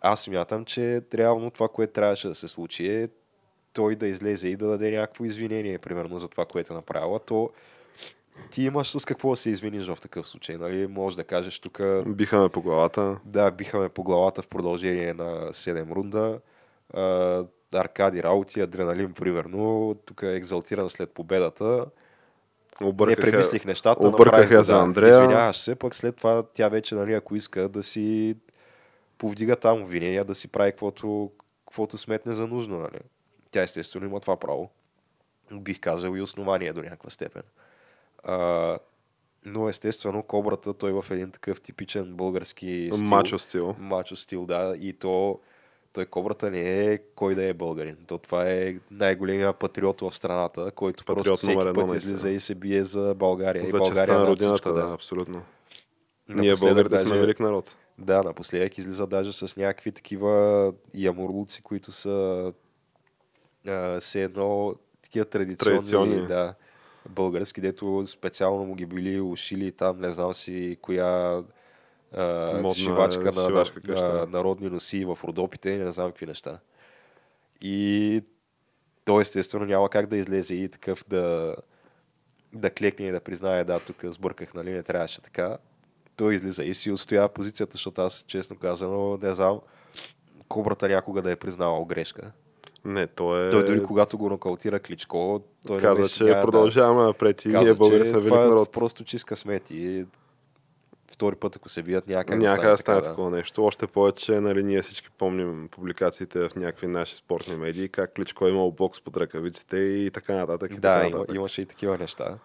аз 0.00 0.20
смятам, 0.20 0.64
че 0.64 1.02
реално 1.14 1.50
това, 1.50 1.68
което 1.68 1.92
трябваше 1.92 2.28
да 2.28 2.34
се 2.34 2.48
случи 2.48 2.86
е 2.86 3.08
той 3.72 3.96
да 3.96 4.06
излезе 4.06 4.48
и 4.48 4.56
да 4.56 4.66
даде 4.66 4.90
някакво 4.90 5.24
извинение, 5.24 5.78
примерно, 5.78 6.18
за 6.18 6.28
това, 6.28 6.44
което 6.44 6.72
е 6.72 6.76
направила. 6.76 7.18
То 7.18 7.50
ти 8.50 8.62
имаш 8.62 8.90
с 8.90 9.04
какво 9.04 9.30
да 9.30 9.36
се 9.36 9.50
извиниш 9.50 9.86
в 9.86 9.98
такъв 10.02 10.28
случай, 10.28 10.56
нали? 10.56 10.86
Може 10.86 11.16
да 11.16 11.24
кажеш 11.24 11.58
тук, 11.58 11.80
Биха 12.06 12.40
ме 12.40 12.48
по 12.48 12.62
главата. 12.62 13.18
да, 13.24 13.50
биха 13.50 13.78
ме 13.78 13.88
по 13.88 14.02
главата 14.02 14.42
в 14.42 14.48
продължение 14.48 15.14
на 15.14 15.52
7 15.52 15.94
рунда. 15.94 16.40
А, 16.94 17.44
Аркади 17.72 18.22
работи, 18.22 18.60
адреналин, 18.60 19.12
примерно, 19.12 19.94
тук 20.06 20.22
е 20.22 20.34
екзалтиран 20.34 20.90
след 20.90 21.10
победата. 21.10 21.86
Не 22.80 22.86
Объркаха, 22.86 23.20
премислих 23.20 23.64
нещата. 23.64 24.06
объркаха 24.06 24.56
го, 24.56 24.64
за 24.64 24.74
да. 24.74 24.80
Андрея. 24.80 25.22
Извиняваш 25.22 25.56
се, 25.56 25.74
пък 25.74 25.94
след 25.94 26.16
това 26.16 26.42
тя 26.54 26.68
вече, 26.68 26.94
нали, 26.94 27.12
ако 27.12 27.36
иска 27.36 27.68
да 27.68 27.82
си 27.82 28.36
повдига 29.18 29.56
там 29.56 29.82
обвинения, 29.82 30.24
да 30.24 30.34
си 30.34 30.48
прави 30.48 30.70
каквото, 30.70 31.30
каквото 31.66 31.98
сметне 31.98 32.34
за 32.34 32.46
нужно. 32.46 32.78
Нали. 32.78 32.98
Тя 33.50 33.62
естествено 33.62 34.06
има 34.06 34.20
това 34.20 34.36
право. 34.36 34.70
Бих 35.52 35.80
казал 35.80 36.16
и 36.16 36.22
основание 36.22 36.72
до 36.72 36.82
някаква 36.82 37.10
степен. 37.10 37.42
А, 38.24 38.78
но 39.46 39.68
естествено 39.68 40.22
кобрата, 40.22 40.74
той 40.74 40.92
в 40.92 41.04
един 41.10 41.30
такъв 41.30 41.60
типичен 41.60 42.14
български 42.14 42.90
стил. 42.92 43.06
мачо 43.06 43.38
стил. 43.38 43.76
Мачо 43.78 44.16
стил, 44.16 44.46
да. 44.46 44.76
И 44.80 44.92
то 44.92 45.40
той 45.98 46.06
кобрата 46.06 46.50
не 46.50 46.84
е 46.84 46.98
кой 46.98 47.34
да 47.34 47.44
е 47.44 47.54
българин. 47.54 47.96
То 48.06 48.18
това 48.18 48.50
е 48.50 48.74
най-големия 48.90 49.52
патриот 49.52 50.00
в 50.00 50.12
страната, 50.12 50.70
който 50.70 51.04
Патриот 51.04 51.24
просто 51.26 51.46
всеки 51.46 51.60
едно, 51.60 51.86
път 51.86 51.96
излиза 51.96 52.30
и 52.30 52.40
се 52.40 52.54
бие 52.54 52.84
за 52.84 53.14
България. 53.14 53.64
и 53.64 53.66
За 53.66 53.78
България 53.78 54.06
честа 54.06 54.18
на 54.18 54.26
родината, 54.26 54.72
да, 54.74 54.92
абсолютно. 54.94 55.42
Ние 56.28 56.54
българите 56.54 56.98
сме 56.98 57.08
даже- 57.08 57.20
велик 57.20 57.40
народ. 57.40 57.76
Да, 57.98 58.22
напоследък 58.22 58.78
излиза 58.78 59.06
даже 59.06 59.32
с 59.32 59.56
някакви 59.56 59.92
такива 59.92 60.72
ямурлуци, 60.94 61.62
които 61.62 61.92
са 61.92 62.52
а, 63.66 64.00
все 64.00 64.22
едно 64.22 64.74
такива 65.02 65.24
традиционни, 65.24 65.78
Традиционни. 65.78 66.26
Да, 66.26 66.54
български, 67.08 67.60
дето 67.60 68.04
специално 68.06 68.64
му 68.64 68.74
ги 68.74 68.86
били 68.86 69.20
ушили 69.20 69.72
там, 69.72 70.00
не 70.00 70.12
знам 70.12 70.34
си 70.34 70.78
коя 70.82 71.42
а, 72.12 72.52
Модна 72.52 72.74
шивачка 72.74 73.32
на, 73.32 73.46
шивачка 73.46 73.80
на, 73.86 74.12
на 74.14 74.26
народни 74.26 74.70
носи 74.70 75.04
в 75.04 75.18
Родопите, 75.24 75.78
не 75.78 75.92
знам 75.92 76.10
какви 76.10 76.26
неща. 76.26 76.58
И 77.60 78.22
то 79.04 79.20
естествено 79.20 79.64
няма 79.64 79.88
как 79.88 80.06
да 80.06 80.16
излезе 80.16 80.54
и 80.54 80.68
такъв 80.68 81.04
да, 81.08 81.56
да 82.52 82.70
клекне 82.70 83.06
и 83.06 83.12
да 83.12 83.20
признае, 83.20 83.64
да, 83.64 83.80
тук 83.80 83.96
сбърках, 84.04 84.54
нали, 84.54 84.70
не 84.70 84.82
трябваше 84.82 85.22
така. 85.22 85.58
Той 86.16 86.34
излиза 86.34 86.64
и 86.64 86.74
си 86.74 86.90
отстоява 86.90 87.28
позицията, 87.28 87.72
защото 87.72 88.00
аз, 88.00 88.24
честно 88.28 88.56
казано, 88.56 89.18
не 89.22 89.34
знам 89.34 89.60
кобрата 90.48 90.88
някога 90.88 91.22
да 91.22 91.30
е 91.30 91.36
признавал 91.36 91.84
грешка. 91.84 92.32
Не, 92.84 93.06
той 93.06 93.48
е... 93.48 93.50
Той 93.50 93.66
дори 93.66 93.82
когато 93.82 94.18
го 94.18 94.28
нокаутира 94.28 94.80
Кличко, 94.80 95.40
той 95.66 95.80
каза, 95.80 96.02
беше, 96.02 96.14
че 96.14 96.40
продължаваме 96.42 97.02
напред 97.02 97.44
и 97.44 97.50
Да, 97.50 97.62
ние 97.62 97.74
българи 97.74 98.06
сме 98.06 98.20
велик 98.20 98.34
е 98.34 98.44
народ. 98.44 98.72
просто 98.72 99.04
чист 99.04 99.24
късмет 99.24 99.70
и 99.70 100.06
втори 101.18 101.36
път, 101.36 101.56
ако 101.56 101.68
се 101.68 101.82
бият, 101.82 102.04
как 102.06 102.28
Няма 102.28 102.62
да 102.62 102.70
да 102.70 102.78
стане 102.78 103.00
така, 103.00 103.10
такова 103.10 103.30
нещо. 103.30 103.64
Още 103.64 103.86
повече, 103.86 104.40
нали, 104.40 104.64
ние 104.64 104.82
всички 104.82 105.10
помним 105.10 105.68
публикациите 105.70 106.48
в 106.48 106.56
някакви 106.56 106.86
наши 106.86 107.16
спортни 107.16 107.56
медии, 107.56 107.88
как 107.88 108.14
Кличко 108.14 108.46
е 108.46 108.50
имал 108.50 108.70
бокс 108.70 109.00
под 109.00 109.16
ръкавиците 109.16 109.76
и 109.76 110.10
така 110.10 110.34
нататък. 110.34 110.70
И 110.70 110.74
Да, 110.74 110.80
така 110.80 110.94
да 110.94 111.06
има, 111.06 111.16
нататък. 111.16 111.34
имаше 111.34 111.62
и 111.62 111.66
такива 111.66 111.98
неща. 111.98 112.38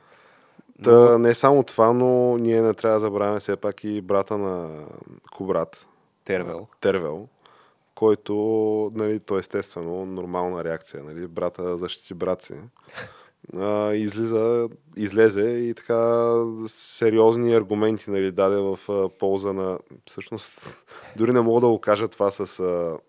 Та, 0.84 1.18
не 1.18 1.36
само 1.36 1.64
това, 1.64 1.94
но 1.94 2.38
ние 2.38 2.62
не 2.62 2.74
трябва 2.74 2.96
да 2.96 3.00
забравяме 3.00 3.40
все 3.40 3.56
пак 3.56 3.84
и 3.84 4.02
брата 4.02 4.38
на 4.38 4.86
Кубрат, 5.32 5.88
Тервел. 6.26 6.68
Тервел, 6.82 7.28
който, 7.96 8.36
нали, 8.96 9.20
то 9.20 9.38
естествено, 9.38 10.06
нормална 10.06 10.64
реакция, 10.64 11.04
нали, 11.04 11.28
брата 11.28 11.78
защити 11.78 12.14
брат 12.14 12.42
си. 12.42 12.54
А, 13.58 13.94
излиза, 13.94 14.70
излезе 14.98 15.50
и 15.50 15.74
така 15.74 16.34
сериозни 16.68 17.54
аргументи 17.54 18.12
нали, 18.12 18.32
даде 18.32 18.62
в 18.62 18.80
а, 18.90 19.10
полза 19.10 19.54
на... 19.54 19.80
Всъщност, 20.06 20.78
дори 21.16 21.32
не 21.32 21.42
мога 21.42 21.62
да 21.62 21.68
го 21.68 21.80
кажа 21.80 22.08
това 22.08 22.32
с 22.32 22.48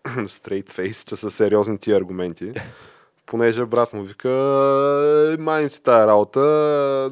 straight 0.08 0.70
face, 0.70 1.08
че 1.08 1.16
са 1.16 1.30
сериозни 1.30 1.78
тия 1.78 1.96
аргументи. 1.96 2.52
Понеже 3.26 3.66
брат 3.66 3.92
му 3.92 4.02
вика, 4.02 4.30
«Е, 5.34 5.42
майни 5.42 5.70
си 5.70 5.82
тая 5.82 6.06
работа, 6.06 6.40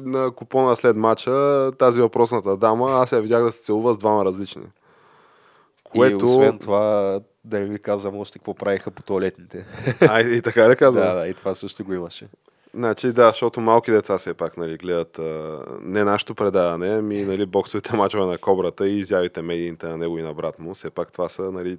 на 0.05 0.31
купона 0.31 0.75
след 0.75 0.95
мача, 0.95 1.71
тази 1.79 2.01
въпросната 2.01 2.57
дама, 2.57 2.91
аз 2.91 3.11
я 3.11 3.21
видях 3.21 3.43
да 3.43 3.51
се 3.51 3.61
целува 3.61 3.93
с 3.93 3.97
двама 3.97 4.25
различни. 4.25 4.63
Което... 5.83 6.25
И 6.25 6.29
освен 6.29 6.59
това, 6.59 7.19
да 7.45 7.59
не 7.59 7.65
ви 7.65 7.79
казвам 7.79 8.17
още 8.17 8.39
какво 8.39 8.53
правиха 8.53 8.91
по 8.91 9.03
туалетните. 9.03 9.65
А, 10.01 10.21
и 10.21 10.41
така 10.41 10.69
ли 10.69 10.75
казвам? 10.75 11.03
да, 11.07 11.13
да, 11.13 11.27
и 11.27 11.33
това 11.33 11.55
също 11.55 11.83
го 11.83 11.93
имаше. 11.93 12.27
Значи 12.75 13.11
да, 13.11 13.29
защото 13.29 13.61
малки 13.61 13.91
деца 13.91 14.17
все 14.17 14.33
пак 14.33 14.57
нали, 14.57 14.77
гледат 14.77 15.19
а, 15.19 15.65
не 15.81 16.03
нашето 16.03 16.35
предаване, 16.35 16.87
ами 16.87 17.25
нали, 17.25 17.45
боксовите 17.45 17.95
мачове 17.95 18.25
на 18.25 18.37
Кобрата 18.37 18.87
и 18.87 18.99
изявите 18.99 19.41
медийните 19.41 19.87
на 19.87 19.97
него 19.97 20.19
и 20.19 20.21
на 20.21 20.33
брат 20.33 20.59
му. 20.59 20.73
Все 20.73 20.89
пак 20.89 21.11
това 21.11 21.29
са 21.29 21.51
нали, 21.51 21.77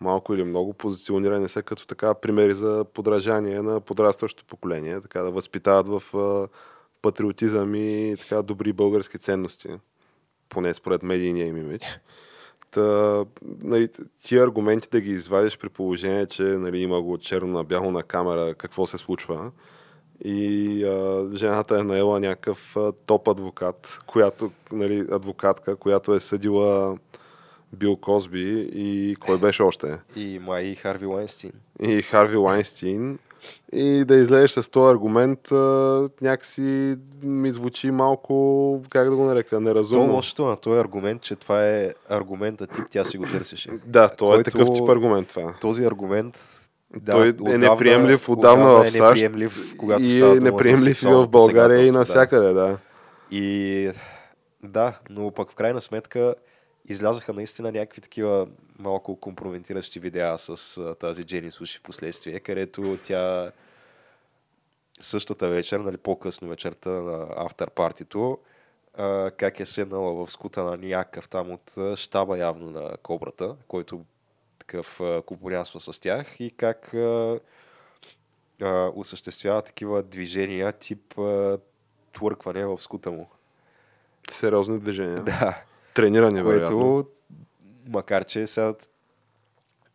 малко 0.00 0.34
или 0.34 0.44
много 0.44 0.72
позиционирани 0.72 1.48
са 1.48 1.62
като 1.62 1.86
така 1.86 2.14
примери 2.14 2.54
за 2.54 2.84
подражание 2.94 3.62
на 3.62 3.80
подрастващото 3.80 4.44
поколение, 4.44 5.00
така 5.00 5.22
да 5.22 5.30
възпитават 5.30 5.88
в 5.88 6.16
а, 6.16 6.48
патриотизъм 7.02 7.74
и 7.74 8.16
така 8.18 8.42
добри 8.42 8.72
български 8.72 9.18
ценности, 9.18 9.68
поне 10.48 10.74
според 10.74 11.02
медийния 11.02 11.46
им 11.46 11.56
имидж. 11.56 12.00
Та, 12.70 13.24
нали, 13.62 13.88
тия 14.22 14.44
аргументи 14.44 14.88
да 14.92 15.00
ги 15.00 15.10
извадиш 15.10 15.58
при 15.58 15.68
положение, 15.68 16.26
че 16.26 16.42
нали, 16.42 16.78
има 16.78 17.02
го 17.02 17.18
черно 17.18 17.52
на 17.52 17.64
бяло 17.64 17.90
на 17.90 18.02
камера 18.02 18.54
какво 18.54 18.86
се 18.86 18.98
случва 18.98 19.50
и 20.24 20.84
а, 20.84 21.28
жената 21.36 21.78
е 21.78 21.82
наела 21.82 22.20
някакъв 22.20 22.76
а, 22.76 22.92
топ 23.06 23.28
адвокат, 23.28 23.98
която, 24.06 24.50
нали, 24.72 25.06
адвокатка, 25.12 25.76
която 25.76 26.14
е 26.14 26.20
съдила 26.20 26.96
Бил 27.72 27.96
Козби 27.96 28.68
и 28.74 29.16
кой 29.16 29.38
беше 29.38 29.62
още? 29.62 29.98
И 30.16 30.38
май 30.38 30.62
и 30.62 30.74
Харви 30.74 31.06
Уайнстин. 31.06 31.52
И 31.82 32.02
Харви 32.02 32.36
Лайнстин. 32.36 33.18
И 33.72 34.04
да 34.04 34.14
излезеш 34.16 34.50
с 34.50 34.70
този 34.70 34.92
аргумент 34.92 35.52
а, 35.52 36.08
някакси 36.20 36.96
ми 37.22 37.50
звучи 37.50 37.90
малко, 37.90 38.82
как 38.88 39.10
да 39.10 39.16
го 39.16 39.24
нарека, 39.24 39.50
То 39.50 39.60
неразумно. 39.60 40.12
лошото 40.12 40.46
на 40.46 40.56
този 40.56 40.80
аргумент, 40.80 41.22
че 41.22 41.36
това 41.36 41.66
е 41.66 41.94
аргумента 42.08 42.66
тип, 42.66 42.84
тя 42.90 43.04
си 43.04 43.18
го 43.18 43.24
търсеше. 43.24 43.70
Да, 43.86 44.08
то 44.08 44.34
е 44.34 44.42
такъв 44.42 44.68
тип 44.74 44.88
аргумент 44.88 45.28
това. 45.28 45.54
Този 45.60 45.84
аргумент 45.84 46.40
да, 47.02 47.12
Той 47.12 47.28
е 47.54 47.58
неприемлив 47.58 48.28
отдавна 48.28 48.70
в 48.70 48.84
е 48.84 48.90
САЩ 48.90 49.22
неприемлив, 49.22 49.76
когато 49.78 50.02
и 50.02 50.20
е 50.20 50.40
неприемлив 50.40 51.02
и 51.02 51.06
в 51.06 51.28
България 51.28 51.86
и 51.86 51.90
навсякъде, 51.90 52.52
да. 52.52 52.78
И 53.30 53.90
да, 54.62 54.98
но 55.10 55.30
пък 55.30 55.50
в 55.50 55.54
крайна 55.54 55.80
сметка 55.80 56.34
излязаха 56.88 57.32
наистина 57.32 57.72
някакви 57.72 58.00
такива 58.00 58.46
малко 58.78 59.16
компрометиращи 59.16 60.00
видеа 60.00 60.38
с 60.38 60.78
а, 60.78 60.94
тази 60.94 61.24
Джени 61.24 61.50
Суши 61.50 61.78
в 61.78 61.82
последствие, 61.82 62.40
където 62.40 62.98
тя 63.06 63.52
същата 65.00 65.48
вечер, 65.48 65.80
нали, 65.80 65.96
по-късно 65.96 66.48
вечерта 66.48 66.90
на 66.90 67.26
автор 67.36 67.70
партито, 67.70 68.38
а, 68.94 69.30
как 69.30 69.60
е 69.60 69.66
седнала 69.66 70.26
в 70.26 70.30
скута 70.30 70.64
на 70.64 70.76
някакъв 70.76 71.28
там 71.28 71.50
от 71.50 71.98
щаба 71.98 72.38
явно 72.38 72.70
на 72.70 72.96
Кобрата, 73.02 73.56
който 73.68 74.00
такъв 74.66 75.00
а, 75.00 75.22
купонянства 75.22 75.80
с 75.80 76.00
тях 76.00 76.40
и 76.40 76.50
как 76.50 76.94
а, 76.94 77.40
а, 78.62 78.90
осъществява 78.94 79.62
такива 79.62 80.02
движения 80.02 80.72
тип 80.72 81.18
а, 81.18 81.58
твъркване 82.12 82.66
в 82.66 82.80
скута 82.80 83.10
му. 83.10 83.28
Сериозни 84.30 84.78
движения. 84.78 85.22
Да, 85.22 85.62
Тренирани, 85.94 86.42
вероятно. 86.42 86.80
което, 86.80 87.10
макар 87.88 88.24
че 88.24 88.46
сега 88.46 88.74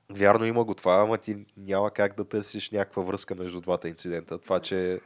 вярно 0.10 0.46
има 0.46 0.64
го 0.64 0.74
това, 0.74 0.94
ама 0.94 1.18
ти 1.18 1.38
няма 1.58 1.92
как 1.92 2.16
да 2.18 2.26
търсиш 2.26 2.72
някаква 2.72 3.04
връзка 3.04 3.36
между 3.36 3.62
двата 3.62 3.90
инцидента. 3.90 4.38
Това, 4.38 4.60
че 4.60 5.00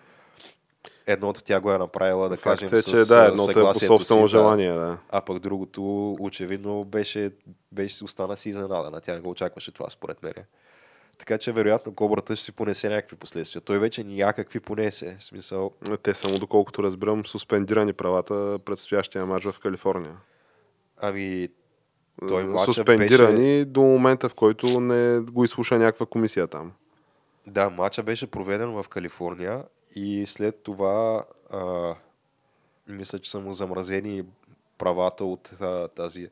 едното 1.08 1.43
тя 1.43 1.60
го 1.60 1.72
е 1.72 1.78
направила, 1.78 2.30
да 2.30 2.38
Факт 2.38 2.60
кажем, 2.60 2.78
е, 2.78 2.82
с 2.82 2.89
че 2.89 2.95
да, 2.97 3.26
едното 3.26 3.60
е 3.60 3.74
по 3.74 3.80
собствено 3.80 4.28
си, 4.28 4.32
желание, 4.32 4.74
да. 4.74 4.97
А 5.10 5.22
пък 5.22 5.39
другото 5.39 6.12
очевидно 6.20 6.84
беше, 6.84 7.32
беше 7.72 8.04
остана 8.04 8.38
си 8.38 8.49
изненадана. 8.49 9.01
Тя 9.01 9.14
не 9.14 9.20
го 9.20 9.30
очакваше 9.30 9.72
това, 9.72 9.89
според 9.89 10.24
мен. 10.24 10.34
Така 11.18 11.38
че 11.38 11.51
вероятно 11.51 11.95
кобрата 11.95 12.36
ще 12.36 12.45
си 12.45 12.51
понесе 12.51 12.89
някакви 12.89 13.16
последствия. 13.16 13.62
Той 13.62 13.80
вече 13.80 14.04
някакви 14.04 14.60
понесе. 14.60 15.16
В 15.20 15.24
смисъл, 15.24 15.72
Те 16.04 16.14
само, 16.14 16.39
доколкото 16.39 16.84
разбирам, 16.84 17.26
суспендирани 17.26 17.93
правата 17.93 18.60
предстоящия 18.66 19.26
матч 19.26 19.45
в 19.45 19.60
Калифорния. 19.60 20.16
ами 21.01 21.49
Той 22.28 22.66
Суспендирани 22.66 23.66
до 23.66 23.82
момента, 23.82 24.30
в 24.30 24.34
който 24.34 24.80
не 24.80 25.20
го 25.20 25.43
изслуша 25.43 25.78
някаква 25.78 26.06
комисия 26.06 26.47
там. 26.47 26.72
Да, 27.47 27.70
матча 27.70 28.04
беше 28.04 28.28
проведен 28.28 28.72
в 28.72 28.86
Калифорния 28.89 29.64
и 29.96 30.26
след 30.26 30.64
това 30.64 31.26
а, 31.50 31.96
мисля, 32.88 33.20
че 33.20 33.32
са 33.32 33.39
му 33.39 33.54
замразени 33.54 34.24
правата 34.78 35.26
от 35.26 35.62
а, 35.62 35.88
тази 35.88 36.30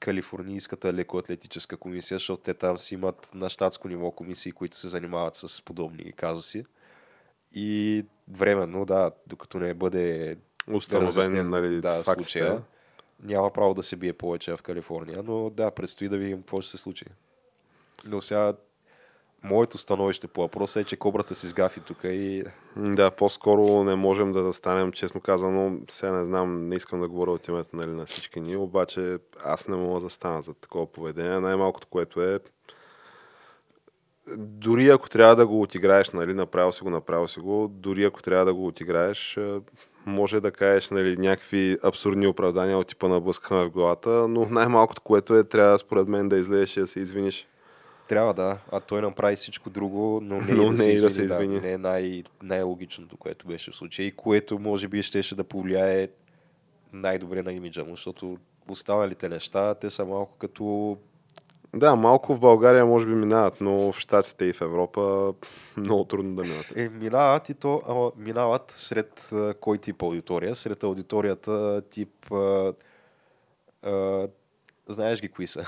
калифорнийската 0.00 0.92
лекоатлетическа 0.92 1.76
комисия, 1.76 2.14
защото 2.14 2.42
те 2.42 2.54
там 2.54 2.78
си 2.78 2.94
имат 2.94 3.30
на 3.34 3.48
щатско 3.48 3.88
ниво 3.88 4.10
комисии, 4.10 4.52
които 4.52 4.76
се 4.76 4.88
занимават 4.88 5.36
с 5.36 5.62
подобни 5.64 6.12
казуси. 6.12 6.64
И 7.54 8.04
временно, 8.28 8.84
да, 8.84 9.10
докато 9.26 9.58
не 9.58 9.74
бъде 9.74 10.36
Установен, 10.72 11.50
нали, 11.50 11.80
да, 11.80 12.02
фактите. 12.02 12.30
случая, 12.30 12.62
няма 13.22 13.52
право 13.52 13.74
да 13.74 13.82
се 13.82 13.96
бие 13.96 14.12
повече 14.12 14.56
в 14.56 14.62
Калифорния, 14.62 15.22
но 15.22 15.50
да, 15.50 15.70
предстои 15.70 16.08
да 16.08 16.16
видим 16.18 16.38
какво 16.38 16.60
ще 16.60 16.70
се 16.70 16.78
случи. 16.78 17.04
Но 18.04 18.20
сега 18.20 18.52
моето 19.44 19.78
становище 19.78 20.26
по 20.26 20.40
въпроса 20.40 20.80
е, 20.80 20.84
че 20.84 20.96
кобрата 20.96 21.34
си 21.34 21.46
сгафи 21.46 21.80
тук 21.80 21.98
и 22.04 22.44
Да, 22.76 23.10
по-скоро 23.10 23.84
не 23.84 23.94
можем 23.94 24.32
да 24.32 24.42
застанем, 24.42 24.92
честно 24.92 25.20
казано, 25.20 25.78
сега 25.90 26.12
не 26.12 26.24
знам, 26.24 26.68
не 26.68 26.76
искам 26.76 27.00
да 27.00 27.08
говоря 27.08 27.30
от 27.30 27.48
името 27.48 27.76
нали, 27.76 27.90
на 27.90 28.06
всички 28.06 28.40
ни, 28.40 28.56
обаче 28.56 29.18
аз 29.44 29.68
не 29.68 29.76
мога 29.76 29.94
да 29.94 30.00
застана 30.00 30.42
за 30.42 30.54
такова 30.54 30.86
поведение. 30.92 31.40
Най-малкото, 31.40 31.86
което 31.86 32.22
е, 32.22 32.38
дори 34.36 34.88
ако 34.88 35.08
трябва 35.08 35.36
да 35.36 35.46
го 35.46 35.62
отиграеш, 35.62 36.10
нали, 36.10 36.34
направил 36.34 36.72
си 36.72 36.82
го, 36.82 36.90
направил 36.90 37.28
си 37.28 37.40
го, 37.40 37.68
дори 37.68 38.04
ако 38.04 38.22
трябва 38.22 38.44
да 38.44 38.54
го 38.54 38.66
отиграеш, 38.66 39.36
е, 39.36 39.60
може 40.06 40.40
да 40.40 40.50
кажеш 40.50 40.90
нали, 40.90 41.16
някакви 41.16 41.78
абсурдни 41.82 42.26
оправдания 42.26 42.78
от 42.78 42.86
типа 42.86 43.08
на 43.08 43.20
блъскана 43.20 43.64
в 43.64 43.70
главата, 43.70 44.28
но 44.28 44.46
най-малкото, 44.50 45.00
което 45.00 45.36
е, 45.36 45.44
трябва 45.44 45.78
според 45.78 46.08
мен 46.08 46.28
да 46.28 46.38
излезеш 46.38 46.76
и 46.76 46.80
да 46.80 46.86
се 46.86 47.00
извиниш. 47.00 47.46
Трябва 48.08 48.34
да, 48.34 48.58
а 48.72 48.80
той 48.80 49.02
направи 49.02 49.36
всичко 49.36 49.70
друго, 49.70 50.20
но 50.22 50.40
не, 50.40 50.52
Но 50.52 50.62
и 50.62 50.66
да, 50.66 50.70
не 50.72 50.78
се 50.78 50.90
и 50.90 51.00
да 51.00 51.06
извини, 51.06 51.10
се 51.28 51.34
извини. 51.34 51.60
не 51.60 51.72
е 51.72 51.78
най- 51.78 52.24
най-логичното, 52.42 53.16
което 53.16 53.46
беше 53.46 53.70
в 53.70 53.76
случая 53.76 54.06
и 54.06 54.12
което 54.12 54.58
може 54.58 54.88
би 54.88 55.02
щеше 55.02 55.34
да 55.34 55.44
повлияе 55.44 56.08
най-добре 56.92 57.42
на 57.42 57.52
имиджа 57.52 57.84
му, 57.84 57.90
защото 57.90 58.38
останалите 58.68 59.28
неща, 59.28 59.74
те 59.74 59.90
са 59.90 60.04
малко 60.04 60.36
като 60.38 60.96
Да, 61.76 61.96
малко 61.96 62.34
в 62.34 62.40
България 62.40 62.86
може 62.86 63.06
би 63.06 63.12
минават, 63.14 63.60
но 63.60 63.92
в 63.92 63.98
Штатите 63.98 64.44
и 64.44 64.52
в 64.52 64.60
Европа 64.60 65.34
много 65.76 66.04
трудно 66.04 66.34
да 66.34 66.42
минат. 66.42 66.76
Е, 66.76 66.88
минават 66.88 67.48
и 67.48 67.54
то, 67.54 67.82
ама 67.88 68.12
минават 68.16 68.70
сред 68.70 69.30
а, 69.32 69.54
кой 69.60 69.78
тип 69.78 70.02
аудитория? 70.02 70.56
Сред 70.56 70.84
аудиторията 70.84 71.82
тип... 71.90 72.32
А, 72.32 72.72
а, 73.82 74.28
знаеш 74.88 75.20
ги 75.20 75.28
кои 75.28 75.46
са? 75.46 75.64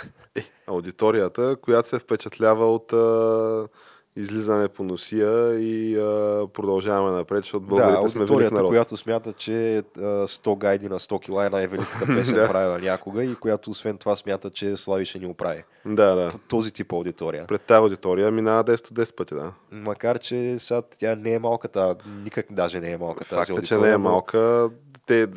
аудиторията, 0.67 1.57
която 1.63 1.89
се 1.89 1.99
впечатлява 1.99 2.75
от 2.75 2.93
а, 2.93 3.69
излизане 4.17 4.69
по 4.69 4.85
носия 4.85 5.61
и 5.61 5.97
а, 5.97 6.47
продължаваме 6.53 7.17
напред, 7.17 7.45
защото 7.45 7.67
българите 7.67 8.03
да, 8.03 8.09
сме 8.09 8.25
велик 8.25 8.53
народ. 8.53 8.69
която 8.69 8.97
смята, 8.97 9.33
че 9.33 9.79
а, 9.79 9.83
100 10.03 10.59
гайди 10.59 10.89
на 10.89 10.99
100 10.99 11.21
кила 11.21 11.47
е 11.47 11.51
най-великата 11.51 12.07
песен 12.07 12.35
Да. 12.41 12.49
правена 12.49 12.79
някога 12.79 13.25
и 13.25 13.35
която 13.35 13.71
освен 13.71 13.99
това 13.99 14.17
смята, 14.17 14.51
че 14.51 14.77
Слави 14.77 15.05
ще 15.05 15.19
ни 15.19 15.27
оправи. 15.27 15.65
Да, 15.87 16.15
да. 16.15 16.33
Този 16.49 16.73
тип 16.73 16.93
аудитория. 16.93 17.47
Пред 17.47 17.63
тази 17.63 17.79
аудитория 17.79 18.31
минава 18.31 18.65
10 18.65 18.91
от 18.91 18.99
10 18.99 19.15
пъти, 19.15 19.35
да. 19.35 19.53
Макар, 19.73 20.19
че 20.19 20.59
сега 20.59 20.83
тя 20.99 21.17
не 21.17 21.33
е 21.33 21.39
малката, 21.39 21.97
никак 22.25 22.47
даже 22.51 22.81
не 22.81 22.91
е 22.91 22.97
малка 22.97 23.25
тази 23.25 23.53
Факт 23.53 23.63
е, 23.63 23.67
че 23.67 23.79
не 23.79 23.91
е 23.91 23.97
малка. 23.97 24.71
Те, 25.11 25.29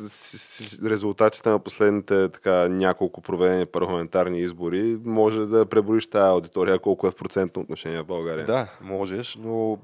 резултатите 0.85 1.49
на 1.49 1.59
последните 1.59 2.29
така, 2.29 2.69
няколко 2.69 3.21
проведени 3.21 3.65
парламентарни 3.65 4.39
избори 4.39 4.99
може 5.03 5.45
да 5.45 5.65
преброиш 5.65 6.07
тази 6.07 6.31
аудитория 6.31 6.79
колко 6.79 7.07
е 7.07 7.11
в 7.11 7.15
процентно 7.15 7.61
отношение 7.61 8.01
в 8.01 8.05
България. 8.05 8.45
Да, 8.45 8.67
можеш, 8.81 9.35
но 9.35 9.77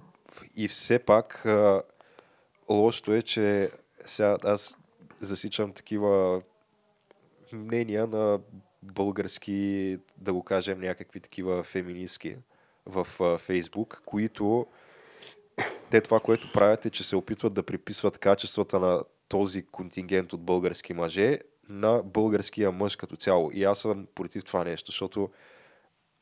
и 0.56 0.68
все 0.68 1.00
пак 1.00 1.46
а, 1.46 1.82
лошото 2.70 3.14
е, 3.14 3.22
че 3.22 3.70
сега 4.06 4.38
аз 4.44 4.78
засичам 5.22 5.74
такива 5.74 6.42
мнения 7.54 8.08
на 8.08 8.40
български, 8.84 9.98
да 10.18 10.34
го 10.34 10.44
кажем, 10.44 10.80
някакви 10.80 11.20
такива 11.20 11.64
феминистки 11.64 12.36
в 12.86 13.08
Фейсбук, 13.38 14.02
които 14.06 14.66
те 15.90 16.02
това, 16.02 16.20
което 16.20 16.52
правят 16.52 16.86
е, 16.86 16.90
че 16.90 17.04
се 17.04 17.16
опитват 17.16 17.54
да 17.54 17.64
приписват 17.64 18.18
качествата 18.18 18.80
на 18.80 19.02
този 19.30 19.66
контингент 19.66 20.34
от 20.34 20.42
български 20.42 20.94
мъже 20.94 21.40
на 21.70 22.02
българския 22.04 22.72
мъж 22.72 22.96
като 22.96 23.16
цяло. 23.16 23.52
И 23.54 23.64
аз 23.64 23.80
съм 23.80 24.08
против 24.16 24.46
това 24.46 24.64
нещо, 24.64 24.92
защото 24.92 25.30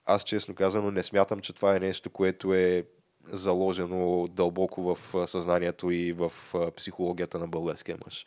аз 0.06 0.24
честно 0.24 0.56
казано 0.56 0.92
не 0.92 1.04
смятам, 1.04 1.40
че 1.40 1.54
това 1.54 1.76
е 1.76 1.80
нещо, 1.80 2.10
което 2.10 2.54
е 2.54 2.84
заложено 3.24 4.28
дълбоко 4.28 4.96
в 4.96 5.28
съзнанието 5.28 5.92
и 5.92 6.14
в 6.14 6.32
психологията 6.76 7.40
на 7.40 7.48
българския 7.48 7.98
мъж. 8.06 8.26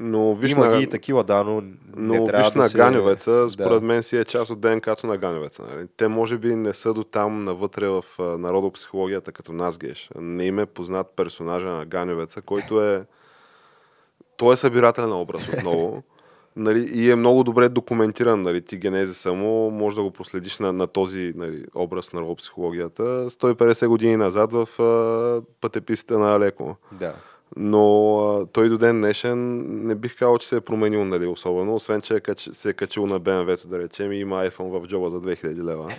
Но 0.00 0.34
виж 0.34 0.52
Има 0.52 0.68
на, 0.68 0.76
ги 0.76 0.82
и 0.82 0.86
такива, 0.86 1.24
да, 1.24 1.44
но 1.44 1.62
но 1.96 2.14
не 2.14 2.24
трябва 2.24 2.42
виж 2.42 2.52
да 2.52 2.58
на 2.58 2.68
се... 2.68 2.78
Ганевеца, 2.78 3.48
според 3.50 3.80
да. 3.80 3.86
мен 3.86 4.02
си 4.02 4.16
е 4.16 4.24
част 4.24 4.50
от 4.50 4.60
ДНК-то 4.60 5.06
на 5.06 5.16
Ганевеца. 5.16 5.62
Нали? 5.62 5.86
Те 5.96 6.08
може 6.08 6.38
би 6.38 6.56
не 6.56 6.74
са 6.74 6.94
до 6.94 7.04
там 7.04 7.44
навътре 7.44 7.88
в 7.88 8.04
народопсихологията 8.18 9.32
като 9.32 9.52
нас 9.52 9.78
геш. 9.78 10.10
Не 10.16 10.44
им 10.44 10.58
е 10.58 10.66
познат 10.66 11.12
персонажа 11.16 11.68
на 11.68 11.86
Ганевеца, 11.86 12.42
който 12.42 12.82
е 12.82 13.04
той 14.40 14.54
е 14.54 14.56
събирателен 14.56 15.12
образ 15.12 15.48
отново. 15.48 16.02
Нали, 16.56 16.90
и 16.94 17.10
е 17.10 17.16
много 17.16 17.44
добре 17.44 17.68
документиран. 17.68 18.42
Нали, 18.42 18.60
ти 18.60 18.76
генезиса 18.76 19.32
му, 19.32 19.70
може 19.70 19.96
да 19.96 20.02
го 20.02 20.10
проследиш 20.10 20.58
на, 20.58 20.72
на 20.72 20.86
този 20.86 21.32
нали, 21.36 21.64
образ 21.74 22.12
на 22.12 22.20
робопсихологията 22.20 23.02
150 23.30 23.86
години 23.86 24.16
назад 24.16 24.52
в 24.52 24.82
а, 24.82 25.42
пътеписите 25.60 26.14
на 26.14 26.34
Алеко. 26.34 26.76
Да. 26.92 27.14
Но 27.56 28.18
а, 28.18 28.46
той 28.46 28.68
до 28.68 28.78
ден 28.78 29.00
днешен 29.00 29.64
не 29.86 29.94
бих 29.94 30.18
казал, 30.18 30.38
че 30.38 30.48
се 30.48 30.56
е 30.56 30.60
променил, 30.60 31.04
нали, 31.04 31.26
особено, 31.26 31.74
освен, 31.74 32.00
че 32.00 32.14
е 32.14 32.20
кач... 32.20 32.48
се 32.52 32.70
е 32.70 32.72
качил 32.72 33.06
на 33.06 33.20
BMW-то, 33.20 33.68
да 33.68 33.78
речем, 33.78 34.12
и 34.12 34.18
има 34.18 34.36
iPhone 34.36 34.80
в 34.80 34.86
джоба 34.86 35.10
за 35.10 35.20
2000 35.20 35.64
лева. 35.64 35.94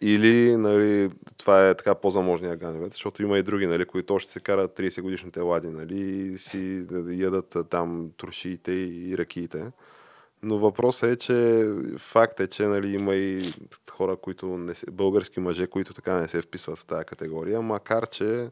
Или, 0.00 0.56
нали, 0.56 1.10
това 1.38 1.68
е 1.68 1.74
така 1.74 1.94
по-заможния 1.94 2.56
ганевец, 2.56 2.92
защото 2.92 3.22
има 3.22 3.38
и 3.38 3.42
други, 3.42 3.66
нали, 3.66 3.84
които 3.84 4.14
още 4.14 4.32
се 4.32 4.40
карат 4.40 4.78
30 4.78 5.02
годишните 5.02 5.40
лади, 5.40 5.68
нали, 5.68 5.98
и 5.98 6.38
си 6.38 6.86
ядат 7.10 7.56
там 7.70 8.10
трошиите 8.16 8.72
и 8.72 9.18
ракиите. 9.18 9.72
Но 10.42 10.58
въпросът 10.58 11.10
е, 11.10 11.16
че 11.16 11.66
факт 11.98 12.40
е, 12.40 12.46
че 12.46 12.66
нали, 12.66 12.94
има 12.94 13.14
и 13.14 13.52
хора, 13.90 14.16
които 14.16 14.46
не 14.46 14.74
се, 14.74 14.86
български 14.90 15.40
мъже, 15.40 15.66
които 15.66 15.94
така 15.94 16.14
не 16.14 16.28
се 16.28 16.42
вписват 16.42 16.78
в 16.78 16.86
тази 16.86 17.04
категория, 17.04 17.62
макар 17.62 18.06
че 18.06 18.50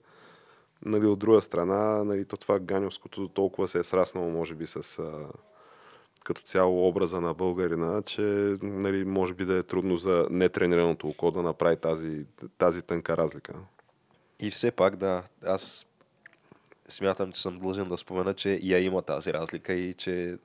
нали, 0.85 1.07
от 1.07 1.19
друга 1.19 1.41
страна, 1.41 2.05
нали, 2.05 2.25
то 2.25 2.37
това 2.37 2.59
ганевското 2.59 3.29
толкова 3.29 3.69
се 3.69 3.79
е 3.79 3.85
сраснало, 3.85 4.31
може 4.31 4.55
би, 4.55 4.67
с 4.67 5.01
като 6.25 6.43
цяло 6.43 6.89
образа 6.89 7.21
на 7.21 7.35
българина, 7.35 8.03
че 8.03 8.57
нали, 8.63 9.05
може 9.05 9.35
би 9.35 9.45
да 9.45 9.57
е 9.59 9.63
трудно 9.63 9.97
за 9.97 10.27
нетренираното 10.31 11.09
око 11.09 11.31
да 11.31 11.43
направи 11.43 11.77
тази, 11.77 12.27
тази 12.59 12.83
тънка 12.83 13.17
разлика. 13.17 13.55
И 14.41 14.51
все 14.51 14.71
пак, 14.71 14.97
да, 14.97 15.23
аз 15.45 15.87
смятам, 16.89 17.33
че 17.33 17.43
съм 17.43 17.59
длъжен 17.59 17.89
да 17.89 17.99
спомена, 17.99 18.35
че 18.35 18.61
я 18.63 18.79
има 18.79 19.03
тази 19.03 19.33
разлика 19.33 19.73
и 19.73 19.95
че 19.95 20.39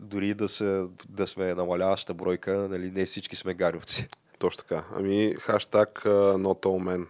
дори 0.00 0.34
да, 0.34 0.48
се, 0.48 0.84
да 1.08 1.26
сме 1.26 1.54
намаляваща 1.54 2.14
бройка, 2.14 2.68
нали, 2.70 2.90
не 2.90 3.06
всички 3.06 3.36
сме 3.36 3.54
гаровци. 3.54 4.08
Точно 4.38 4.62
така. 4.62 4.84
Ами, 4.94 5.34
хаштаг 5.40 6.02
uh. 6.04 7.06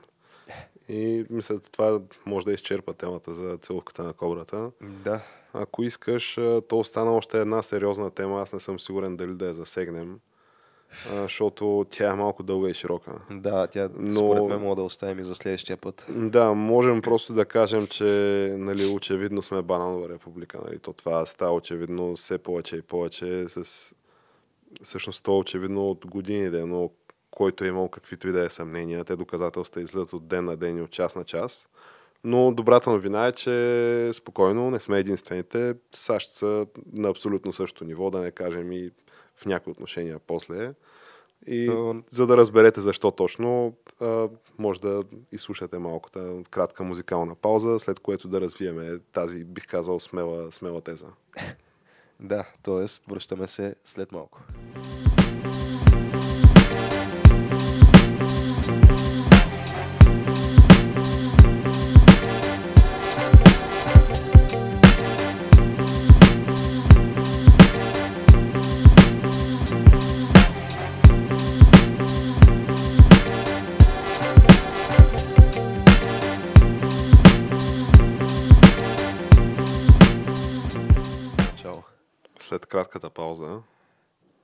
И 0.88 1.26
мисля, 1.30 1.60
това 1.60 2.00
може 2.26 2.46
да 2.46 2.52
изчерпа 2.52 2.94
темата 2.94 3.34
за 3.34 3.58
целувката 3.58 4.02
на 4.02 4.12
кобрата. 4.12 4.70
Да. 4.80 5.20
Ако 5.54 5.82
искаш, 5.82 6.38
то 6.68 6.78
остана 6.78 7.16
още 7.16 7.40
една 7.40 7.62
сериозна 7.62 8.10
тема. 8.10 8.40
Аз 8.40 8.52
не 8.52 8.60
съм 8.60 8.80
сигурен 8.80 9.16
дали 9.16 9.34
да 9.34 9.46
я 9.46 9.54
засегнем, 9.54 10.18
защото 11.22 11.86
тя 11.90 12.10
е 12.10 12.14
малко 12.14 12.42
дълга 12.42 12.70
и 12.70 12.74
широка. 12.74 13.12
Да, 13.30 13.66
тя 13.66 13.88
Но- 13.96 14.20
според 14.20 14.44
мен 14.44 14.60
мога 14.60 14.76
да 14.76 14.82
оставим 14.82 15.18
и 15.18 15.24
за 15.24 15.34
следващия 15.34 15.76
път. 15.76 16.06
Да, 16.08 16.52
можем 16.54 17.02
просто 17.02 17.32
да 17.32 17.44
кажем, 17.44 17.86
че 17.86 18.04
нали, 18.58 18.86
очевидно 18.86 19.42
сме 19.42 19.62
бананова 19.62 20.08
република. 20.08 20.58
Нали. 20.64 20.78
То 20.78 20.92
това 20.92 21.26
става 21.26 21.54
очевидно 21.54 22.16
все 22.16 22.38
повече 22.38 22.76
и 22.76 22.82
повече. 22.82 23.48
С... 23.48 23.92
Всъщност 24.82 25.24
то 25.24 25.32
е 25.32 25.38
очевидно 25.38 25.90
от 25.90 26.06
години, 26.06 26.50
да, 26.50 26.66
но 26.66 26.90
който 27.30 27.64
е 27.64 27.68
имал 27.68 27.88
каквито 27.88 28.28
и 28.28 28.32
да 28.32 28.44
е 28.44 28.48
съмнения, 28.48 29.04
те 29.04 29.16
доказателства 29.16 29.80
излизат 29.80 30.12
от 30.12 30.26
ден 30.26 30.44
на 30.44 30.56
ден 30.56 30.78
и 30.78 30.82
от 30.82 30.90
час 30.90 31.16
на 31.16 31.24
час. 31.24 31.68
Но 32.24 32.52
добрата 32.52 32.90
новина 32.90 33.26
е, 33.26 33.32
че 33.32 34.10
спокойно 34.14 34.70
не 34.70 34.80
сме 34.80 34.98
единствените. 34.98 35.74
САЩ 35.92 36.30
са 36.30 36.66
на 36.96 37.08
абсолютно 37.08 37.52
същото 37.52 37.84
ниво, 37.84 38.10
да 38.10 38.20
не 38.20 38.30
кажем 38.30 38.72
и 38.72 38.90
в 39.36 39.46
някои 39.46 39.70
отношения 39.70 40.18
после. 40.26 40.74
И 41.46 41.66
Но- 41.66 42.02
за 42.10 42.26
да 42.26 42.36
разберете 42.36 42.80
защо 42.80 43.10
точно, 43.10 43.74
а, 44.00 44.28
може 44.58 44.80
да 44.80 45.02
изслушате 45.32 45.78
малко 45.78 46.10
кратка 46.50 46.84
музикална 46.84 47.34
пауза, 47.34 47.78
след 47.78 48.00
което 48.00 48.28
да 48.28 48.40
развиеме 48.40 48.98
тази, 49.12 49.44
бих 49.44 49.66
казал, 49.66 50.00
смела, 50.00 50.52
смела 50.52 50.80
теза. 50.80 51.06
Да, 52.20 52.44
т.е. 52.62 53.10
връщаме 53.10 53.48
се 53.48 53.74
след 53.84 54.12
малко. 54.12 54.40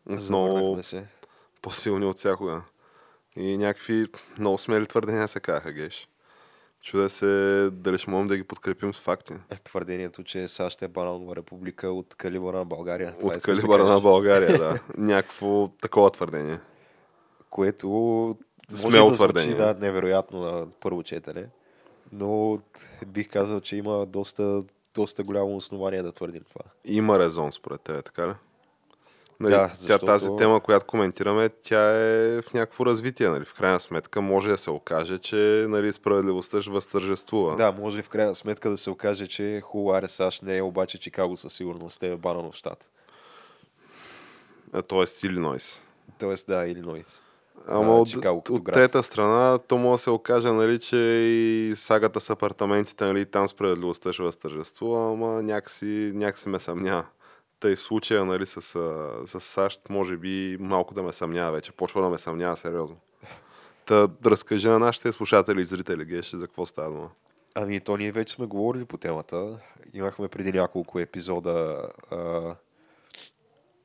Завърнахме 0.09 0.83
се. 0.83 1.07
по-силни 1.63 2.07
от 2.07 2.17
всякога. 2.17 2.63
И 3.37 3.57
някакви 3.57 4.07
много 4.39 4.59
смели 4.59 4.87
твърдения 4.87 5.29
се 5.29 5.41
казаха, 5.41 5.73
Геш. 5.73 6.09
Чудя 6.83 7.11
се 7.11 7.71
дали 7.73 7.99
ще 7.99 8.11
можем 8.11 8.29
да 8.29 8.37
ги 8.37 8.45
подкрепим 8.45 8.95
с 8.95 8.99
факти. 8.99 9.33
Е, 9.51 9.57
Твърдението, 9.57 10.25
че 10.25 10.49
САЩ 10.49 10.83
е 10.83 10.89
бананова 10.89 11.37
република 11.37 11.89
от 11.91 12.15
калибъра 12.15 12.59
на 12.59 12.65
България. 12.65 13.15
Това 13.19 13.29
От 13.31 13.37
искаш 13.37 13.57
да 13.57 13.63
калибъра 13.63 13.85
на. 13.85 14.01
България, 14.01 14.59
да. 14.59 14.81
Някакво 14.99 15.69
такова 15.69 16.11
твърдение. 16.11 16.59
Което 17.51 18.37
Смело 18.69 19.11
да 19.11 19.15
твърдение. 19.17 19.55
да, 19.55 19.77
невероятно 19.81 20.41
на 20.41 20.67
първо 20.81 21.03
четене, 21.03 21.47
но 22.13 22.59
бих 23.07 23.31
казал, 23.31 23.61
че 23.61 23.77
има 23.77 24.07
доста, 24.07 24.63
доста 24.95 25.23
голямо 25.23 25.57
основание 25.57 26.03
да 26.03 26.13
твърдим 26.13 26.43
това. 26.49 26.63
Има 26.85 27.19
резон 27.19 27.53
според 27.53 27.81
тебе, 27.81 28.03
така 28.03 28.29
ли? 28.29 28.33
Нали, 29.41 29.53
Да, 29.53 29.69
тя, 29.69 29.75
защото- 29.75 30.07
тази 30.07 30.29
тема, 30.39 30.61
която 30.61 30.87
коментираме, 30.87 31.49
тя 31.49 31.97
е 31.97 32.43
в 32.43 32.53
някакво 32.55 32.87
развитие. 32.87 33.29
Нали? 33.29 33.45
В 33.45 33.55
крайна 33.55 33.81
сметка 33.81 34.21
може 34.21 34.51
да 34.51 34.59
се 34.59 34.71
окаже, 34.71 35.19
че 35.19 35.67
нали, 35.69 35.93
справедливостта 35.93 36.63
ще 36.63 36.71
възтържествува. 36.71 37.57
Да, 37.57 37.73
може 37.73 38.03
в 38.03 38.09
крайна 38.09 38.35
сметка 38.35 38.71
да 38.71 38.79
се 38.79 38.91
окаже, 38.91 39.27
че 39.27 39.61
хубаво 39.65 39.97
аре 39.97 40.09
САЩ 40.09 40.43
не 40.43 40.57
е, 40.57 40.63
обаче 40.63 40.99
Чикаго 40.99 41.37
със 41.37 41.53
сигурност 41.53 42.03
е 42.03 42.17
бананов 42.17 42.55
щат. 42.55 42.89
А, 44.73 44.83
Тоест 44.83 45.23
Илинойс. 45.23 45.83
Тоест, 46.19 46.47
да, 46.47 46.67
Илинойс. 46.67 47.05
Ама 47.69 47.97
от, 47.97 48.09
Чикаго 48.09 48.43
от, 48.51 48.65
трета 48.65 49.03
страна, 49.03 49.59
то 49.59 49.79
може 49.79 49.93
да 49.93 49.99
се 49.99 50.11
окаже, 50.11 50.53
нали, 50.53 50.79
че 50.79 50.97
и 50.97 51.73
сагата 51.77 52.21
с 52.21 52.31
апартаментите, 52.31 53.05
нали, 53.05 53.27
там 53.27 53.49
справедливостта 53.49 54.13
ще 54.13 54.23
възтържествува, 54.23 55.13
ама 55.13 55.43
някакси, 55.43 56.13
някакси 56.15 56.49
ме 56.49 56.59
съмнява. 56.59 57.05
Тъй 57.61 57.77
случая, 57.77 58.25
нали, 58.25 58.47
с, 58.47 58.63
с 59.27 59.41
САЩ, 59.41 59.89
може 59.89 60.17
би 60.17 60.57
малко 60.61 60.95
да 60.95 61.03
ме 61.03 61.13
съмнява 61.13 61.53
вече. 61.53 61.73
Почва 61.73 62.03
да 62.03 62.09
ме 62.09 62.19
съмнява 62.19 62.57
сериозно. 62.57 62.97
Та, 63.87 64.07
да 64.07 64.31
разкажи 64.31 64.69
на 64.69 64.79
нашите 64.79 65.13
слушатели 65.13 65.61
и 65.61 65.65
зрители, 65.65 66.05
Геш, 66.05 66.31
за 66.31 66.47
какво 66.47 66.67
става 66.67 66.91
дума. 66.91 67.11
Ами, 67.55 67.81
то 67.81 67.97
ние 67.97 68.13
вече 68.13 68.35
сме 68.35 68.47
говорили 68.47 68.85
по 68.85 68.97
темата. 68.97 69.59
Имахме 69.93 70.29
преди 70.29 70.53
няколко 70.53 70.99
епизода 70.99 71.89
а, 72.11 72.55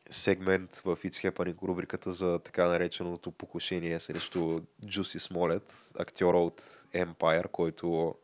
сегмент 0.09 0.75
в 0.75 0.97
It's 0.97 1.31
Happening 1.31 1.67
рубриката 1.67 2.11
за 2.11 2.39
така 2.39 2.67
нареченото 2.67 3.31
покушение 3.31 3.99
срещу 3.99 4.61
Джуси 4.85 5.19
Смолет, 5.19 5.91
актьора 5.99 6.37
от 6.37 6.61
Empire, 6.93 7.47
който 7.47 8.15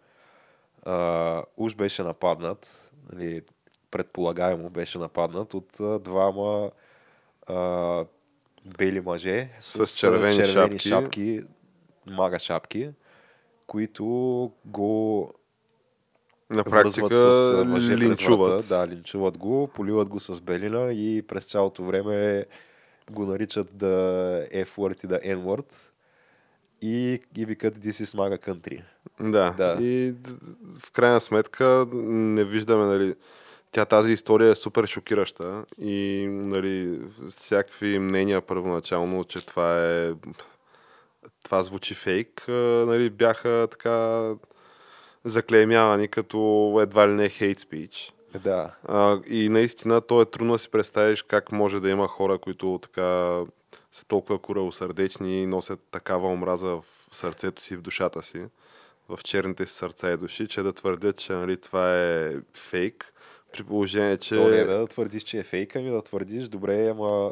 а, 0.86 1.44
уж 1.58 1.76
беше 1.76 2.04
нападнат, 2.04 2.92
нали, 3.14 3.42
предполагаемо 3.92 4.70
беше 4.70 4.98
нападнат 4.98 5.54
от 5.54 6.04
двама 6.04 6.72
а, 7.48 8.06
бели 8.78 9.02
мъже 9.02 9.50
С 9.60 9.88
червени 9.88 10.46
шапки. 10.46 10.90
шапки, 10.90 11.44
мага 12.08 12.40
шапки, 12.40 12.90
които 13.68 14.06
го 14.66 15.34
На 16.50 16.64
практика 16.64 17.16
с 17.16 17.64
мъже 17.66 17.98
линчуват. 17.98 18.68
Да, 18.70 18.88
линчуват 18.88 19.38
го, 19.38 19.68
поливат 19.68 20.10
го 20.10 20.20
с 20.20 20.42
белина 20.42 20.92
и 20.94 21.22
през 21.28 21.46
цялото 21.46 21.84
време 21.84 22.46
го 23.12 23.26
наричат 23.26 23.68
да 23.78 23.88
F-word 24.54 25.04
и 25.04 25.08
да 25.08 25.20
N-word 25.20 25.74
и, 26.82 27.22
и 27.38 27.46
викат 27.46 27.78
This 27.78 28.04
is 28.04 28.18
MAGA 28.18 28.48
country. 28.48 28.82
Да. 29.20 29.54
Да. 29.58 29.84
И 29.84 30.14
в 30.82 30.92
крайна 30.92 31.22
сметка 31.22 31.88
не 31.94 32.44
виждаме, 32.44 32.86
нали, 32.86 33.16
тя 33.72 33.86
тази 33.86 34.14
история 34.14 34.50
е 34.52 34.56
супер 34.56 34.86
шокираща 34.86 35.66
и 35.82 36.28
нали, 36.30 37.00
всякакви 37.32 38.00
мнения 38.00 38.42
първоначално, 38.42 39.24
че 39.24 39.46
това 39.46 39.88
е 39.88 40.12
това 41.44 41.64
звучи 41.64 41.94
фейк, 41.94 42.46
нали, 42.88 43.10
бяха 43.10 43.68
така 43.72 44.30
заклеймявани 45.24 46.08
като 46.08 46.80
едва 46.82 47.08
ли 47.08 47.12
не 47.12 47.30
хейт 47.30 47.60
спич. 47.60 48.14
Да, 48.44 48.72
А, 48.84 49.20
и 49.28 49.50
наистина 49.50 50.02
то 50.02 50.22
е 50.22 50.26
трудно 50.26 50.54
да 50.54 50.60
си 50.60 50.70
представиш 50.70 51.24
как 51.24 51.52
може 51.52 51.80
да 51.80 51.90
има 51.90 52.08
хора, 52.08 52.38
които 52.38 52.80
така 52.82 53.40
са 53.92 54.06
толкова 54.08 54.40
куравосърдечни 54.40 55.42
и 55.42 55.48
носят 55.48 55.80
такава 55.92 56.28
омраза 56.28 56.70
в 56.70 56.84
сърцето 57.12 57.62
си 57.62 57.76
в 57.76 57.82
душата 57.82 58.22
си, 58.22 58.46
в 59.10 59.20
черните 59.24 59.66
си 59.66 59.74
сърца 59.74 60.12
и 60.12 60.18
души, 60.18 60.48
че 60.48 60.62
да 60.62 60.74
твърдят, 60.74 61.18
че 61.18 61.34
нали, 61.34 61.58
това 61.58 61.98
е 61.98 62.32
фейк, 62.54 63.11
при 63.54 63.64
положение, 63.64 64.18
че... 64.18 64.36
то 64.36 64.50
не 64.50 64.58
е 64.58 64.66
да 64.66 64.88
твърдиш, 64.88 65.24
че 65.24 65.38
е 65.38 65.44
фейк, 65.44 65.76
ами 65.76 65.90
да 65.92 66.02
твърдиш, 66.02 66.48
добре, 66.48 66.88
ама 66.88 67.32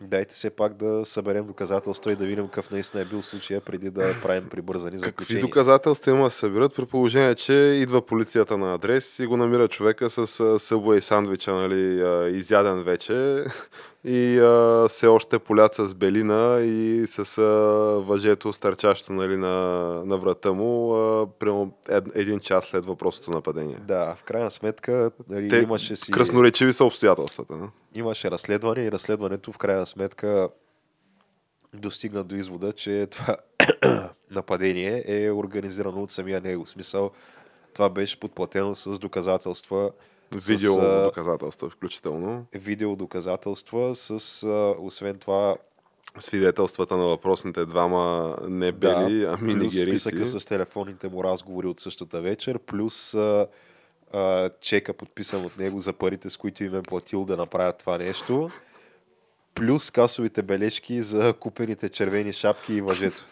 дайте 0.00 0.34
все 0.34 0.50
пак 0.50 0.74
да 0.74 1.04
съберем 1.04 1.46
доказателства 1.46 2.12
и 2.12 2.16
да 2.16 2.26
видим 2.26 2.46
какъв 2.48 2.70
наистина 2.70 3.02
е 3.02 3.06
бил 3.06 3.22
случая 3.22 3.60
преди 3.60 3.90
да 3.90 4.14
правим 4.22 4.48
прибързани 4.48 4.92
Какви 4.92 5.06
заключения. 5.06 5.40
доказателства 5.40 6.12
има 6.12 6.24
да 6.24 6.30
се 6.30 6.38
съберат 6.38 6.74
при 6.74 6.86
положение, 6.86 7.34
че 7.34 7.52
идва 7.52 8.06
полицията 8.06 8.58
на 8.58 8.74
адрес 8.74 9.18
и 9.18 9.26
го 9.26 9.36
намира 9.36 9.68
човека 9.68 10.10
с 10.10 10.40
а, 10.40 10.58
събуе 10.58 10.96
и 10.96 11.00
сандвича, 11.00 11.52
нали, 11.52 12.04
изяден 12.36 12.82
вече 12.82 13.44
и 14.06 14.38
а, 14.38 14.86
все 14.88 15.06
още 15.06 15.38
полят 15.38 15.74
с 15.74 15.94
белина 15.94 16.60
и 16.60 17.06
с 17.06 17.38
а, 17.38 17.42
въжето 18.00 18.52
стърчащо 18.52 19.12
нали, 19.12 19.36
на, 19.36 19.56
на 20.04 20.18
врата 20.18 20.52
му 20.52 20.94
а, 20.94 21.26
прямо 21.26 21.72
ед, 21.88 22.04
един 22.14 22.40
час 22.40 22.66
след 22.66 22.84
въпросното 22.84 23.30
нападение. 23.30 23.76
Да, 23.80 24.14
в 24.14 24.24
крайна 24.24 24.50
сметка 24.50 25.10
нали, 25.28 25.48
Те, 25.48 25.58
имаше 25.58 25.96
си... 25.96 26.12
Красноречиви 26.12 26.72
са 26.72 26.84
обстоятелствата. 26.84 27.56
не? 27.56 27.66
имаше 27.94 28.30
разследване 28.30 28.84
и 28.84 28.92
разследването 28.92 29.52
в 29.52 29.58
крайна 29.58 29.86
сметка 29.86 30.48
достигна 31.74 32.24
до 32.24 32.34
извода, 32.34 32.72
че 32.72 33.06
това 33.10 33.36
нападение 34.30 35.04
е 35.06 35.30
организирано 35.30 36.02
от 36.02 36.10
самия 36.10 36.40
него. 36.40 36.64
В 36.64 36.68
смисъл, 36.68 37.10
това 37.74 37.88
беше 37.90 38.20
подплатено 38.20 38.74
с 38.74 38.98
доказателства, 38.98 39.90
Видео 40.34 40.72
с 40.72 41.04
доказателства 41.04 41.70
включително. 41.70 42.46
видео 42.54 42.96
доказателства, 42.96 43.94
с 43.94 44.42
а, 44.42 44.74
освен 44.78 45.18
това 45.18 45.56
Свидетелствата 46.18 46.96
на 46.96 47.04
въпросните 47.04 47.64
двама 47.64 48.36
не 48.48 48.72
бели, 48.72 49.20
да, 49.20 49.36
ами 49.40 49.54
нигерийци. 49.54 49.98
списъка 49.98 50.26
с 50.26 50.44
телефонните 50.44 51.08
му 51.08 51.24
разговори 51.24 51.66
от 51.66 51.80
същата 51.80 52.20
вечер, 52.20 52.58
плюс 52.58 53.14
а, 53.14 53.46
а, 54.12 54.50
чека 54.60 54.92
подписан 54.92 55.44
от 55.46 55.58
него 55.58 55.80
за 55.80 55.92
парите, 55.92 56.30
с 56.30 56.36
които 56.36 56.64
им 56.64 56.74
е 56.74 56.82
платил 56.82 57.24
да 57.24 57.36
направят 57.36 57.78
това 57.78 57.98
нещо, 57.98 58.50
плюс 59.54 59.90
касовите 59.90 60.42
бележки 60.42 61.02
за 61.02 61.34
купените 61.40 61.88
червени 61.88 62.32
шапки 62.32 62.74
и 62.74 62.80
въжето. 62.80 63.24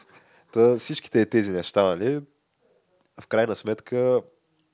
Та, 0.52 0.76
всичките 0.76 1.26
тези 1.26 1.50
неща, 1.50 1.82
нали, 1.82 2.20
в 3.20 3.26
крайна 3.26 3.56
сметка, 3.56 4.22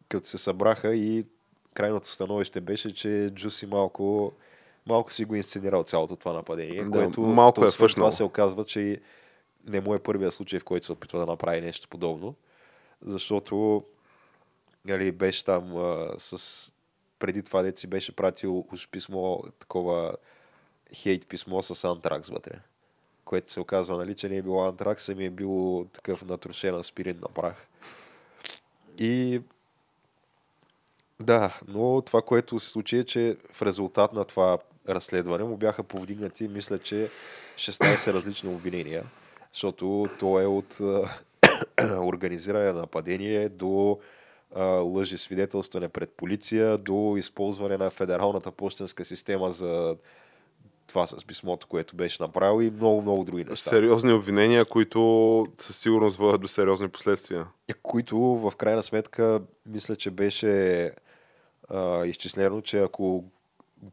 като 0.08 0.26
се 0.26 0.38
събраха 0.38 0.94
и 0.94 1.26
крайното 1.74 2.08
становище 2.08 2.60
беше, 2.60 2.94
че 2.94 3.30
Джуси 3.34 3.66
малко, 3.66 4.32
малко 4.86 5.12
си 5.12 5.24
го 5.24 5.34
инсценирал 5.34 5.82
цялото 5.82 6.16
това 6.16 6.32
нападение, 6.32 6.84
Да, 6.84 6.90
което 6.90 7.20
малко 7.20 7.64
е 7.64 7.70
фъшнал. 7.70 8.06
Това 8.06 8.16
се 8.16 8.24
оказва, 8.24 8.64
че 8.64 9.00
не 9.66 9.80
му 9.80 9.94
е 9.94 9.98
първия 9.98 10.32
случай, 10.32 10.58
в 10.58 10.64
който 10.64 10.86
се 10.86 10.92
опитва 10.92 11.18
да 11.18 11.26
направи 11.26 11.60
нещо 11.60 11.88
подобно, 11.88 12.34
защото 13.02 13.84
нали, 14.84 15.12
беше 15.12 15.44
там 15.44 15.76
а, 15.76 16.14
с... 16.18 16.72
Преди 17.18 17.42
това 17.42 17.62
дете 17.62 17.80
си 17.80 17.86
беше 17.86 18.16
пратил 18.16 18.66
уж 18.72 18.88
писмо, 18.88 19.38
такова 19.58 20.16
хейт 20.94 21.26
писмо 21.26 21.62
с 21.62 21.84
антракс 21.84 22.28
вътре. 22.28 22.52
Което 23.24 23.52
се 23.52 23.60
оказва, 23.60 23.96
нали, 23.96 24.14
че 24.14 24.28
не 24.28 24.36
е 24.36 24.42
било 24.42 24.64
антракс, 24.64 25.08
ами 25.08 25.24
е 25.24 25.30
било 25.30 25.84
такъв 25.84 26.24
натрошен 26.24 26.74
аспирин 26.74 27.18
на 27.22 27.28
прах. 27.28 27.66
И 28.98 29.40
да, 31.20 31.60
но 31.68 32.02
това, 32.02 32.22
което 32.22 32.60
се 32.60 32.68
случи 32.68 32.98
е, 32.98 33.04
че 33.04 33.36
в 33.52 33.62
резултат 33.62 34.12
на 34.12 34.24
това 34.24 34.58
разследване 34.88 35.44
му 35.44 35.56
бяха 35.56 35.82
повдигнати, 35.82 36.48
мисля, 36.48 36.78
че 36.78 37.10
16 37.56 38.12
различни 38.12 38.54
обвинения, 38.54 39.04
защото 39.52 40.08
то 40.18 40.40
е 40.40 40.46
от 40.46 40.78
организиране 42.00 42.72
на 42.72 42.80
нападение 42.80 43.48
до 43.48 43.98
лъжи 44.82 45.18
свидетелстване 45.18 45.88
пред 45.88 46.10
полиция, 46.16 46.78
до 46.78 47.14
използване 47.18 47.76
на 47.76 47.90
федералната 47.90 48.50
почтенска 48.50 49.04
система 49.04 49.52
за 49.52 49.96
това 50.86 51.06
с 51.06 51.24
писмото, 51.24 51.66
което 51.66 51.96
беше 51.96 52.22
направил 52.22 52.62
и 52.62 52.70
много, 52.70 53.02
много 53.02 53.24
други 53.24 53.44
неща. 53.44 53.70
Сериозни 53.70 54.12
обвинения, 54.12 54.64
които 54.64 55.46
със 55.58 55.78
сигурност 55.78 56.16
водят 56.16 56.40
до 56.40 56.48
сериозни 56.48 56.88
последствия. 56.88 57.46
Които 57.82 58.18
в 58.18 58.52
крайна 58.56 58.82
сметка 58.82 59.40
мисля, 59.66 59.96
че 59.96 60.10
беше 60.10 60.92
изчислено, 62.06 62.62
че 62.62 62.78
ако 62.78 63.24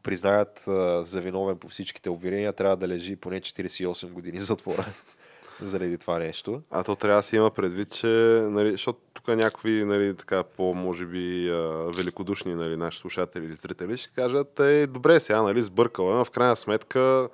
признаят 0.02 0.68
а, 0.68 1.04
за 1.04 1.20
виновен 1.20 1.56
по 1.56 1.68
всичките 1.68 2.10
обвинения, 2.10 2.52
трябва 2.52 2.76
да 2.76 2.88
лежи 2.88 3.16
поне 3.16 3.40
48 3.40 4.10
години 4.10 4.40
в 4.40 4.44
затвора 4.44 4.84
заради 5.62 5.98
това 5.98 6.18
нещо. 6.18 6.62
А 6.70 6.84
то 6.84 6.96
трябва 6.96 7.18
да 7.18 7.22
си 7.22 7.36
има 7.36 7.50
предвид, 7.50 7.90
че, 7.90 8.06
нали, 8.42 8.70
защото 8.70 8.98
тук 9.14 9.28
някакви, 9.28 9.84
нали, 9.84 10.16
така, 10.16 10.42
по, 10.42 10.74
може 10.74 11.06
би, 11.06 11.50
великодушни, 11.96 12.54
нали, 12.54 12.76
наши 12.76 12.98
слушатели 12.98 13.44
или 13.44 13.52
зрители 13.52 13.96
ще 13.96 14.10
кажат, 14.14 14.60
е, 14.60 14.86
добре, 14.86 15.20
сега, 15.20 15.42
нали, 15.42 15.62
сбъркала, 15.62 16.14
но 16.14 16.24
в 16.24 16.30
крайна 16.30 16.56
сметка 16.56 17.28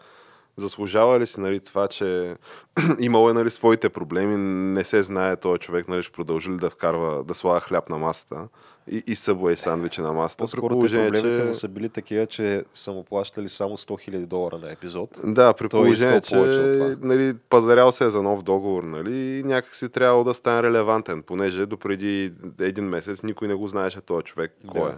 заслужава 0.57 1.21
ли 1.21 1.27
си, 1.27 1.41
нали, 1.41 1.61
това, 1.61 1.89
че 1.89 2.37
имало 3.01 3.31
е, 3.31 3.33
нали, 3.33 3.51
своите 3.51 3.89
проблеми, 3.89 4.37
не 4.75 4.85
се 4.85 5.03
знае 5.03 5.37
този 5.37 5.59
човек, 5.59 5.89
нали, 5.89 6.03
ще 6.03 6.13
продължи 6.13 6.51
ли 6.51 6.57
да 6.57 6.71
вкарва, 6.71 7.25
да 7.25 7.35
слага 7.35 7.61
хляб 7.61 7.89
на 7.89 7.99
масата 7.99 8.49
и, 8.91 9.03
и 9.07 9.17
събуе 9.17 9.57
сандвичи 9.57 10.01
на 10.01 10.13
масата. 10.13 10.43
По-скоро 10.43 10.69
положение, 10.69 11.11
проблемите 11.11 11.43
че... 11.43 11.49
му 11.49 11.55
са 11.55 11.69
били 11.69 11.89
такива, 11.89 12.27
че 12.27 12.65
са 12.75 12.93
му 12.93 13.05
плащали 13.05 13.49
само 13.49 13.77
100 13.77 14.11
000 14.11 14.27
долара 14.27 14.59
на 14.59 14.73
епизод. 14.73 15.21
Да, 15.25 15.53
при 15.53 15.69
Той 15.69 15.85
положение, 15.85 16.21
че 16.21 16.37
нали, 17.01 17.35
пазарял 17.49 17.93
се 17.93 18.05
е 18.05 18.11
за 18.11 18.23
нов 18.23 18.43
договор, 18.43 18.83
нали, 18.83 19.17
и 19.17 19.43
някак 19.43 19.75
си 19.75 19.89
трябвало 19.89 20.25
да 20.25 20.35
стане 20.35 20.63
релевантен, 20.63 21.23
понеже 21.23 21.67
допреди 21.67 22.33
един 22.61 22.85
месец 22.85 23.23
никой 23.23 23.49
не 23.49 23.55
го 23.55 23.69
знаеше 23.69 24.01
този 24.01 24.25
човек 24.25 24.53
кой 24.69 24.89
да. 24.89 24.89
е. 24.89 24.97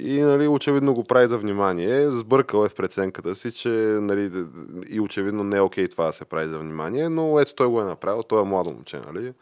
И 0.00 0.20
нали, 0.20 0.48
очевидно 0.48 0.94
го 0.94 1.04
прави 1.04 1.26
за 1.26 1.38
внимание. 1.38 2.10
Сбъркал 2.10 2.64
е 2.64 2.68
в 2.68 2.74
преценката 2.74 3.34
си, 3.34 3.52
че 3.52 3.68
нали, 4.00 4.30
и 4.88 5.00
очевидно 5.00 5.44
не 5.44 5.56
е 5.56 5.60
окей 5.60 5.88
това 5.88 6.06
да 6.06 6.12
се 6.12 6.24
прави 6.24 6.48
за 6.48 6.58
внимание, 6.58 7.08
но 7.08 7.40
ето 7.40 7.54
той 7.54 7.66
го 7.66 7.80
е 7.80 7.84
направил. 7.84 8.22
Той 8.22 8.42
е 8.42 8.44
младо 8.44 8.70
момче, 8.70 9.00
нали? 9.06 9.32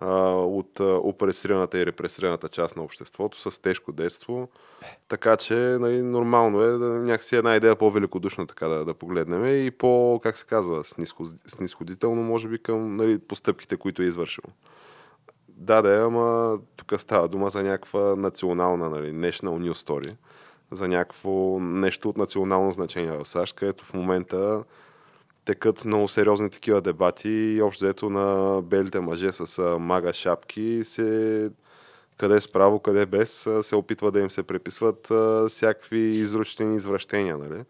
От 0.00 0.80
опресираната 0.80 1.78
и 1.78 1.86
репресираната 1.86 2.48
част 2.48 2.76
на 2.76 2.82
обществото 2.82 3.38
с 3.38 3.62
тежко 3.62 3.92
детство. 3.92 4.48
Така 5.08 5.36
че 5.36 5.54
нали, 5.54 6.02
нормално 6.02 6.60
е 6.60 6.68
да 6.68 6.86
някакси 6.86 7.36
една 7.36 7.56
идея 7.56 7.76
по-великодушна 7.76 8.46
така 8.46 8.68
да, 8.68 8.84
да 8.84 8.94
погледнем 8.94 9.66
и 9.66 9.70
по, 9.70 10.20
как 10.22 10.36
се 10.36 10.46
казва, 10.46 10.84
снисходително 11.46 12.22
може 12.22 12.48
би 12.48 12.58
към 12.58 12.96
нали, 12.96 13.18
постъпките, 13.18 13.76
които 13.76 14.02
е 14.02 14.06
извършил. 14.06 14.44
Да, 15.48 15.82
да, 15.82 16.02
ама 16.04 16.58
тук 16.76 17.00
става 17.00 17.28
дума 17.28 17.50
за 17.50 17.62
някаква 17.62 18.16
национална, 18.16 18.90
нали, 18.90 19.12
national 19.12 19.70
news 19.70 19.86
story, 19.86 20.16
за 20.72 20.88
някакво 20.88 21.58
нещо 21.60 22.08
от 22.08 22.16
национално 22.16 22.70
значение 22.70 23.12
в 23.12 23.24
САЩ, 23.24 23.56
където 23.56 23.84
в 23.84 23.94
момента 23.94 24.64
текат 25.44 25.84
много 25.84 26.08
сериозни 26.08 26.50
такива 26.50 26.80
дебати 26.80 27.28
и 27.30 27.62
общо 27.62 27.84
взето 27.84 28.10
на 28.10 28.60
белите 28.62 29.00
мъже 29.00 29.32
с 29.32 29.78
мага 29.78 30.12
шапки 30.12 30.80
се 30.84 31.50
къде 32.18 32.40
с 32.40 32.52
право, 32.52 32.80
къде 32.80 33.06
без, 33.06 33.48
се 33.62 33.76
опитва 33.76 34.12
да 34.12 34.20
им 34.20 34.30
се 34.30 34.42
преписват 34.42 35.08
всякакви 35.48 35.98
изручтени 35.98 36.76
извращения. 36.76 37.38
Нали? 37.38 37.64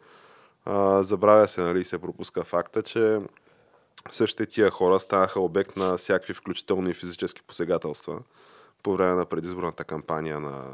Забравя 1.03 1.49
се 1.49 1.61
нали, 1.61 1.85
се 1.85 1.99
пропуска 1.99 2.45
факта, 2.45 2.83
че 2.83 3.19
същите 4.11 4.47
тия 4.47 4.71
хора 4.71 5.01
станаха 5.01 5.41
обект 5.41 5.77
на 5.77 5.97
всякакви 5.97 6.35
включително 6.35 6.91
и 6.91 6.95
физически 6.95 7.43
посегателства 7.43 8.19
по 8.83 8.93
време 8.93 9.13
на 9.13 9.27
предизборната 9.27 9.85
кампания 9.85 10.41
на 10.41 10.65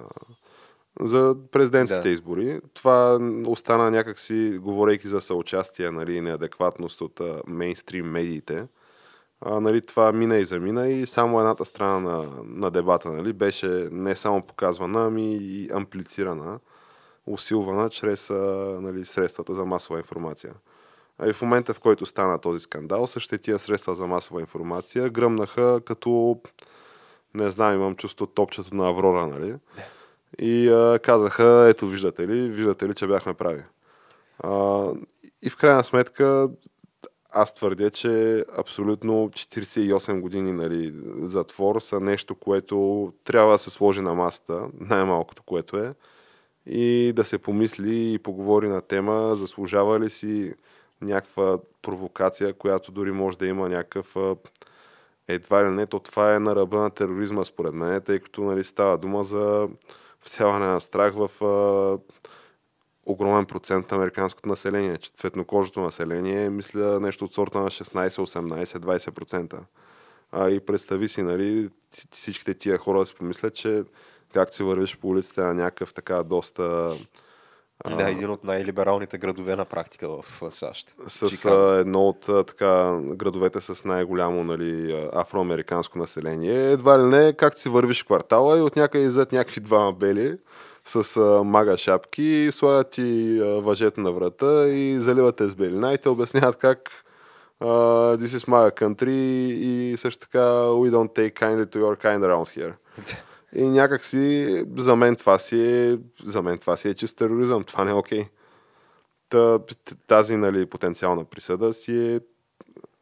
за 1.00 1.36
президентските 1.52 2.02
да. 2.02 2.08
избори. 2.08 2.60
Това 2.74 3.18
остана 3.46 3.90
някакси, 3.90 4.58
говорейки 4.62 5.08
за 5.08 5.20
съучастие 5.20 5.90
нали, 5.90 6.16
и 6.16 6.20
неадекватност 6.20 7.00
от 7.00 7.20
мейнстрим 7.46 8.06
медиите. 8.06 8.66
А, 9.40 9.60
нали, 9.60 9.80
това 9.80 10.12
мина 10.12 10.36
и 10.36 10.44
замина 10.44 10.88
и 10.88 11.06
само 11.06 11.40
едната 11.40 11.64
страна 11.64 12.00
на, 12.00 12.28
на 12.44 12.70
дебата 12.70 13.12
нали, 13.12 13.32
беше 13.32 13.88
не 13.92 14.16
само 14.16 14.42
показвана, 14.42 15.06
ами 15.06 15.36
и 15.36 15.68
амплицирана, 15.72 16.58
усилвана 17.26 17.90
чрез 17.90 18.30
а, 18.30 18.34
нали, 18.80 19.04
средствата 19.04 19.54
за 19.54 19.64
масова 19.64 19.98
информация. 19.98 20.54
А 21.18 21.28
и 21.28 21.32
в 21.32 21.42
момента, 21.42 21.74
в 21.74 21.80
който 21.80 22.06
стана 22.06 22.38
този 22.38 22.60
скандал, 22.60 23.06
същите 23.06 23.38
тия 23.38 23.58
средства 23.58 23.94
за 23.94 24.06
масова 24.06 24.40
информация 24.40 25.10
гръмнаха 25.10 25.80
като, 25.84 26.40
не 27.34 27.50
знам, 27.50 27.74
имам 27.74 27.96
чувство 27.96 28.26
топчето 28.26 28.74
на 28.74 28.88
Аврора, 28.88 29.26
нали? 29.26 29.54
И 30.38 30.68
а, 30.68 30.98
казаха, 30.98 31.66
ето 31.70 31.88
виждате 31.88 32.28
ли, 32.28 32.48
виждате 32.48 32.88
ли, 32.88 32.94
че 32.94 33.06
бяхме 33.06 33.34
прави. 33.34 33.62
А, 34.38 34.84
и 35.42 35.50
в 35.50 35.56
крайна 35.56 35.84
сметка 35.84 36.48
аз 37.32 37.54
твърдя, 37.54 37.90
че 37.90 38.44
абсолютно 38.58 39.12
48 39.12 40.20
години 40.20 40.52
нали, 40.52 40.94
затвор 41.18 41.80
са 41.80 42.00
нещо, 42.00 42.34
което 42.34 43.12
трябва 43.24 43.52
да 43.52 43.58
се 43.58 43.70
сложи 43.70 44.00
на 44.00 44.14
масата, 44.14 44.68
най-малкото 44.80 45.42
което 45.42 45.78
е, 45.78 45.94
и 46.66 47.12
да 47.16 47.24
се 47.24 47.38
помисли 47.38 48.12
и 48.12 48.18
поговори 48.18 48.68
на 48.68 48.80
тема, 48.80 49.36
заслужава 49.36 50.00
ли 50.00 50.10
си 50.10 50.54
някаква 51.00 51.58
провокация, 51.82 52.54
която 52.54 52.92
дори 52.92 53.12
може 53.12 53.38
да 53.38 53.46
има 53.46 53.68
някакъв 53.68 54.16
едва 55.28 55.64
ли 55.64 55.70
не, 55.70 55.86
то 55.86 56.00
това 56.00 56.34
е 56.34 56.38
на 56.38 56.56
ръба 56.56 56.78
на 56.78 56.90
тероризма 56.90 57.44
според 57.44 57.74
мен, 57.74 58.00
тъй 58.00 58.20
като 58.20 58.42
нали, 58.42 58.64
става 58.64 58.98
дума 58.98 59.24
за 59.24 59.68
всяване 60.26 60.66
на 60.66 60.80
страх 60.80 61.14
в 61.16 61.44
а, 61.44 61.98
огромен 63.06 63.46
процент 63.46 63.90
на 63.90 63.96
американското 63.96 64.48
население. 64.48 64.96
Че 64.96 65.10
цветнокожото 65.10 65.80
население 65.80 66.44
е, 66.44 66.50
мисля, 66.50 67.00
нещо 67.00 67.24
от 67.24 67.34
сорта 67.34 67.58
на 67.58 67.70
16, 67.70 68.08
18, 68.08 68.64
20%. 68.64 69.58
А, 70.32 70.50
и 70.50 70.60
представи 70.60 71.08
си, 71.08 71.22
нали, 71.22 71.70
всичките 72.10 72.54
тия 72.54 72.78
хора 72.78 72.98
да 72.98 73.06
си 73.06 73.14
помислят, 73.14 73.54
че 73.54 73.84
как 74.32 74.54
си 74.54 74.62
вървиш 74.62 74.96
по 74.96 75.08
улиците 75.08 75.40
на 75.40 75.54
някакъв 75.54 75.94
така 75.94 76.22
доста 76.22 76.94
да, 77.84 78.10
един 78.10 78.30
от 78.30 78.44
най-либералните 78.44 79.18
градове 79.18 79.56
на 79.56 79.64
практика 79.64 80.08
в 80.08 80.42
САЩ. 80.50 80.94
С 81.08 81.28
Чикаго. 81.28 81.72
едно 81.72 82.08
от 82.08 82.46
така, 82.46 82.98
градовете 83.02 83.60
с 83.60 83.84
най-голямо 83.84 84.44
нали, 84.44 85.08
афроамериканско 85.12 85.98
население. 85.98 86.70
Едва 86.70 86.98
ли 86.98 87.02
не, 87.02 87.32
как 87.32 87.58
си 87.58 87.68
вървиш 87.68 88.02
квартала 88.02 88.58
и 88.58 88.60
от 88.60 88.76
някъде 88.76 89.04
излезат 89.04 89.32
някакви 89.32 89.60
двама 89.60 89.92
бели 89.92 90.38
с 90.84 91.16
а, 91.16 91.44
мага 91.44 91.76
шапки, 91.76 92.48
слагат 92.52 92.90
ти 92.90 93.40
а, 93.42 93.90
на 93.96 94.12
врата 94.12 94.68
и 94.68 94.98
заливате 94.98 95.48
с 95.48 95.54
белина 95.54 95.92
и 95.92 95.98
те 95.98 96.08
обясняват 96.08 96.56
как 96.56 96.90
uh, 97.60 98.16
this 98.16 98.38
is 98.38 98.48
my 98.48 98.80
country 98.80 99.10
и 99.10 99.96
също 99.96 100.20
така 100.20 100.38
we 100.68 100.90
don't 100.90 101.14
take 101.14 101.34
kindly 101.40 101.66
to 101.66 101.78
your 101.78 102.02
kind 102.04 102.20
around 102.20 102.48
here. 102.58 102.74
И 103.52 103.68
някакси 103.68 104.64
за 104.76 104.96
мен 104.96 105.16
това 105.16 105.38
си 105.38 105.60
е, 105.60 105.98
за 106.24 106.42
мен 106.42 106.58
това 106.58 106.76
си 106.76 106.88
е 106.88 106.94
чист 106.94 107.16
тероризъм. 107.16 107.64
Това 107.64 107.84
не 107.84 107.90
е 107.90 107.94
окей. 107.94 108.24
Okay. 109.30 109.96
тази 110.06 110.36
нали, 110.36 110.66
потенциална 110.66 111.24
присъда 111.24 111.72
си 111.72 112.14
е 112.14 112.20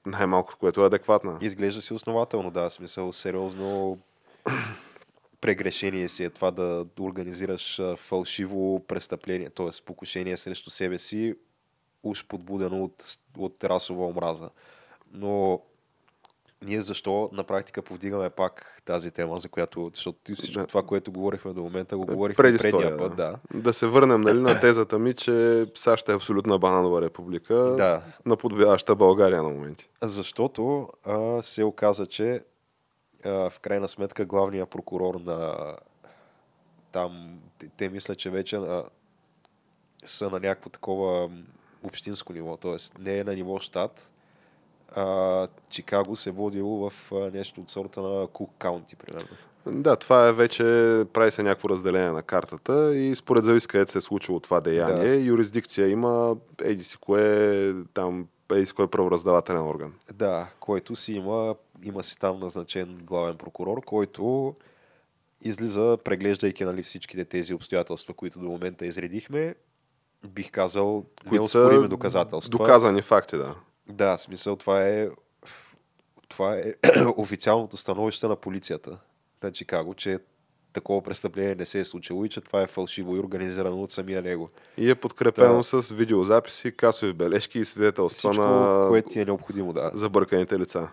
най-малко, 0.07 0.55
което 0.61 0.83
е 0.83 0.87
адекватна. 0.87 1.39
Изглежда 1.41 1.83
си 1.83 1.95
основателно, 1.95 2.51
да, 2.51 2.71
смисъл 2.71 3.13
сериозно 3.13 3.99
прегрешение 5.41 6.09
си 6.09 6.25
е 6.25 6.31
това 6.31 6.51
да 6.51 6.87
организираш 7.01 7.81
фалшиво 7.97 8.87
престъпление, 8.87 9.51
т.е. 9.51 9.69
покушение 9.87 10.37
срещу 10.37 10.71
себе 10.71 10.99
си, 10.99 11.35
уж 12.03 12.27
подбудено 12.27 12.85
от, 12.85 13.05
от 13.39 13.65
расова 13.65 14.07
омраза. 14.07 14.51
Но 15.13 15.61
ние 16.65 16.83
защо 16.83 17.31
на 17.33 17.45
практика 17.45 17.83
повдигаме 17.83 18.31
пак 18.31 18.83
тази 18.85 19.11
тема, 19.11 19.39
за 19.39 19.49
която, 19.49 19.91
защото 19.95 20.35
всичко 20.35 20.61
да. 20.61 20.67
това, 20.67 20.83
което 20.83 21.13
говорихме 21.13 21.53
до 21.53 21.63
момента, 21.63 21.97
го 21.97 22.07
говорихме 22.07 22.43
Преди 22.43 22.59
предния 22.59 22.99
път. 22.99 23.17
Да. 23.17 23.37
да 23.55 23.73
се 23.73 23.87
върнем 23.87 24.21
нали, 24.21 24.41
на 24.41 24.61
тезата 24.61 24.99
ми, 24.99 25.15
че 25.15 25.67
САЩ 25.75 26.09
е 26.09 26.13
абсолютна 26.13 26.59
бананова 26.59 27.03
република, 27.03 27.55
да. 27.55 28.03
на 28.27 28.37
подбиваща 28.37 28.95
България 28.95 29.43
на 29.43 29.49
моменти. 29.49 29.89
Защото 30.03 30.89
а, 31.05 31.43
се 31.43 31.65
оказа, 31.65 32.07
че 32.07 32.41
а, 33.25 33.51
в 33.51 33.61
крайна 33.61 33.89
сметка 33.89 34.25
главният 34.25 34.71
прокурор 34.71 35.15
на 35.15 35.55
там, 36.93 37.39
те, 37.59 37.69
те 37.77 37.89
мисля, 37.89 38.15
че 38.15 38.31
вече 38.31 38.57
а, 38.57 38.85
са 40.05 40.31
на 40.31 40.41
някакво 40.41 40.71
такова 40.71 41.31
общинско 41.83 42.33
ниво, 42.33 42.57
т.е. 42.57 42.77
не 42.99 43.19
е 43.19 43.25
на 43.25 43.35
ниво 43.35 43.59
щат, 43.59 44.11
а, 44.97 45.49
Чикаго 45.71 46.17
се 46.17 46.31
е 46.31 46.33
водило 46.33 46.91
в 46.91 47.13
а, 47.13 47.31
нещо 47.35 47.61
от 47.61 47.71
сорта 47.71 48.03
на 48.03 48.27
Кук 48.27 48.51
Каунти, 48.59 48.97
примерно. 48.97 49.29
Да, 49.67 49.97
това 49.97 50.29
е 50.29 50.33
вече, 50.33 50.63
прави 51.13 51.31
се 51.31 51.43
някакво 51.43 51.69
разделение 51.69 52.11
на 52.11 52.23
картата 52.23 52.97
и 52.97 53.15
според 53.15 53.45
зависи 53.45 53.69
където 53.69 53.93
се 53.93 53.99
е 53.99 54.01
случило 54.01 54.41
това 54.41 54.61
деяние, 54.61 55.09
Да. 55.09 55.17
юрисдикция 55.17 55.89
има 55.89 56.37
еди 56.63 56.85
си 56.85 56.97
кое, 56.97 57.75
там, 57.95 58.27
еди 58.53 58.67
си 58.67 58.73
кое 58.73 58.87
правораздавателен 58.87 59.63
орган. 59.67 59.93
Да, 60.15 60.49
който 60.61 60.97
си 60.97 61.13
има, 61.13 61.55
има 61.83 62.05
си 62.05 62.19
там 62.19 62.41
назначен 62.41 62.99
главен 63.03 63.37
прокурор, 63.37 63.85
който 63.85 64.55
излиза, 65.41 65.99
преглеждайки 66.05 66.65
нали, 66.65 66.83
всичките 66.83 67.25
тези 67.25 67.55
обстоятелства, 67.55 68.15
които 68.15 68.39
до 68.39 68.47
момента 68.47 68.87
изредихме, 68.87 69.55
бих 70.29 70.51
казал, 70.51 71.05
Които 71.29 71.45
са 71.47 71.89
доказателства. 71.89 72.51
Доказани 72.51 73.03
факти, 73.03 73.37
да. 73.37 73.55
Да, 73.89 74.19
смисъл 74.19 74.57
това 74.57 74.83
е 74.83 75.09
това 76.29 76.55
е 76.57 76.75
официалното 77.17 77.77
становище 77.77 78.27
на 78.29 78.37
полицията 78.37 78.99
на 79.43 79.53
Чикаго, 79.53 79.95
че 79.95 80.19
такова 80.73 81.03
престъпление 81.03 81.55
не 81.55 81.67
се 81.67 81.81
е 81.81 81.85
случило 81.85 82.25
и 82.25 82.29
че 82.29 82.41
това 82.41 82.63
е 82.63 82.67
фалшиво 82.67 83.17
и 83.17 83.19
организирано 83.19 83.83
от 83.83 83.91
самия 83.91 84.23
него. 84.23 84.51
И 84.77 84.91
е 84.91 84.95
подкрепено 84.95 85.57
Да. 85.57 85.65
с 85.65 85.91
видеозаписи, 85.95 86.77
касови 86.77 87.13
бележки 87.13 87.59
и 87.59 87.65
свидетелства 87.65 88.31
Всичко, 88.31 88.45
на 88.45 88.89
което 88.89 89.09
ти 89.09 89.21
е 89.21 89.25
необходимо, 89.25 89.73
да. 89.73 89.91
забърканите 89.95 90.59
лица. 90.59 90.89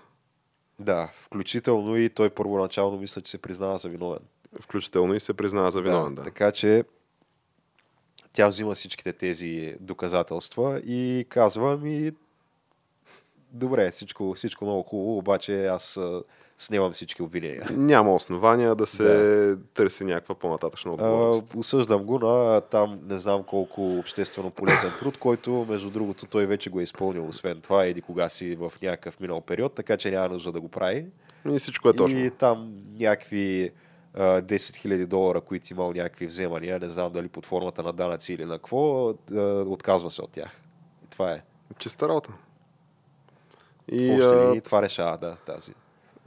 Да, 0.79 1.09
включително 1.13 1.97
и 1.97 2.09
той 2.09 2.29
първоначално 2.29 2.97
мисля, 2.97 3.21
че 3.21 3.31
се 3.31 3.37
признава 3.37 3.77
за 3.77 3.89
виновен. 3.89 4.19
Включително 4.61 5.13
и 5.13 5.19
се 5.19 5.33
признава 5.33 5.71
за 5.71 5.81
виновен, 5.81 6.15
да. 6.15 6.23
Така 6.23 6.51
че 6.51 6.83
тя 8.33 8.47
взима 8.47 8.75
всичките 8.75 9.13
тези 9.13 9.75
доказателства 9.79 10.79
и 10.79 11.25
казва 11.29 11.77
ми 11.77 12.11
добре, 13.51 13.91
всичко, 13.91 14.33
всичко 14.33 14.65
много 14.65 14.83
хубаво, 14.83 15.17
обаче 15.17 15.65
аз 15.65 15.99
снимам 16.57 16.91
всички 16.91 17.21
обвинения. 17.21 17.67
Няма 17.71 18.13
основания 18.13 18.75
да 18.75 18.87
се 18.87 19.57
търси 19.73 20.03
някаква 20.03 20.35
по-нататъчна 20.35 20.91
А, 20.91 20.93
отговорност. 20.93 21.53
осъждам 21.55 22.03
го 22.03 22.19
на 22.19 22.61
там 22.61 22.99
не 23.09 23.19
знам 23.19 23.43
колко 23.43 23.97
обществено 23.97 24.51
полезен 24.51 24.91
труд, 24.99 25.17
който 25.17 25.65
между 25.69 25.89
другото 25.89 26.25
той 26.25 26.45
вече 26.45 26.69
го 26.69 26.79
е 26.79 26.83
изпълнил, 26.83 27.27
освен 27.27 27.61
това 27.61 27.85
еди 27.85 28.01
кога 28.01 28.29
си 28.29 28.55
в 28.55 28.73
някакъв 28.81 29.19
минал 29.19 29.41
период, 29.41 29.73
така 29.73 29.97
че 29.97 30.11
няма 30.11 30.29
нужда 30.29 30.51
да 30.51 30.61
го 30.61 30.69
прави. 30.69 31.05
И 31.51 31.59
всичко 31.59 31.89
е 31.89 31.93
точно. 31.93 32.19
И 32.19 32.31
там 32.31 32.73
някакви 32.99 33.71
а, 34.13 34.41
10 34.41 34.55
000 34.55 35.05
долара, 35.05 35.41
които 35.41 35.73
имал 35.73 35.91
някакви 35.93 36.25
вземания, 36.25 36.79
не 36.79 36.89
знам 36.89 37.11
дали 37.11 37.27
под 37.27 37.45
формата 37.45 37.83
на 37.83 37.93
данъци 37.93 38.33
или 38.33 38.45
на 38.45 38.53
какво, 38.53 39.09
а, 39.09 39.13
отказва 39.67 40.11
се 40.11 40.21
от 40.21 40.31
тях. 40.31 40.61
И 41.05 41.07
това 41.09 41.31
е. 41.31 41.41
Чиста 41.79 42.09
работа. 42.09 42.33
И 43.91 44.11
ли 44.55 44.61
това 44.61 44.81
решава, 44.81 45.17
да, 45.17 45.35
тази. 45.35 45.73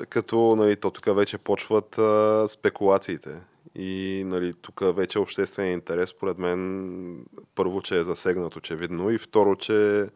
като 0.09 0.57
нали, 0.57 0.77
то 0.77 0.91
тук 0.91 1.17
вече 1.17 1.39
почват 1.39 1.99
а, 1.99 2.47
спекулациите. 2.49 3.41
И 3.75 4.23
нали, 4.27 4.55
тук 4.55 4.81
вече 4.97 5.19
обществения 5.19 5.73
интерес, 5.73 6.09
според 6.09 6.39
мен, 6.39 7.27
първо, 7.55 7.83
че 7.83 7.99
е 7.99 8.05
засегнат 8.05 8.57
очевидно 8.57 9.11
и 9.11 9.19
второ, 9.19 9.57
че 9.57 10.09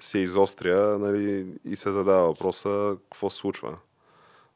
се 0.00 0.18
изостря 0.18 0.98
нали, 0.98 1.46
и 1.64 1.76
се 1.76 1.92
задава 1.92 2.26
въпроса 2.26 2.96
какво 3.10 3.30
се 3.30 3.36
случва. 3.36 3.78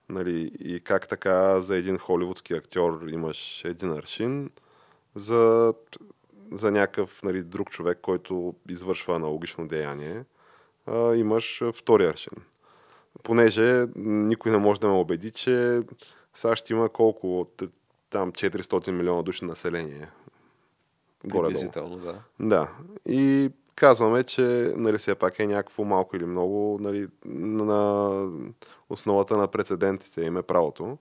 Нали, 0.09 0.51
и 0.61 0.81
как 0.81 1.09
така 1.09 1.61
за 1.61 1.77
един 1.77 1.99
холивудски 1.99 2.55
актьор 2.55 3.07
имаш 3.09 3.65
един 3.65 3.93
аршин, 3.93 4.51
за, 5.15 5.75
за 6.53 6.71
някакъв 6.71 7.23
нали, 7.23 7.43
друг 7.43 7.71
човек, 7.71 7.99
който 8.03 8.55
извършва 8.69 9.17
аналогично 9.17 9.69
деяние, 9.69 10.25
а, 10.93 11.17
имаш 11.17 11.63
втори 11.75 12.07
аршин. 12.07 12.33
Понеже 13.23 13.87
никой 13.97 14.53
не 14.53 14.59
може 14.59 14.81
да 14.81 14.89
ме 14.89 14.95
убеди, 14.95 15.31
че 15.31 15.81
САЩ 16.35 16.71
има 16.71 16.89
колко 16.89 17.41
от 17.41 17.63
там 18.11 18.33
400 18.33 18.91
милиона 18.91 19.23
души 19.23 19.45
население. 19.45 20.11
Приблизително, 21.29 21.97
да. 21.97 22.19
Да. 22.41 22.71
И 23.07 23.51
казваме, 23.75 24.23
че 24.23 24.73
нали, 24.77 24.99
все 24.99 25.15
пак 25.15 25.39
е 25.39 25.47
някакво 25.47 25.85
малко 25.85 26.17
или 26.17 26.27
много 26.27 26.79
нали, 26.81 27.09
на 27.25 28.31
основата 28.91 29.37
на 29.37 29.49
прецедентите 29.49 30.23
им 30.23 30.37
е 30.37 30.43
правото. 30.43 30.99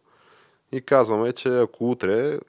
И 0.71 0.81
казваме, 0.81 1.33
че 1.33 1.59
ако 1.59 1.89
утре, 1.91 2.39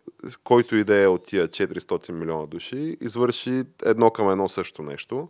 който 0.44 0.76
и 0.76 0.84
да 0.84 1.02
е 1.02 1.06
от 1.06 1.24
тия 1.24 1.48
400 1.48 2.12
милиона 2.12 2.46
души, 2.46 2.96
извърши 3.00 3.62
едно 3.84 4.10
към 4.10 4.30
едно 4.30 4.48
също 4.48 4.82
нещо, 4.82 5.28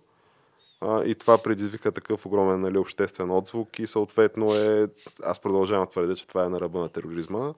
и 0.84 1.14
това 1.14 1.38
предизвика 1.38 1.92
такъв 1.92 2.26
огромен 2.26 2.60
нали, 2.60 2.78
обществен 2.78 3.30
отзвук 3.30 3.78
и 3.78 3.86
съответно 3.86 4.54
е, 4.54 4.88
аз 5.22 5.40
продължавам 5.40 5.86
твърдя, 5.86 6.16
че 6.16 6.26
това 6.26 6.44
е 6.44 6.48
на 6.48 6.60
ръба 6.60 6.78
на 6.78 6.88
тероризма. 6.88 7.54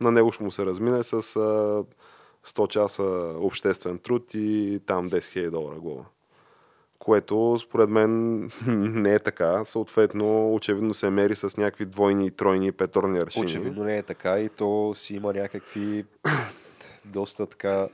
На 0.00 0.12
него 0.12 0.32
ще 0.32 0.44
му 0.44 0.50
се 0.50 0.66
размине 0.66 1.02
с 1.02 1.12
а, 1.12 1.84
100 2.46 2.68
часа 2.68 3.34
обществен 3.36 3.98
труд 3.98 4.34
и 4.34 4.80
там 4.86 5.10
10 5.10 5.18
000 5.18 5.50
долара 5.50 5.76
глава. 5.76 6.04
Което 6.98 7.58
според 7.60 7.90
мен 7.90 8.40
не 9.02 9.14
е 9.14 9.18
така. 9.18 9.64
Съответно, 9.64 10.54
очевидно 10.54 10.94
се 10.94 11.10
мери 11.10 11.36
с 11.36 11.56
някакви 11.56 11.86
двойни, 11.86 12.30
тройни 12.30 12.72
петорни 12.72 13.18
аршини. 13.18 13.46
Очевидно 13.46 13.84
не 13.84 13.96
е 13.96 14.02
така 14.02 14.40
и 14.40 14.48
то 14.48 14.92
си 14.94 15.14
има 15.14 15.32
някакви 15.32 16.04
доста 17.04 17.46
така 17.46 17.88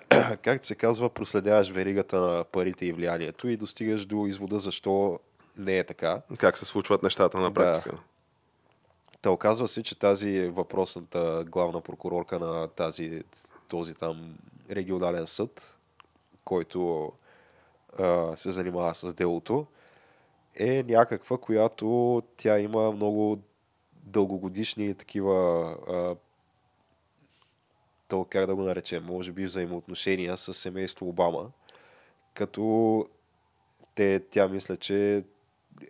как 0.42 0.64
се 0.64 0.74
казва, 0.74 1.10
проследяваш 1.10 1.70
веригата 1.70 2.20
на 2.20 2.44
парите 2.44 2.86
и 2.86 2.92
влиянието 2.92 3.48
и 3.48 3.56
достигаш 3.56 4.04
до 4.04 4.26
извода 4.26 4.58
защо 4.58 5.20
не 5.58 5.78
е 5.78 5.84
така. 5.84 6.22
Как 6.38 6.58
се 6.58 6.64
случват 6.64 7.02
нещата 7.02 7.38
на 7.38 7.50
Да. 7.50 7.54
практика. 7.54 7.96
Та 9.22 9.30
оказва 9.30 9.68
се, 9.68 9.82
че 9.82 9.98
тази 9.98 10.48
въпросната 10.48 11.44
главна 11.48 11.80
прокурорка 11.80 12.38
на 12.38 12.68
тази, 12.68 13.22
този 13.68 13.94
там 13.94 14.34
регионален 14.70 15.26
съд, 15.26 15.78
който 16.44 17.12
а, 17.98 18.36
се 18.36 18.50
занимава 18.50 18.94
с 18.94 19.14
делото, 19.14 19.66
е 20.56 20.82
някаква, 20.88 21.38
която 21.38 22.22
тя 22.36 22.58
има 22.58 22.92
много 22.92 23.38
дългогодишни 23.94 24.94
такива 24.94 25.70
а, 25.88 26.14
то 28.12 28.24
как 28.30 28.46
да 28.46 28.54
го 28.54 28.62
наречем, 28.62 29.04
може 29.04 29.32
би 29.32 29.44
взаимоотношения 29.44 30.36
с 30.36 30.54
семейство 30.54 31.08
Обама, 31.08 31.50
като 32.34 33.06
те, 33.94 34.20
тя 34.30 34.48
мисля, 34.48 34.76
че 34.76 35.24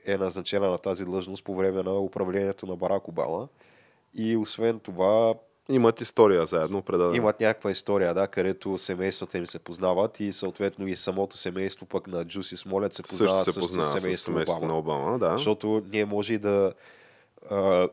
е 0.07 0.16
назначена 0.16 0.70
на 0.70 0.79
тази 0.79 1.05
длъжност 1.05 1.45
по 1.45 1.55
време 1.55 1.83
на 1.83 1.99
управлението 1.99 2.66
на 2.66 2.77
Барак 2.77 3.09
Обама. 3.09 3.49
И 4.14 4.37
освен 4.37 4.81
това, 4.81 5.35
Имат 5.70 6.01
история 6.01 6.47
заедно, 6.47 6.79
определено. 6.79 7.14
имат 7.14 7.41
някаква 7.41 7.70
история, 7.70 8.14
да, 8.14 8.27
където 8.27 8.79
семействата 8.79 9.39
им 9.39 9.47
се 9.47 9.59
познават 9.59 10.20
и 10.20 10.33
съответно 10.33 10.87
и 10.87 10.97
самото 10.97 11.37
семейство 11.37 11.87
пък 11.87 12.07
на 12.07 12.25
Джуси 12.25 12.57
Смолет 12.57 12.93
се 12.93 13.03
познава 13.03 13.45
Също 13.45 13.53
се 13.53 13.61
познава 13.61 13.99
с 13.99 14.01
семейство 14.01 14.25
семейството 14.33 14.66
Обама. 14.66 14.73
на 14.73 14.79
Обама. 14.79 15.18
Да. 15.18 15.29
Защото 15.31 15.83
ние 15.93 16.05
може 16.05 16.35
и 16.35 16.39
да 16.39 16.73
а, 17.51 17.88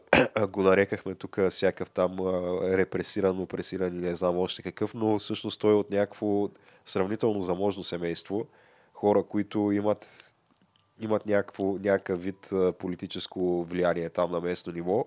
го 0.47 0.63
нарекахме 0.63 1.15
тук 1.15 1.39
всякакъв 1.49 1.89
там 1.91 2.19
а, 2.19 2.31
репресиран, 2.77 3.39
опресиран 3.39 3.95
и 3.95 3.99
не 3.99 4.15
знам 4.15 4.37
още 4.37 4.61
какъв, 4.61 4.93
но 4.93 5.19
всъщност 5.19 5.59
той 5.59 5.71
е 5.71 5.75
от 5.75 5.91
някакво 5.91 6.49
сравнително 6.85 7.41
заможно 7.41 7.83
семейство. 7.83 8.45
Хора, 8.93 9.23
които 9.23 9.71
имат, 9.71 10.33
имат 10.99 11.25
някакво, 11.25 11.63
някакъв 11.63 12.23
вид 12.23 12.49
политическо 12.79 13.63
влияние 13.63 14.09
там 14.09 14.31
на 14.31 14.41
местно 14.41 14.73
ниво. 14.73 15.05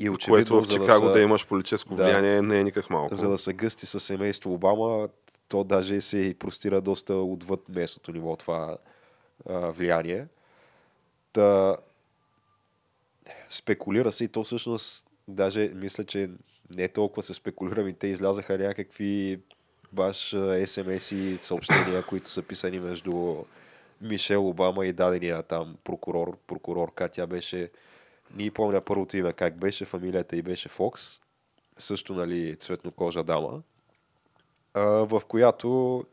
И 0.00 0.10
очевидно, 0.10 0.36
Което 0.36 0.62
в 0.62 0.68
Чикаго 0.72 1.06
да, 1.06 1.12
са- 1.12 1.20
имаш 1.20 1.46
политическо 1.46 1.94
Да. 1.94 2.04
влияние 2.04 2.42
не 2.42 2.60
е 2.60 2.64
никак 2.64 2.90
малко. 2.90 3.14
за 3.14 3.28
да 3.28 3.38
са 3.38 3.52
гъсти 3.52 3.86
с 3.86 4.00
семейство 4.00 4.52
Обама, 4.54 5.08
то 5.48 5.64
даже 5.64 6.00
се 6.00 6.18
и 6.18 6.34
простира 6.34 6.80
доста 6.80 7.14
отвъд 7.14 7.68
местното 7.68 8.12
ниво 8.12 8.36
това 8.36 8.78
а, 9.48 9.58
влияние. 9.58 10.26
Та, 11.32 11.76
спекулира 13.48 14.12
се 14.12 14.24
и 14.24 14.28
то 14.28 14.44
всъщност, 14.44 15.06
даже 15.28 15.72
мисля, 15.74 16.04
че 16.04 16.30
не 16.70 16.88
толкова 16.88 17.22
се 17.22 17.34
спекулира, 17.34 17.82
ми 17.84 17.92
те 17.92 18.06
излязаха 18.06 18.58
някакви 18.58 19.40
баш 19.92 20.34
СМС 20.64 21.12
и 21.12 21.38
съобщения, 21.40 22.02
които 22.02 22.30
са 22.30 22.42
писани 22.42 22.80
между 22.80 23.36
Мишел 24.00 24.48
Обама 24.48 24.86
и 24.86 24.92
дадения 24.92 25.42
там 25.42 25.76
прокурор, 25.84 26.36
прокурорка. 26.46 27.08
Тя 27.08 27.26
беше, 27.26 27.70
не 28.34 28.50
помня 28.50 28.80
първото 28.80 29.16
име 29.16 29.32
как 29.32 29.58
беше, 29.58 29.84
фамилията 29.84 30.36
й 30.36 30.42
беше 30.42 30.68
Фокс 30.68 31.20
също 31.78 32.14
нали, 32.14 32.56
цветнокожа 32.56 33.24
дама, 33.24 33.62
в 34.74 35.22
която 35.28 36.04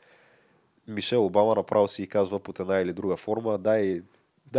Мишел 0.88 1.26
Обама 1.26 1.56
направо 1.56 1.88
си 1.88 2.04
и 2.04 2.08
казва 2.08 2.40
под 2.40 2.60
една 2.60 2.80
или 2.80 2.94
друга 2.94 3.18
форма, 3.18 3.58
дай, 3.58 4.02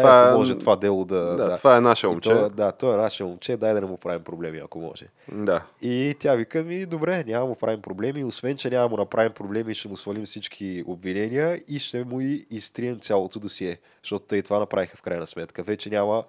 дай 0.03 0.23
ако 0.23 0.35
е- 0.35 0.37
може 0.39 0.59
това 0.59 0.77
дело 0.77 1.05
да... 1.05 1.37
Да, 1.37 1.57
това 1.57 1.77
е 1.77 1.81
наше 1.81 2.07
И 2.07 2.09
момче. 2.09 2.31
То, 2.31 2.49
да, 2.51 2.73
то 2.73 2.93
е 2.93 2.97
наше 2.97 3.25
момче, 3.25 3.57
дай 3.57 3.75
да 3.75 3.81
не 3.81 3.87
му 3.87 3.97
правим 3.97 4.25
проблеми, 4.25 4.59
ако 4.59 4.79
може. 4.79 5.07
Да. 5.33 5.67
И 5.83 6.15
тя 6.19 6.35
вика 6.35 6.63
ми, 6.63 6.87
добре, 6.87 7.25
няма 7.27 7.47
му 7.47 7.55
правим 7.55 7.83
проблеми, 7.83 8.25
освен, 8.25 8.57
че 8.57 8.71
няма 8.71 8.89
му 8.89 8.97
направим 8.97 9.33
проблеми, 9.33 9.75
ще 9.75 9.89
му 9.89 9.97
свалим 9.97 10.25
всички 10.25 10.85
обвинения 10.87 11.61
и 11.69 11.79
ще 11.79 12.05
му 12.05 12.21
и 12.21 12.47
изтрием 12.51 13.01
цялото 13.01 13.39
досие, 13.39 13.79
защото 14.03 14.25
те 14.27 14.37
и 14.37 14.43
това 14.43 14.59
направиха 14.59 14.97
в 14.97 15.03
крайна 15.03 15.27
сметка. 15.27 15.63
Вече 15.63 15.91
няма, 15.91 16.25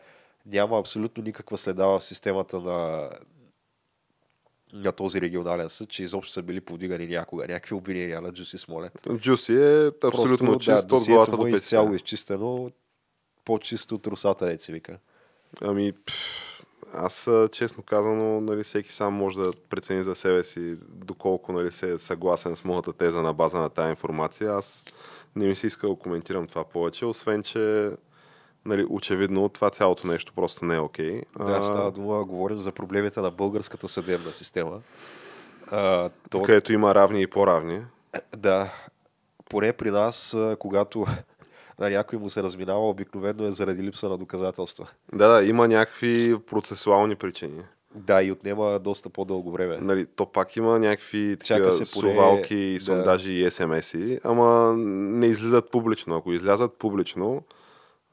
няма 0.45 0.80
абсолютно 0.80 1.24
никаква 1.24 1.57
следа 1.57 1.86
в 1.86 2.01
системата 2.01 2.59
на, 2.59 3.09
на 4.74 4.91
този 4.91 5.22
регионален 5.22 5.70
съд, 5.70 5.89
че 5.89 6.03
изобщо 6.03 6.34
са 6.34 6.41
били 6.41 6.61
повдигани 6.61 7.07
някога 7.07 7.47
някакви 7.47 7.76
обвинения 7.76 8.22
на 8.22 8.32
Джуси 8.32 8.57
Смолет. 8.57 9.07
Джуси 9.18 9.53
е 9.53 9.88
абсолютно 10.03 10.51
Просто, 10.51 10.59
чист 10.59 10.88
да, 10.88 10.95
от 10.95 11.05
главата 11.05 11.32
до 11.32 11.38
е 11.38 11.51
петите. 11.51 11.57
изцяло 11.63 11.93
изчистено, 11.93 12.72
по-чисто 13.48 13.95
от 13.95 14.08
русата, 14.08 14.45
деца 14.45 14.64
се 14.64 14.72
вика. 14.72 14.98
Ами, 15.62 15.93
аз 16.93 17.30
честно 17.52 17.84
казано, 17.84 18.41
нали, 18.41 18.64
всеки 18.64 18.93
сам 18.93 19.14
може 19.14 19.38
да 19.38 19.52
прецени 19.70 20.04
за 20.04 20.16
себе 20.16 20.43
си 20.43 20.78
доколко 20.82 21.54
нали, 21.54 21.72
се 21.72 21.93
е 21.93 22.00
съгласен 22.00 22.56
с 22.56 22.64
моята 22.64 22.93
теза 22.93 23.22
на 23.22 23.34
база 23.34 23.60
на 23.60 23.70
тази 23.70 23.89
информация. 23.89 24.54
Аз 24.54 24.86
не 25.36 25.48
ми 25.48 25.56
се 25.56 25.68
иска 25.68 25.88
да 25.88 25.95
коментирам 25.95 26.48
това 26.48 26.64
повече, 26.64 27.06
освен 27.06 27.43
че 27.43 27.91
нали, 28.66 28.86
очевидно 28.89 29.50
това 29.50 29.70
цялото 29.70 30.08
нещо 30.08 30.34
просто 30.36 30.66
не 30.66 30.76
е 30.76 30.80
окей. 30.80 31.22
Да, 31.38 31.64
става 31.64 31.91
дума, 31.91 32.24
говорим 32.24 32.60
за 32.60 32.72
проблемите 32.72 33.20
на 33.20 33.32
българската 33.32 33.88
съдебна 33.88 34.32
система. 34.32 34.82
А, 35.72 36.10
то, 36.30 36.41
където 36.41 36.74
има 36.74 36.95
равни 36.95 37.22
и 37.22 37.28
по-равни. 37.28 37.82
Да, 38.38 38.74
поне 39.50 39.74
при 39.74 39.91
нас, 39.91 40.38
когато 40.60 41.06
на 41.80 41.90
някой 41.90 42.20
му 42.20 42.30
се 42.30 42.44
разминава, 42.44 42.90
обикновено 42.90 43.48
е 43.48 43.52
заради 43.52 43.84
липса 43.84 44.10
на 44.10 44.18
доказателства. 44.18 44.88
Да, 45.14 45.28
да, 45.28 45.46
има 45.46 45.68
някакви 45.68 46.38
процесуални 46.40 47.16
причини. 47.16 47.64
Да, 47.96 48.24
и 48.24 48.32
отнема 48.32 48.80
доста 48.80 49.10
по-дълго 49.10 49.52
време. 49.52 49.78
Нали, 49.82 50.06
то 50.06 50.26
пак 50.26 50.56
има 50.56 50.80
някакви 50.80 51.38
такива 51.40 51.72
се 51.72 52.00
поне- 52.00 52.14
сувалки, 52.14 52.56
и 52.56 52.74
да. 52.74 52.84
сондажи 52.84 53.34
и 53.34 53.52
СМС-и, 53.52 54.20
ама 54.24 54.74
не 54.78 55.26
излизат 55.26 55.72
публично. 55.72 56.16
Ако 56.16 56.34
излязат 56.34 56.74
публично, 56.74 57.44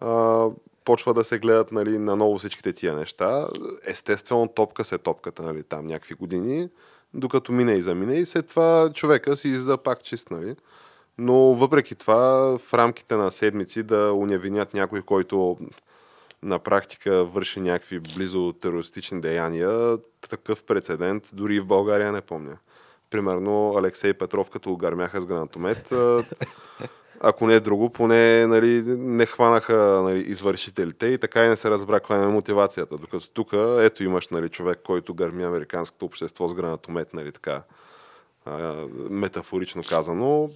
а, 0.00 0.46
почва 0.84 1.14
да 1.14 1.24
се 1.24 1.38
гледат 1.38 1.72
нали, 1.72 1.98
наново 1.98 2.38
всичките 2.38 2.72
тия 2.72 2.94
неща. 2.94 3.48
Естествено, 3.86 4.48
топка 4.48 4.84
се 4.84 4.98
топката 4.98 5.42
нали, 5.42 5.62
там 5.62 5.86
някакви 5.86 6.14
години, 6.14 6.68
докато 7.14 7.52
мине 7.52 7.72
и 7.72 7.82
замине 7.82 8.14
и 8.14 8.26
след 8.26 8.46
това 8.46 8.90
човека 8.94 9.36
си 9.36 9.48
излиза 9.48 9.76
пак 9.76 10.02
чист. 10.02 10.30
Нали. 10.30 10.56
Но 11.18 11.34
въпреки 11.54 11.94
това, 11.94 12.56
в 12.58 12.74
рамките 12.74 13.16
на 13.16 13.32
седмици 13.32 13.82
да 13.82 14.12
уневинят 14.12 14.74
някой, 14.74 15.02
който 15.02 15.58
на 16.42 16.58
практика 16.58 17.24
върши 17.24 17.60
някакви 17.60 18.00
близо 18.00 18.52
терористични 18.52 19.20
деяния, 19.20 19.98
такъв 20.30 20.64
прецедент 20.64 21.30
дори 21.32 21.56
и 21.56 21.60
в 21.60 21.66
България 21.66 22.12
не 22.12 22.20
помня. 22.20 22.58
Примерно 23.10 23.74
Алексей 23.78 24.14
Петров, 24.14 24.50
като 24.50 24.70
го 24.70 24.76
гърмяха 24.76 25.20
с 25.20 25.26
гранатомет, 25.26 25.92
ако 27.20 27.46
не 27.46 27.54
е 27.54 27.60
друго, 27.60 27.90
поне 27.90 28.46
нали, 28.46 28.82
не 28.86 29.26
хванаха 29.26 29.76
нали, 30.04 30.18
извършителите 30.18 31.06
и 31.06 31.18
така 31.18 31.44
и 31.44 31.48
не 31.48 31.56
се 31.56 31.70
разбра 31.70 32.00
каква 32.00 32.22
е 32.22 32.26
мотивацията. 32.26 32.98
Докато 32.98 33.30
тук, 33.30 33.52
ето 33.78 34.04
имаш 34.04 34.28
нали, 34.28 34.48
човек, 34.48 34.80
който 34.84 35.14
гърми 35.14 35.44
американското 35.44 36.04
общество 36.04 36.48
с 36.48 36.54
гранатомет, 36.54 37.14
нали, 37.14 37.32
така, 37.32 37.62
метафорично 39.10 39.82
казано, 39.88 40.50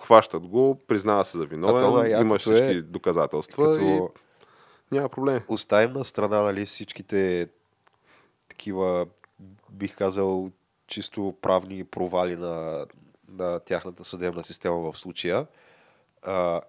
хващат 0.00 0.46
го, 0.46 0.78
признава 0.88 1.24
се 1.24 1.38
за 1.38 1.44
виновен, 1.44 1.94
най-якото 1.94 2.26
имаш 2.26 2.46
е, 2.46 2.52
всички 2.52 2.82
доказателства 2.82 3.72
Като 3.72 3.84
и 3.84 4.00
няма 4.94 5.08
проблем. 5.08 5.40
оставим 5.48 5.92
на 5.92 6.04
страна 6.04 6.42
нали, 6.42 6.66
всичките 6.66 7.48
такива, 8.48 9.06
бих 9.70 9.96
казал, 9.96 10.50
чисто 10.86 11.34
правни 11.42 11.84
провали 11.84 12.36
на, 12.36 12.86
на 13.28 13.60
тяхната 13.60 14.04
съдебна 14.04 14.44
система 14.44 14.76
в 14.76 14.98
случая. 14.98 15.46
А, 16.22 16.60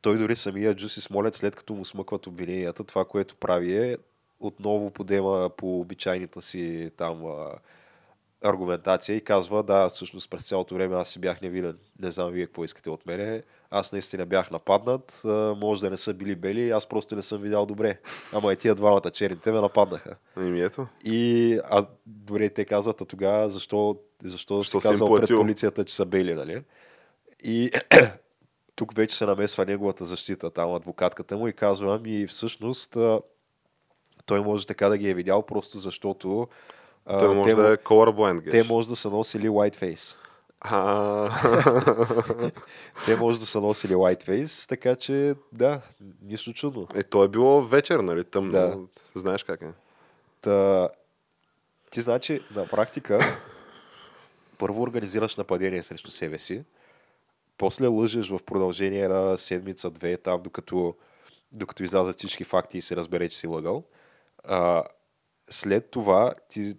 той 0.00 0.18
дори 0.18 0.36
самия 0.36 0.74
Джуси 0.74 1.00
Смолет, 1.00 1.34
след 1.34 1.56
като 1.56 1.74
му 1.74 1.84
смъкват 1.84 2.26
обвиненията, 2.26 2.84
това, 2.84 3.04
което 3.04 3.36
прави 3.36 3.76
е 3.76 3.96
отново 4.40 4.90
подема 4.90 5.50
по 5.56 5.80
обичайната 5.80 6.42
си 6.42 6.90
там 6.96 7.22
аргументация 8.44 9.16
и 9.16 9.20
казва, 9.20 9.62
да, 9.62 9.88
всъщност 9.88 10.30
през 10.30 10.48
цялото 10.48 10.74
време 10.74 10.96
аз 10.96 11.08
си 11.08 11.18
бях 11.18 11.40
невинен. 11.40 11.78
Не 12.00 12.10
знам 12.10 12.30
вие 12.30 12.46
какво 12.46 12.64
искате 12.64 12.90
от 12.90 13.06
мене. 13.06 13.42
Аз 13.70 13.92
наистина 13.92 14.26
бях 14.26 14.50
нападнат. 14.50 15.22
Може 15.56 15.80
да 15.80 15.90
не 15.90 15.96
са 15.96 16.14
били 16.14 16.34
бели, 16.34 16.70
аз 16.70 16.86
просто 16.86 17.16
не 17.16 17.22
съм 17.22 17.42
видял 17.42 17.66
добре. 17.66 17.98
Ама 18.32 18.52
и 18.52 18.56
тия 18.56 18.74
двамата 18.74 19.10
черните 19.10 19.52
ме 19.52 19.60
нападнаха. 19.60 20.16
Ами 20.36 20.60
ето. 20.60 20.86
И 21.04 21.58
а, 21.64 21.86
добре, 22.06 22.48
те 22.48 22.64
казват, 22.64 23.00
а 23.00 23.04
тогава 23.04 23.50
защо, 23.50 23.96
защо, 24.22 24.58
Защо 24.58 24.80
си 24.80 24.88
казал 24.88 25.14
пред 25.14 25.28
полицията, 25.28 25.84
че 25.84 25.94
са 25.94 26.04
бели, 26.04 26.34
нали? 26.34 26.62
И 27.44 27.70
тук 28.74 28.94
вече 28.94 29.16
се 29.16 29.26
намесва 29.26 29.66
неговата 29.66 30.04
защита, 30.04 30.50
там 30.50 30.74
адвокатката 30.74 31.36
му 31.36 31.48
и 31.48 31.52
казва, 31.52 31.94
ами 31.94 32.26
всъщност 32.26 32.96
той 34.26 34.40
може 34.40 34.66
така 34.66 34.88
да 34.88 34.98
ги 34.98 35.10
е 35.10 35.14
видял, 35.14 35.42
просто 35.42 35.78
защото 35.78 36.48
а, 37.06 37.18
Той 37.18 37.34
може 37.34 37.50
те, 37.50 37.54
да 37.54 37.72
е 37.72 37.76
colorblind, 37.76 38.44
те 38.44 38.50
геш. 38.50 38.68
може 38.68 38.88
да 38.88 38.96
са 38.96 39.10
носили 39.10 39.48
whiteface. 39.48 40.16
Те 43.06 43.16
може 43.16 43.38
да 43.38 43.46
са 43.46 43.60
носили 43.60 43.94
whiteface, 43.94 44.68
така 44.68 44.96
че 44.96 45.34
да, 45.52 45.80
нищо 46.22 46.52
чудно. 46.52 46.88
Е, 46.94 47.02
то 47.02 47.24
е 47.24 47.28
било 47.28 47.62
вечер, 47.62 47.98
нали? 47.98 48.24
Тъмно. 48.24 48.52
Да. 48.52 48.78
Знаеш 49.14 49.44
как 49.44 49.62
е. 49.62 49.68
Та, 50.40 50.88
ти 51.90 52.00
значи, 52.00 52.40
на 52.54 52.66
практика, 52.68 53.18
първо 54.58 54.82
организираш 54.82 55.36
нападение 55.36 55.82
срещу 55.82 56.10
себе 56.10 56.38
си, 56.38 56.64
после 57.58 57.86
лъжеш 57.86 58.30
в 58.30 58.40
продължение 58.46 59.08
на 59.08 59.38
седмица-две, 59.38 60.16
там 60.16 60.42
докато, 60.42 60.94
докато 61.52 61.82
излязат 61.82 62.18
всички 62.18 62.44
факти 62.44 62.78
и 62.78 62.82
се 62.82 62.96
разбере, 62.96 63.28
че 63.28 63.38
си 63.38 63.46
лъгал. 63.46 63.84
А, 64.44 64.82
след 65.50 65.90
това 65.90 66.34
ти 66.48 66.74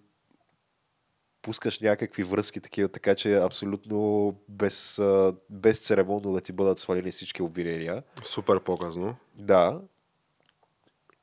пускаш 1.43 1.79
някакви 1.79 2.23
връзки 2.23 2.59
такива, 2.61 2.89
така 2.89 3.15
че 3.15 3.35
абсолютно 3.35 4.35
без, 4.49 5.01
без 5.49 5.79
церемонно 5.79 6.33
да 6.33 6.41
ти 6.41 6.51
бъдат 6.51 6.79
свалени 6.79 7.11
всички 7.11 7.41
обвинения. 7.41 8.03
Супер 8.23 8.59
показно. 8.59 9.15
Да. 9.35 9.81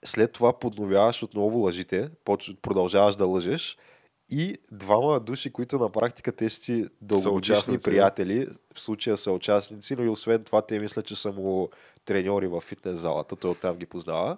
След 0.04 0.32
това 0.32 0.58
подновяваш 0.58 1.22
отново 1.22 1.58
лъжите, 1.58 2.10
продължаваш 2.62 3.16
да 3.16 3.26
лъжеш 3.26 3.78
и 4.30 4.58
двама 4.72 5.20
души, 5.20 5.52
които 5.52 5.78
на 5.78 5.90
практика 5.90 6.32
те 6.32 6.48
си 6.48 6.86
дългогодишни 7.00 7.78
приятели, 7.78 8.46
в 8.74 8.80
случая 8.80 9.16
са 9.16 9.32
участници, 9.32 9.96
но 9.96 10.04
и 10.04 10.08
освен 10.08 10.44
това 10.44 10.62
те 10.62 10.78
мислят, 10.78 11.06
че 11.06 11.16
са 11.16 11.32
му 11.32 11.68
треньори 12.04 12.46
в 12.46 12.60
фитнес 12.60 12.96
залата, 12.96 13.36
той 13.36 13.50
оттам 13.50 13.76
ги 13.76 13.86
познава. 13.86 14.36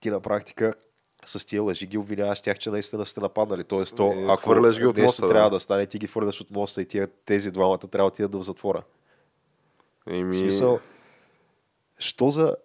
Ти 0.00 0.10
на 0.10 0.20
практика 0.20 0.74
с 1.24 1.46
тия 1.46 1.62
лъжи 1.62 1.86
ги 1.86 1.98
обвиняваш 1.98 2.40
тях, 2.40 2.58
че 2.58 2.70
наистина 2.70 3.06
сте 3.06 3.20
нападнали. 3.20 3.64
Тоест, 3.64 3.96
то, 3.96 4.12
Е, 4.12 4.24
ако 4.28 4.42
хвърляш 4.42 4.78
ги 4.78 4.86
от 4.86 4.96
моста, 4.96 5.22
да. 5.22 5.28
трябва 5.28 5.50
да. 5.50 5.60
стане, 5.60 5.86
ти 5.86 5.98
ги 5.98 6.06
хвърляш 6.06 6.40
от 6.40 6.50
моста 6.50 6.82
и 6.82 6.86
тия, 6.86 7.08
тези 7.24 7.50
двамата 7.50 7.78
трябва 7.78 8.10
да 8.10 8.12
отидат 8.14 8.34
в 8.34 8.42
затвора. 8.42 8.82
Еми, 10.10 10.34
смисъл, 10.34 10.80
що 11.98 12.30
за 12.30 12.56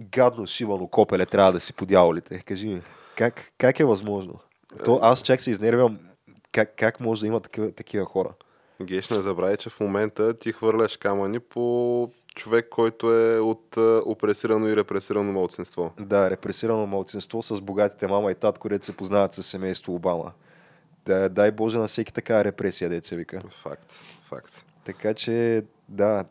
гадно 0.00 0.46
шивано 0.46 0.86
копеле 0.86 1.26
трябва 1.26 1.52
да 1.52 1.60
си 1.60 1.72
по 1.72 1.86
дяволите? 1.86 2.38
Кажи 2.38 2.68
ми, 2.68 2.82
как, 3.16 3.52
как 3.58 3.80
е 3.80 3.84
възможно? 3.84 4.38
То 4.84 4.98
аз 5.02 5.22
чак 5.22 5.40
се 5.40 5.50
изнервям 5.50 5.98
как, 6.52 6.74
как 6.76 7.00
може 7.00 7.20
да 7.20 7.26
има 7.26 7.40
такива, 7.40 7.72
такива 7.72 8.04
хора. 8.04 8.30
Геш, 8.82 9.10
не 9.10 9.22
забравяй, 9.22 9.56
че 9.56 9.70
в 9.70 9.80
момента 9.80 10.38
ти 10.38 10.52
хвърляш 10.52 10.96
камъни 10.96 11.40
по 11.40 12.10
човек, 12.34 12.68
който 12.68 13.12
е 13.14 13.38
от 13.38 13.76
а, 13.76 14.02
опресирано 14.06 14.68
и 14.68 14.76
репресирано 14.76 15.32
малцинство. 15.32 15.92
Да, 16.00 16.30
репресирано 16.30 16.86
малцинство 16.86 17.42
с 17.42 17.60
богатите 17.60 18.06
мама 18.06 18.30
и 18.30 18.34
татко, 18.34 18.62
където 18.62 18.86
се 18.86 18.96
познават 18.96 19.32
с 19.32 19.42
семейство 19.42 19.94
Обама. 19.94 20.32
Да, 21.06 21.28
дай 21.28 21.50
Боже 21.50 21.78
на 21.78 21.86
всеки 21.86 22.12
така 22.12 22.44
репресия, 22.44 22.90
деца 22.90 23.16
вика. 23.16 23.40
Факт, 23.50 23.92
факт. 24.22 24.64
Така 24.84 25.14
че, 25.14 25.64
да, 25.88 26.24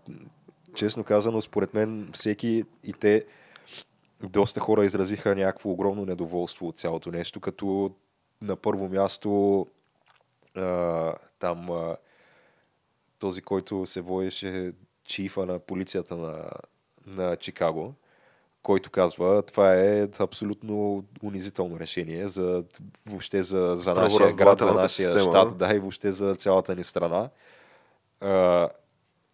честно 0.75 1.03
казано, 1.03 1.41
според 1.41 1.73
мен 1.73 2.09
всеки 2.13 2.63
и 2.83 2.93
те, 2.93 3.25
доста 4.23 4.59
хора 4.59 4.85
изразиха 4.85 5.35
някакво 5.35 5.69
огромно 5.69 6.05
недоволство 6.05 6.67
от 6.67 6.77
цялото 6.77 7.11
нещо, 7.11 7.39
като 7.39 7.91
на 8.41 8.55
първо 8.55 8.89
място 8.89 9.67
а, 10.55 11.13
там 11.39 11.71
а, 11.71 11.95
този, 13.19 13.41
който 13.41 13.85
се 13.85 14.01
водеше 14.01 14.73
чифа 15.07 15.45
на 15.45 15.59
полицията 15.59 16.15
на, 16.15 16.49
на 17.07 17.35
Чикаго, 17.35 17.93
който 18.63 18.89
казва, 18.89 19.41
това 19.41 19.75
е 19.75 20.07
абсолютно 20.19 21.03
унизително 21.23 21.79
решение 21.79 22.27
за, 22.27 22.63
въобще 23.05 23.43
за, 23.43 23.75
за 23.77 23.93
нашия 23.93 24.35
град, 24.35 24.59
за 24.59 24.73
нашия 24.73 24.89
система. 24.89 25.31
щат, 25.31 25.57
да, 25.57 25.75
и 25.75 25.79
въобще 25.79 26.11
за 26.11 26.35
цялата 26.35 26.75
ни 26.75 26.83
страна. 26.83 27.29
А, 28.21 28.69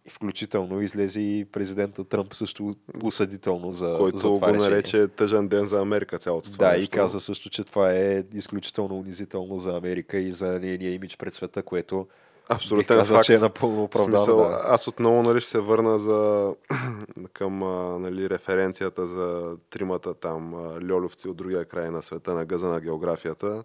и 0.06 0.10
включително 0.10 0.80
излезе 0.80 1.20
и 1.20 1.44
президента 1.44 2.04
Тръмп 2.04 2.34
също 2.34 2.74
осъдително 3.02 3.72
за, 3.72 3.86
за 3.86 3.96
който 3.98 4.18
това 4.18 4.52
го 4.52 4.56
нарече 4.56 5.08
тъжен 5.08 5.48
ден 5.48 5.66
за 5.66 5.80
Америка 5.80 6.18
цялото 6.18 6.52
това 6.52 6.68
Да, 6.68 6.76
и 6.76 6.80
нещо. 6.80 6.94
каза 6.94 7.20
също, 7.20 7.50
че 7.50 7.64
това 7.64 7.92
е 7.92 8.24
изключително 8.34 8.98
унизително 8.98 9.58
за 9.58 9.76
Америка 9.76 10.18
и 10.18 10.32
за 10.32 10.60
нейния 10.60 10.92
имидж 10.92 11.16
пред 11.16 11.34
света, 11.34 11.62
което 11.62 12.06
Абсолютен 12.48 12.96
бих 12.96 13.02
казал, 13.02 13.16
факт. 13.16 13.26
че 13.26 13.34
е 13.34 13.38
напълно 13.38 13.82
оправдано. 13.82 14.18
смисъл, 14.18 14.36
да. 14.36 14.60
аз 14.64 14.88
отново 14.88 15.22
нали, 15.22 15.40
ще 15.40 15.50
се 15.50 15.60
върна 15.60 15.98
за, 15.98 16.52
към 17.32 17.58
нали, 18.02 18.30
референцията 18.30 19.06
за 19.06 19.56
тримата 19.70 20.14
там 20.14 20.54
а, 20.54 20.92
льолювци 20.92 21.28
от 21.28 21.36
другия 21.36 21.64
край 21.64 21.90
на 21.90 22.02
света 22.02 22.34
на 22.34 22.44
гъза 22.44 22.68
на 22.68 22.80
географията. 22.80 23.64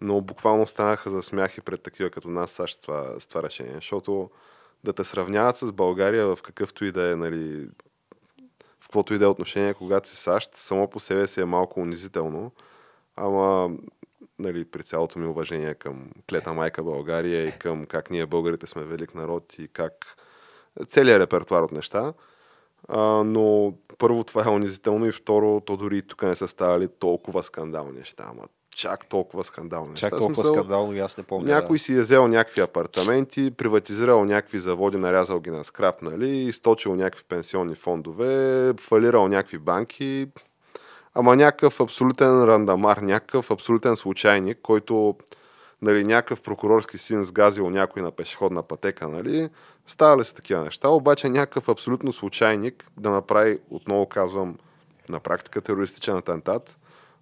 но 0.00 0.20
буквално 0.20 0.66
станаха 0.66 1.10
за 1.10 1.22
смях 1.22 1.56
и 1.58 1.60
пред 1.60 1.82
такива 1.82 2.10
като 2.10 2.28
нас 2.28 2.50
САЩ 2.50 2.82
това, 2.82 3.20
с 3.20 3.26
това 3.26 3.42
решение, 3.42 3.74
защото 3.74 4.30
да 4.84 4.92
те 4.92 5.04
сравняват 5.04 5.56
с 5.56 5.72
България 5.72 6.26
в 6.26 6.42
какъвто 6.42 6.84
и 6.84 6.92
да 6.92 7.12
е, 7.12 7.16
нали, 7.16 7.68
в 8.80 8.84
каквото 8.84 9.14
и 9.14 9.18
да 9.18 9.24
е 9.24 9.28
отношение, 9.28 9.74
когато 9.74 10.08
си 10.08 10.16
САЩ, 10.16 10.50
само 10.54 10.90
по 10.90 11.00
себе 11.00 11.26
си 11.26 11.40
е 11.40 11.44
малко 11.44 11.80
унизително, 11.80 12.52
ама 13.16 13.70
нали, 14.42 14.64
при 14.64 14.82
цялото 14.82 15.18
ми 15.18 15.26
уважение 15.26 15.74
към 15.74 16.10
клета 16.30 16.52
майка 16.52 16.82
България 16.82 17.48
и 17.48 17.58
към 17.58 17.86
как 17.86 18.10
ние 18.10 18.26
българите 18.26 18.66
сме 18.66 18.84
велик 18.84 19.14
народ 19.14 19.58
и 19.58 19.68
как 19.68 20.16
целият 20.88 21.22
репертуар 21.22 21.62
от 21.62 21.72
неща. 21.72 22.12
А, 22.88 23.00
но 23.24 23.74
първо 23.98 24.24
това 24.24 24.44
е 24.46 24.50
унизително 24.50 25.06
и 25.06 25.12
второ, 25.12 25.60
то 25.60 25.76
дори 25.76 26.02
тук 26.02 26.22
не 26.22 26.34
са 26.34 26.48
ставали 26.48 26.88
толкова 26.88 27.42
скандални 27.42 27.98
неща. 27.98 28.24
Ама 28.28 28.42
чак 28.74 29.06
толкова 29.06 29.44
скандални 29.44 29.96
Чак 29.96 30.12
неща. 30.12 30.18
толкова 30.18 30.34
Смисъл, 30.34 30.54
скандално 30.54 31.04
аз 31.04 31.16
не 31.16 31.24
помня. 31.24 31.54
някой 31.54 31.78
си 31.78 31.94
е 31.94 32.00
взел 32.00 32.28
някакви 32.28 32.60
апартаменти, 32.60 33.50
приватизирал 33.50 34.24
някакви 34.24 34.58
заводи, 34.58 34.98
нарязал 34.98 35.40
ги 35.40 35.50
на 35.50 35.64
скрап, 35.64 36.02
нали, 36.02 36.28
източил 36.28 36.94
някакви 36.94 37.24
пенсионни 37.28 37.74
фондове, 37.74 38.72
фалирал 38.80 39.28
някакви 39.28 39.58
банки. 39.58 40.26
Ама 41.14 41.36
някакъв 41.36 41.80
абсолютен 41.80 42.44
рандамар, 42.44 42.96
някакъв 42.96 43.50
абсолютен 43.50 43.96
случайник, 43.96 44.58
който 44.62 45.16
нали, 45.82 46.04
някакъв 46.04 46.42
прокурорски 46.42 46.98
син 46.98 47.24
сгазил 47.24 47.70
някой 47.70 48.02
на 48.02 48.10
пешеходна 48.10 48.62
пътека, 48.62 49.08
нали, 49.08 49.48
ставали 49.86 50.24
са 50.24 50.34
такива 50.34 50.64
неща, 50.64 50.88
обаче 50.88 51.28
някакъв 51.28 51.68
абсолютно 51.68 52.12
случайник 52.12 52.84
да 52.96 53.10
направи, 53.10 53.58
отново 53.70 54.06
казвам, 54.06 54.58
на 55.08 55.20
практика 55.20 55.60
терористичен 55.60 56.16
атентат 56.16 56.78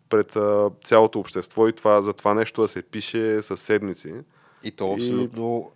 пред 0.09 0.37
а, 0.37 0.71
цялото 0.85 1.21
общество 1.21 1.69
и 1.69 1.73
това, 1.73 2.03
за 2.03 2.13
това 2.13 2.35
нещо 2.35 2.63
да 2.63 2.69
се 2.69 2.83
пише 2.83 3.43
със 3.43 3.61
седмици. 3.61 4.15
И 4.63 4.71
то 4.71 4.93
абсолютно 4.93 5.71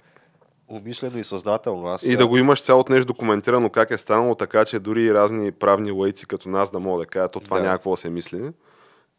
умишлено 0.68 1.18
и 1.18 1.24
съзнателно. 1.24 1.86
Аз, 1.86 2.02
И 2.02 2.16
да 2.16 2.26
го 2.26 2.38
имаш 2.38 2.62
цялото 2.62 2.92
нещо 2.92 3.06
документирано 3.06 3.70
как 3.70 3.90
е 3.90 3.98
станало, 3.98 4.34
така 4.34 4.64
че 4.64 4.78
дори 4.78 5.02
и 5.02 5.14
разни 5.14 5.52
правни 5.52 5.92
лейци 5.92 6.26
като 6.26 6.48
нас 6.48 6.70
да 6.70 6.80
могат 6.80 7.02
да 7.02 7.10
кажат, 7.10 7.32
то 7.32 7.40
това 7.40 7.56
Да. 7.56 7.62
да. 7.62 7.68
някакво 7.68 7.90
да 7.90 7.96
се 7.96 8.10
мисли. 8.10 8.50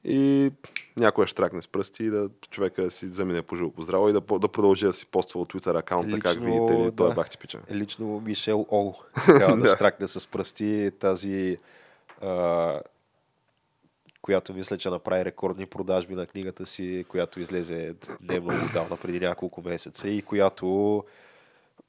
И 0.03 0.51
някой 0.97 1.27
ще 1.27 1.35
тракне 1.35 1.61
с 1.61 1.67
пръсти 1.67 2.03
и 2.03 2.09
да 2.09 2.29
човека 2.49 2.83
да 2.83 2.91
си 2.91 3.07
замине 3.07 3.41
по 3.41 3.55
живо 3.55 3.69
по 3.69 3.81
здраво 3.81 4.09
и 4.09 4.13
да, 4.13 4.21
да 4.21 4.47
продължи 4.47 4.85
да 4.85 4.93
си 4.93 5.05
поства 5.05 5.39
от 5.41 5.53
Twitter 5.53 5.79
акаунта, 5.79 6.19
как 6.19 6.33
видите 6.33 6.73
ли, 6.73 6.91
той 6.95 7.07
е 7.07 7.09
да. 7.09 7.15
бах 7.15 7.29
типичен. 7.29 7.61
Лично 7.71 8.21
Мишел 8.25 8.65
Ол 8.69 8.95
трябва 9.25 9.57
да 9.57 9.63
Да. 9.63 9.75
штракне 9.75 10.07
с 10.07 10.27
пръсти 10.27 10.91
тази 10.99 11.57
а, 12.21 12.79
която 14.21 14.53
мисля, 14.53 14.77
че 14.77 14.89
направи 14.89 15.25
рекордни 15.25 15.65
продажби 15.65 16.15
на 16.15 16.25
книгата 16.25 16.65
си, 16.65 17.05
която 17.07 17.39
излезе 17.39 17.95
не 18.21 18.39
много 18.39 18.69
давна, 18.73 18.97
преди 18.97 19.19
няколко 19.19 19.61
месеца 19.65 20.09
и 20.09 20.21
която 20.21 21.03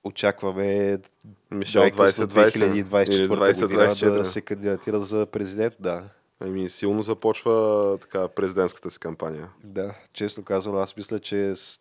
очакваме 0.05 0.99
Мишел 1.51 1.81
най-късно 1.81 2.27
2020 2.27 2.67
или 2.67 2.85
2024 2.85 3.63
година 3.63 3.81
2024. 3.81 4.13
да 4.13 4.25
се 4.25 4.41
кандидатира 4.41 5.01
за 5.01 5.27
президент, 5.27 5.75
да. 5.81 6.05
Ами 6.41 6.69
силно 6.69 7.03
започва 7.03 7.99
така 8.01 8.29
президентската 8.29 8.91
си 8.91 8.99
кампания. 8.99 9.49
Да, 9.65 9.95
честно 10.13 10.45
казано, 10.45 10.79
аз 10.79 10.97
мисля, 10.97 11.19
че 11.19 11.55
с 11.55 11.81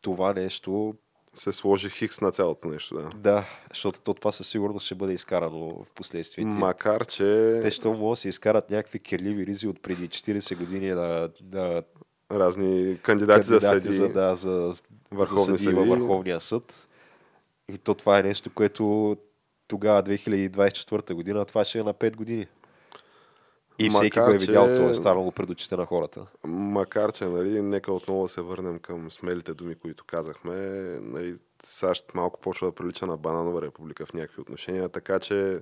това 0.00 0.32
нещо, 0.32 0.94
Се 1.34 1.52
сложи 1.52 1.90
хикс 1.90 2.20
на 2.20 2.32
цялото 2.32 2.68
нещо, 2.68 2.94
да. 2.94 3.10
да, 3.14 3.44
защото 3.70 4.00
то 4.00 4.14
това 4.14 4.32
със 4.32 4.48
сигурност 4.48 4.86
ще 4.86 4.94
бъде 4.94 5.12
изкарано 5.12 5.84
в 5.84 5.94
последствие. 5.94 6.44
Макар, 6.44 7.06
че 7.06 7.58
Те 7.62 7.70
ще 7.70 7.88
могат 7.88 8.12
да 8.12 8.16
се 8.16 8.28
изкарат 8.28 8.70
някакви 8.70 8.98
кирливи 8.98 9.46
ризи 9.46 9.68
от 9.68 9.82
преди 9.82 10.08
40 10.08 10.56
години 10.56 10.88
на, 10.88 11.30
на 11.52 11.82
разни 12.30 12.98
кандидати, 13.02 13.46
за 13.46 13.58
кандидати 13.58 13.84
съди, 13.84 13.96
за, 13.96 14.08
да, 14.08 14.36
за, 14.36 14.72
Върховни 15.10 15.58
за 15.58 15.64
съдии 15.64 15.74
във 15.74 15.86
съдии. 15.86 16.00
Върховния 16.00 16.40
съд. 16.40 16.88
И 17.72 17.78
то 17.78 17.94
това 17.94 18.18
е 18.18 18.22
нещо, 18.22 18.50
което 18.54 19.16
тогава, 19.68 20.02
2024 20.02 21.14
година, 21.14 21.44
това 21.44 21.64
ще 21.64 21.78
е 21.78 21.82
на 21.82 21.94
5 21.94 22.16
години. 22.16 22.46
И 23.78 23.90
всеки 23.90 24.18
Макар, 24.18 24.30
го 24.30 24.34
е 24.34 24.38
видял, 24.38 24.66
че- 24.66 24.76
то 24.76 24.88
е 24.88 24.94
станало 24.94 25.32
пред 25.32 25.50
очите 25.50 25.76
на 25.76 25.84
хората. 25.86 26.26
Макар, 26.44 27.12
че, 27.12 27.24
нали, 27.24 27.62
нека 27.62 27.92
отново 27.92 28.28
се 28.28 28.40
върнем 28.40 28.78
към 28.78 29.10
смелите 29.10 29.54
думи, 29.54 29.74
които 29.74 30.04
казахме. 30.04 30.54
Нали, 31.02 31.36
САЩ 31.62 32.14
малко 32.14 32.40
почва 32.40 32.66
да 32.66 32.74
прилича 32.74 33.06
на 33.06 33.16
бананова 33.16 33.62
република 33.62 34.06
в 34.06 34.12
някакви 34.12 34.40
отношения, 34.40 34.88
така 34.88 35.18
че 35.18 35.60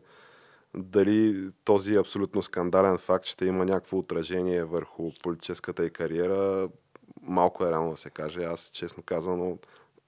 дали 0.77 1.49
този 1.65 1.95
абсолютно 1.97 2.43
скандален 2.43 2.99
факт 2.99 3.25
ще 3.25 3.47
има 3.47 3.65
някакво 3.65 3.99
отражение 3.99 4.65
върху 4.65 5.11
политическата 5.23 5.87
и 5.87 5.91
кариера, 5.91 6.69
малко 7.23 7.65
е 7.67 7.71
рано 7.71 7.91
да 7.91 7.97
се 7.97 8.11
каже. 8.11 8.45
Аз, 8.45 8.71
честно 8.71 9.03
казано, 9.03 9.59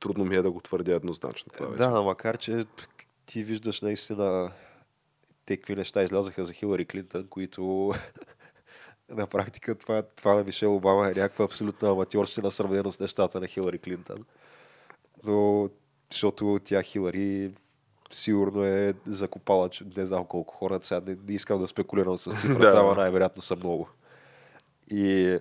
трудно 0.00 0.24
ми 0.24 0.36
е 0.36 0.42
да 0.42 0.50
го 0.50 0.60
твърдя 0.60 0.94
еднозначно. 0.94 1.52
Това 1.52 1.66
вече. 1.66 1.82
Да, 1.82 2.02
макар 2.02 2.38
че 2.38 2.64
ти 3.26 3.44
виждаш 3.44 3.80
наистина 3.80 4.52
те 5.46 5.56
какви 5.56 5.76
неща 5.76 6.02
излязаха 6.02 6.44
за 6.44 6.52
Хилари 6.52 6.84
Клинтън, 6.84 7.26
които 7.26 7.92
на 9.08 9.26
практика 9.26 9.74
това, 9.74 10.02
това 10.02 10.34
на 10.34 10.44
Мишел 10.44 10.76
Обама 10.76 11.06
е 11.06 11.08
някаква 11.08 11.44
абсолютна 11.44 11.90
аматьорщина 11.90 12.50
сравнено 12.50 12.92
с 12.92 13.00
нещата 13.00 13.40
на 13.40 13.46
Хилари 13.46 13.78
Клинтън. 13.78 14.24
Но, 15.24 15.68
защото 16.10 16.60
тя 16.64 16.82
Хилари 16.82 17.52
сигурно 18.12 18.64
е 18.64 18.94
закопала, 19.06 19.68
че 19.68 19.84
не 19.96 20.06
знам 20.06 20.24
колко 20.24 20.54
хора, 20.54 20.78
сега 20.82 21.00
не, 21.06 21.16
не 21.28 21.34
искам 21.34 21.60
да 21.60 21.66
спекулирам 21.66 22.16
с 22.16 22.30
цифрата, 22.40 22.78
ама 22.80 22.94
най-вероятно 22.94 23.42
са 23.42 23.56
много. 23.56 23.88
И 24.90 25.38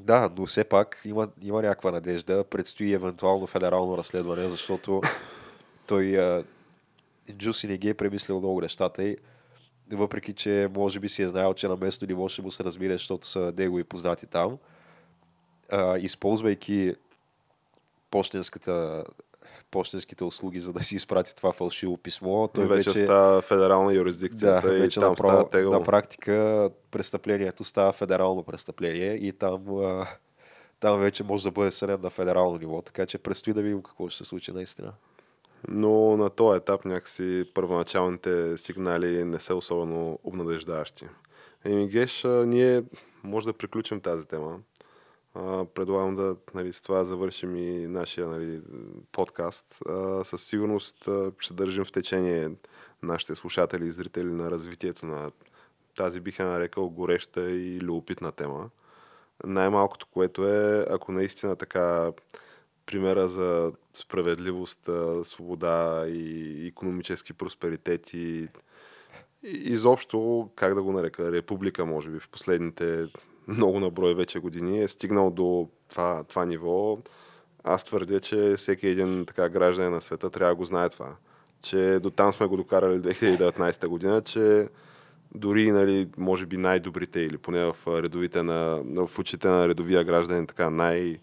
да, 0.00 0.30
но 0.36 0.46
все 0.46 0.64
пак 0.64 1.02
има, 1.04 1.28
има 1.42 1.62
някаква 1.62 1.90
надежда. 1.90 2.44
Предстои 2.44 2.92
евентуално 2.92 3.46
федерално 3.46 3.98
разследване, 3.98 4.48
защото 4.48 5.00
той 5.86 6.18
Джуси 7.32 7.68
не 7.68 7.78
ги 7.78 7.88
е 7.88 7.94
премислил 7.94 8.38
много 8.38 8.60
нещата 8.60 9.04
и 9.04 9.16
въпреки, 9.92 10.32
че 10.32 10.68
може 10.76 11.00
би 11.00 11.08
си 11.08 11.22
е 11.22 11.28
знаел, 11.28 11.54
че 11.54 11.68
на 11.68 11.76
местно 11.76 12.06
ниво 12.06 12.28
ще 12.28 12.42
му 12.42 12.50
се 12.50 12.64
разбира, 12.64 12.92
защото 12.92 13.26
са 13.26 13.52
негови 13.58 13.84
познати 13.84 14.26
там, 14.26 14.58
а, 15.72 15.98
използвайки 15.98 16.94
почтенската 18.10 19.04
почтенските 19.70 20.24
услуги, 20.24 20.60
за 20.60 20.72
да 20.72 20.82
си 20.82 20.96
изпрати 20.96 21.36
това 21.36 21.52
фалшиво 21.52 21.96
писмо. 21.96 22.48
Той 22.48 22.66
вече, 22.66 22.90
вече, 22.90 23.04
става 23.04 23.42
федерална 23.42 23.90
да, 23.90 23.96
юрисдикцията 23.96 24.76
и 24.76 24.80
вече 24.80 25.00
там 25.00 25.08
направо, 25.08 25.32
става 25.32 25.50
тегло. 25.50 25.72
на 25.72 25.82
практика 25.82 26.70
престъплението 26.90 27.64
става 27.64 27.92
федерално 27.92 28.42
престъпление 28.42 29.12
и 29.12 29.32
там, 29.32 29.78
а, 29.78 30.06
там 30.80 31.00
вече 31.00 31.24
може 31.24 31.44
да 31.44 31.50
бъде 31.50 31.70
съден 31.70 32.00
на 32.02 32.10
федерално 32.10 32.58
ниво, 32.58 32.82
така 32.82 33.06
че 33.06 33.18
предстои 33.18 33.52
да 33.52 33.62
видим 33.62 33.82
какво 33.82 34.08
ще 34.08 34.24
се 34.24 34.28
случи 34.28 34.52
наистина. 34.52 34.92
Но 35.68 36.16
на 36.16 36.30
този 36.30 36.56
етап 36.56 36.84
някакси 36.84 37.44
първоначалните 37.54 38.58
сигнали 38.58 39.24
не 39.24 39.40
са 39.40 39.54
особено 39.54 40.18
обнадеждаващи. 40.24 41.06
Еми, 41.64 41.88
Геш, 41.88 42.24
ние 42.46 42.82
може 43.22 43.46
да 43.46 43.52
приключим 43.52 44.00
тази 44.00 44.28
тема. 44.28 44.58
Предлагам 45.74 46.14
да 46.14 46.36
нали, 46.54 46.72
с 46.72 46.80
това 46.80 47.04
завършим 47.04 47.56
и 47.56 47.86
нашия 47.86 48.28
нали, 48.28 48.62
подкаст. 49.12 49.78
А, 49.88 50.24
със 50.24 50.42
сигурност 50.42 51.08
а, 51.08 51.32
ще 51.38 51.54
държим 51.54 51.84
в 51.84 51.92
течение 51.92 52.50
нашите 53.02 53.34
слушатели 53.34 53.86
и 53.86 53.90
зрители 53.90 54.32
на 54.32 54.50
развитието 54.50 55.06
на 55.06 55.30
тази 55.96 56.20
биха 56.20 56.44
нарекал 56.44 56.88
гореща 56.88 57.50
и 57.50 57.80
любопитна 57.80 58.32
тема. 58.32 58.70
Най-малкото, 59.44 60.06
което 60.06 60.48
е, 60.48 60.86
ако 60.90 61.12
наистина 61.12 61.56
така 61.56 62.12
примера 62.86 63.28
за 63.28 63.72
справедливост, 63.94 64.90
свобода 65.24 66.04
и 66.08 66.66
економически 66.66 67.32
просперитет 67.32 68.14
и 68.14 68.48
изобщо, 69.42 70.50
как 70.56 70.74
да 70.74 70.82
го 70.82 70.92
нарека, 70.92 71.32
република, 71.32 71.86
може 71.86 72.10
би, 72.10 72.18
в 72.18 72.28
последните 72.28 73.06
много 73.48 73.80
наброй 73.80 74.14
вече 74.14 74.38
години 74.38 74.82
е 74.82 74.88
стигнал 74.88 75.30
до 75.30 75.68
това, 75.88 76.24
това 76.24 76.44
ниво. 76.44 76.98
Аз 77.64 77.84
твърдя, 77.84 78.20
че 78.20 78.54
всеки 78.56 78.86
един 78.86 79.26
така 79.26 79.48
гражданин 79.48 79.92
на 79.92 80.00
света 80.00 80.30
трябва 80.30 80.52
да 80.52 80.56
го 80.56 80.64
знае 80.64 80.88
това. 80.88 81.16
Че 81.62 81.98
до 82.02 82.10
там 82.10 82.32
сме 82.32 82.46
го 82.46 82.56
докарали 82.56 83.00
2019 83.00 83.86
година, 83.86 84.22
че 84.22 84.68
дори, 85.34 85.70
нали, 85.70 86.08
може 86.18 86.46
би 86.46 86.56
най-добрите 86.56 87.20
или 87.20 87.38
поне 87.38 87.64
в 87.64 87.76
редовите 87.86 88.42
на, 88.42 88.82
в 89.06 89.18
очите 89.18 89.48
на 89.48 89.68
редовия 89.68 90.04
гражданин, 90.04 90.46
така 90.46 90.70
най- 90.70 91.18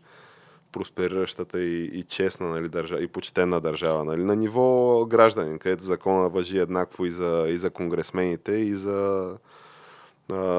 проспериращата 0.72 1.62
и, 1.62 1.86
и 1.86 2.04
честна 2.04 2.50
нали, 2.50 2.70
държава, 2.70 3.04
и 3.04 3.08
почтенна 3.08 3.62
държава. 3.62 4.06
Нали, 4.06 4.24
на 4.24 4.36
ниво 4.36 5.06
гражданин, 5.06 5.60
където 5.60 5.84
закона 5.84 6.30
въжи 6.30 6.58
еднакво 6.58 7.06
и 7.06 7.12
за, 7.12 7.46
и 7.50 7.58
за 7.58 7.70
конгресмените, 7.70 8.52
и 8.52 8.76
за 8.76 9.32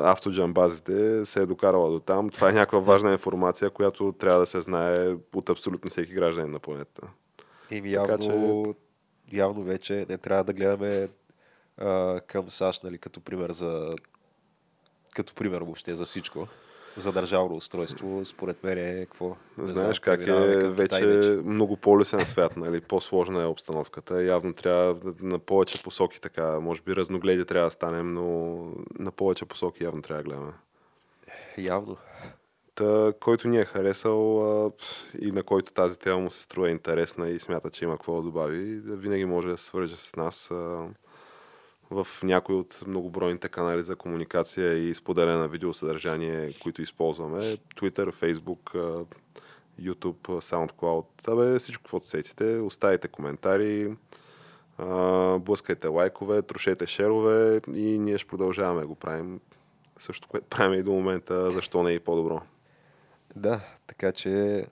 автоджамбазите, 0.04 1.26
се 1.26 1.42
е 1.42 1.46
докарала 1.46 1.90
до 1.90 2.00
там. 2.00 2.30
Това 2.30 2.48
е 2.48 2.52
някаква 2.52 2.78
важна 2.78 3.12
информация, 3.12 3.70
която 3.70 4.12
трябва 4.12 4.40
да 4.40 4.46
се 4.46 4.60
знае 4.60 5.16
от 5.34 5.50
абсолютно 5.50 5.90
всеки 5.90 6.12
гражданин 6.12 6.52
на 6.52 6.58
планетата. 6.58 7.08
Еми, 7.70 7.92
Така 7.92 8.12
явно, 8.12 8.74
явно 9.32 9.62
вече 9.62 10.06
не 10.08 10.18
трябва 10.18 10.44
да 10.44 10.52
гледаме 10.52 11.08
а, 11.76 12.20
към 12.20 12.50
САЩ, 12.50 12.84
нали, 12.84 12.98
като 12.98 13.20
пример 13.20 13.52
за 13.52 13.96
като 15.14 15.34
пример 15.34 15.60
въобще 15.60 15.94
за 15.94 16.04
всичко. 16.04 16.48
Задържало 17.00 17.56
устройство, 17.56 18.24
според 18.24 18.64
мен 18.64 18.78
е 18.78 19.06
какво? 19.06 19.28
Не 19.28 19.64
Не 19.64 19.68
знаеш 19.68 20.00
как 20.00 20.26
е 20.26 20.68
вече 20.68 21.04
много 21.44 21.76
по-лесен 21.76 22.26
свят, 22.26 22.56
нали? 22.56 22.80
по-сложна 22.80 23.42
е 23.42 23.46
обстановката. 23.46 24.22
Явно 24.22 24.52
трябва 24.54 24.94
да- 24.94 25.14
на 25.20 25.38
повече 25.38 25.82
посоки 25.82 26.20
така, 26.20 26.60
може 26.60 26.82
би 26.82 26.96
разногледи 26.96 27.44
трябва 27.44 27.66
да 27.66 27.70
станем, 27.70 28.14
но 28.14 28.56
на 28.98 29.10
повече 29.10 29.44
посоки 29.44 29.84
явно 29.84 30.02
трябва 30.02 30.22
да 30.22 30.28
гледаме. 30.28 30.52
Явно. 31.58 31.96
Та, 32.74 33.12
който 33.20 33.48
ни 33.48 33.58
е 33.58 33.64
харесал 33.64 34.40
а, 34.66 34.70
и 35.20 35.32
на 35.32 35.42
който 35.42 35.72
тази 35.72 35.98
тема 35.98 36.18
му 36.18 36.30
се 36.30 36.42
струва 36.42 36.70
интересна 36.70 37.28
и 37.28 37.38
смята, 37.38 37.70
че 37.70 37.84
има 37.84 37.96
какво 37.96 38.16
да 38.16 38.22
добави, 38.22 38.80
винаги 38.84 39.24
може 39.24 39.48
да 39.48 39.56
се 39.56 39.64
свърже 39.64 39.96
с 39.96 40.16
нас 40.16 40.50
а, 40.50 40.86
в 41.90 42.06
някой 42.22 42.56
от 42.56 42.82
многобройните 42.86 43.48
канали 43.48 43.82
за 43.82 43.96
комуникация 43.96 44.72
и 44.74 44.94
споделяне 44.94 45.38
на 45.38 45.48
видеосъдържание, 45.48 46.52
които 46.62 46.82
използваме. 46.82 47.40
Twitter, 47.56 48.12
Facebook, 48.12 48.76
YouTube, 49.80 50.22
SoundCloud. 50.22 51.28
Абе, 51.28 51.58
всичко, 51.58 51.82
каквото 51.82 52.06
сетите. 52.06 52.58
Оставите 52.58 53.08
коментари, 53.08 53.96
блъскайте 55.38 55.88
лайкове, 55.88 56.42
трошете 56.42 56.86
шерове 56.86 57.60
и 57.74 57.98
ние 57.98 58.18
ще 58.18 58.28
продължаваме 58.28 58.80
да 58.80 58.86
го 58.86 58.94
правим. 58.94 59.40
Също, 59.98 60.28
което 60.28 60.46
правим 60.46 60.80
и 60.80 60.82
до 60.82 60.92
момента, 60.92 61.50
защо 61.50 61.82
не 61.82 61.90
е 61.90 61.94
и 61.94 62.00
по-добро. 62.00 62.40
Да, 63.36 63.60
така 63.86 64.12
че, 64.12 64.66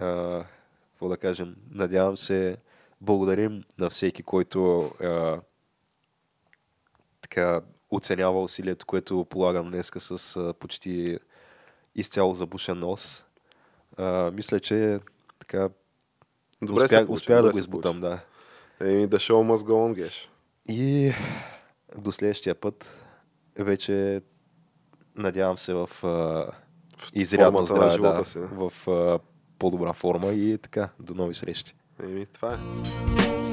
а, 0.00 0.44
какво 0.92 1.08
да 1.08 1.16
кажем, 1.16 1.56
надявам 1.70 2.16
се, 2.16 2.56
благодарим 3.00 3.64
на 3.78 3.90
всеки, 3.90 4.22
който 4.22 4.80
а, 4.80 5.40
така 7.32 7.60
оценява 7.90 8.42
усилието, 8.42 8.86
което 8.86 9.26
полагам 9.30 9.70
днеска 9.70 10.00
с 10.00 10.36
а, 10.36 10.54
почти 10.54 11.18
изцяло 11.94 12.34
забушен 12.34 12.78
нос. 12.78 13.24
А, 13.96 14.30
мисля, 14.30 14.60
че 14.60 15.00
така 15.38 15.68
Добре 16.62 16.84
успях, 16.84 17.06
получи, 17.06 17.22
успях 17.22 17.42
да 17.42 17.50
го 17.50 17.58
избутам, 17.58 18.00
да. 18.00 18.20
Еми, 18.80 19.06
да 19.06 19.16
show 19.16 19.54
must 19.54 19.66
go 19.66 19.70
on, 19.70 19.94
геш. 19.94 20.30
И 20.68 21.12
до 21.98 22.12
следващия 22.12 22.54
път 22.54 23.04
вече 23.58 24.22
надявам 25.16 25.58
се 25.58 25.74
в 25.74 25.90
а, 26.02 26.06
В 26.98 27.10
изрядно 27.14 27.66
здраве, 27.66 27.98
да, 27.98 28.24
си. 28.24 28.38
в 28.38 28.88
а, 28.88 29.18
по-добра 29.58 29.92
форма 29.92 30.32
и 30.32 30.58
така, 30.58 30.88
до 31.00 31.14
нови 31.14 31.34
срещи. 31.34 31.74
Еми, 32.02 32.26
това 32.26 32.54
е. 32.54 33.51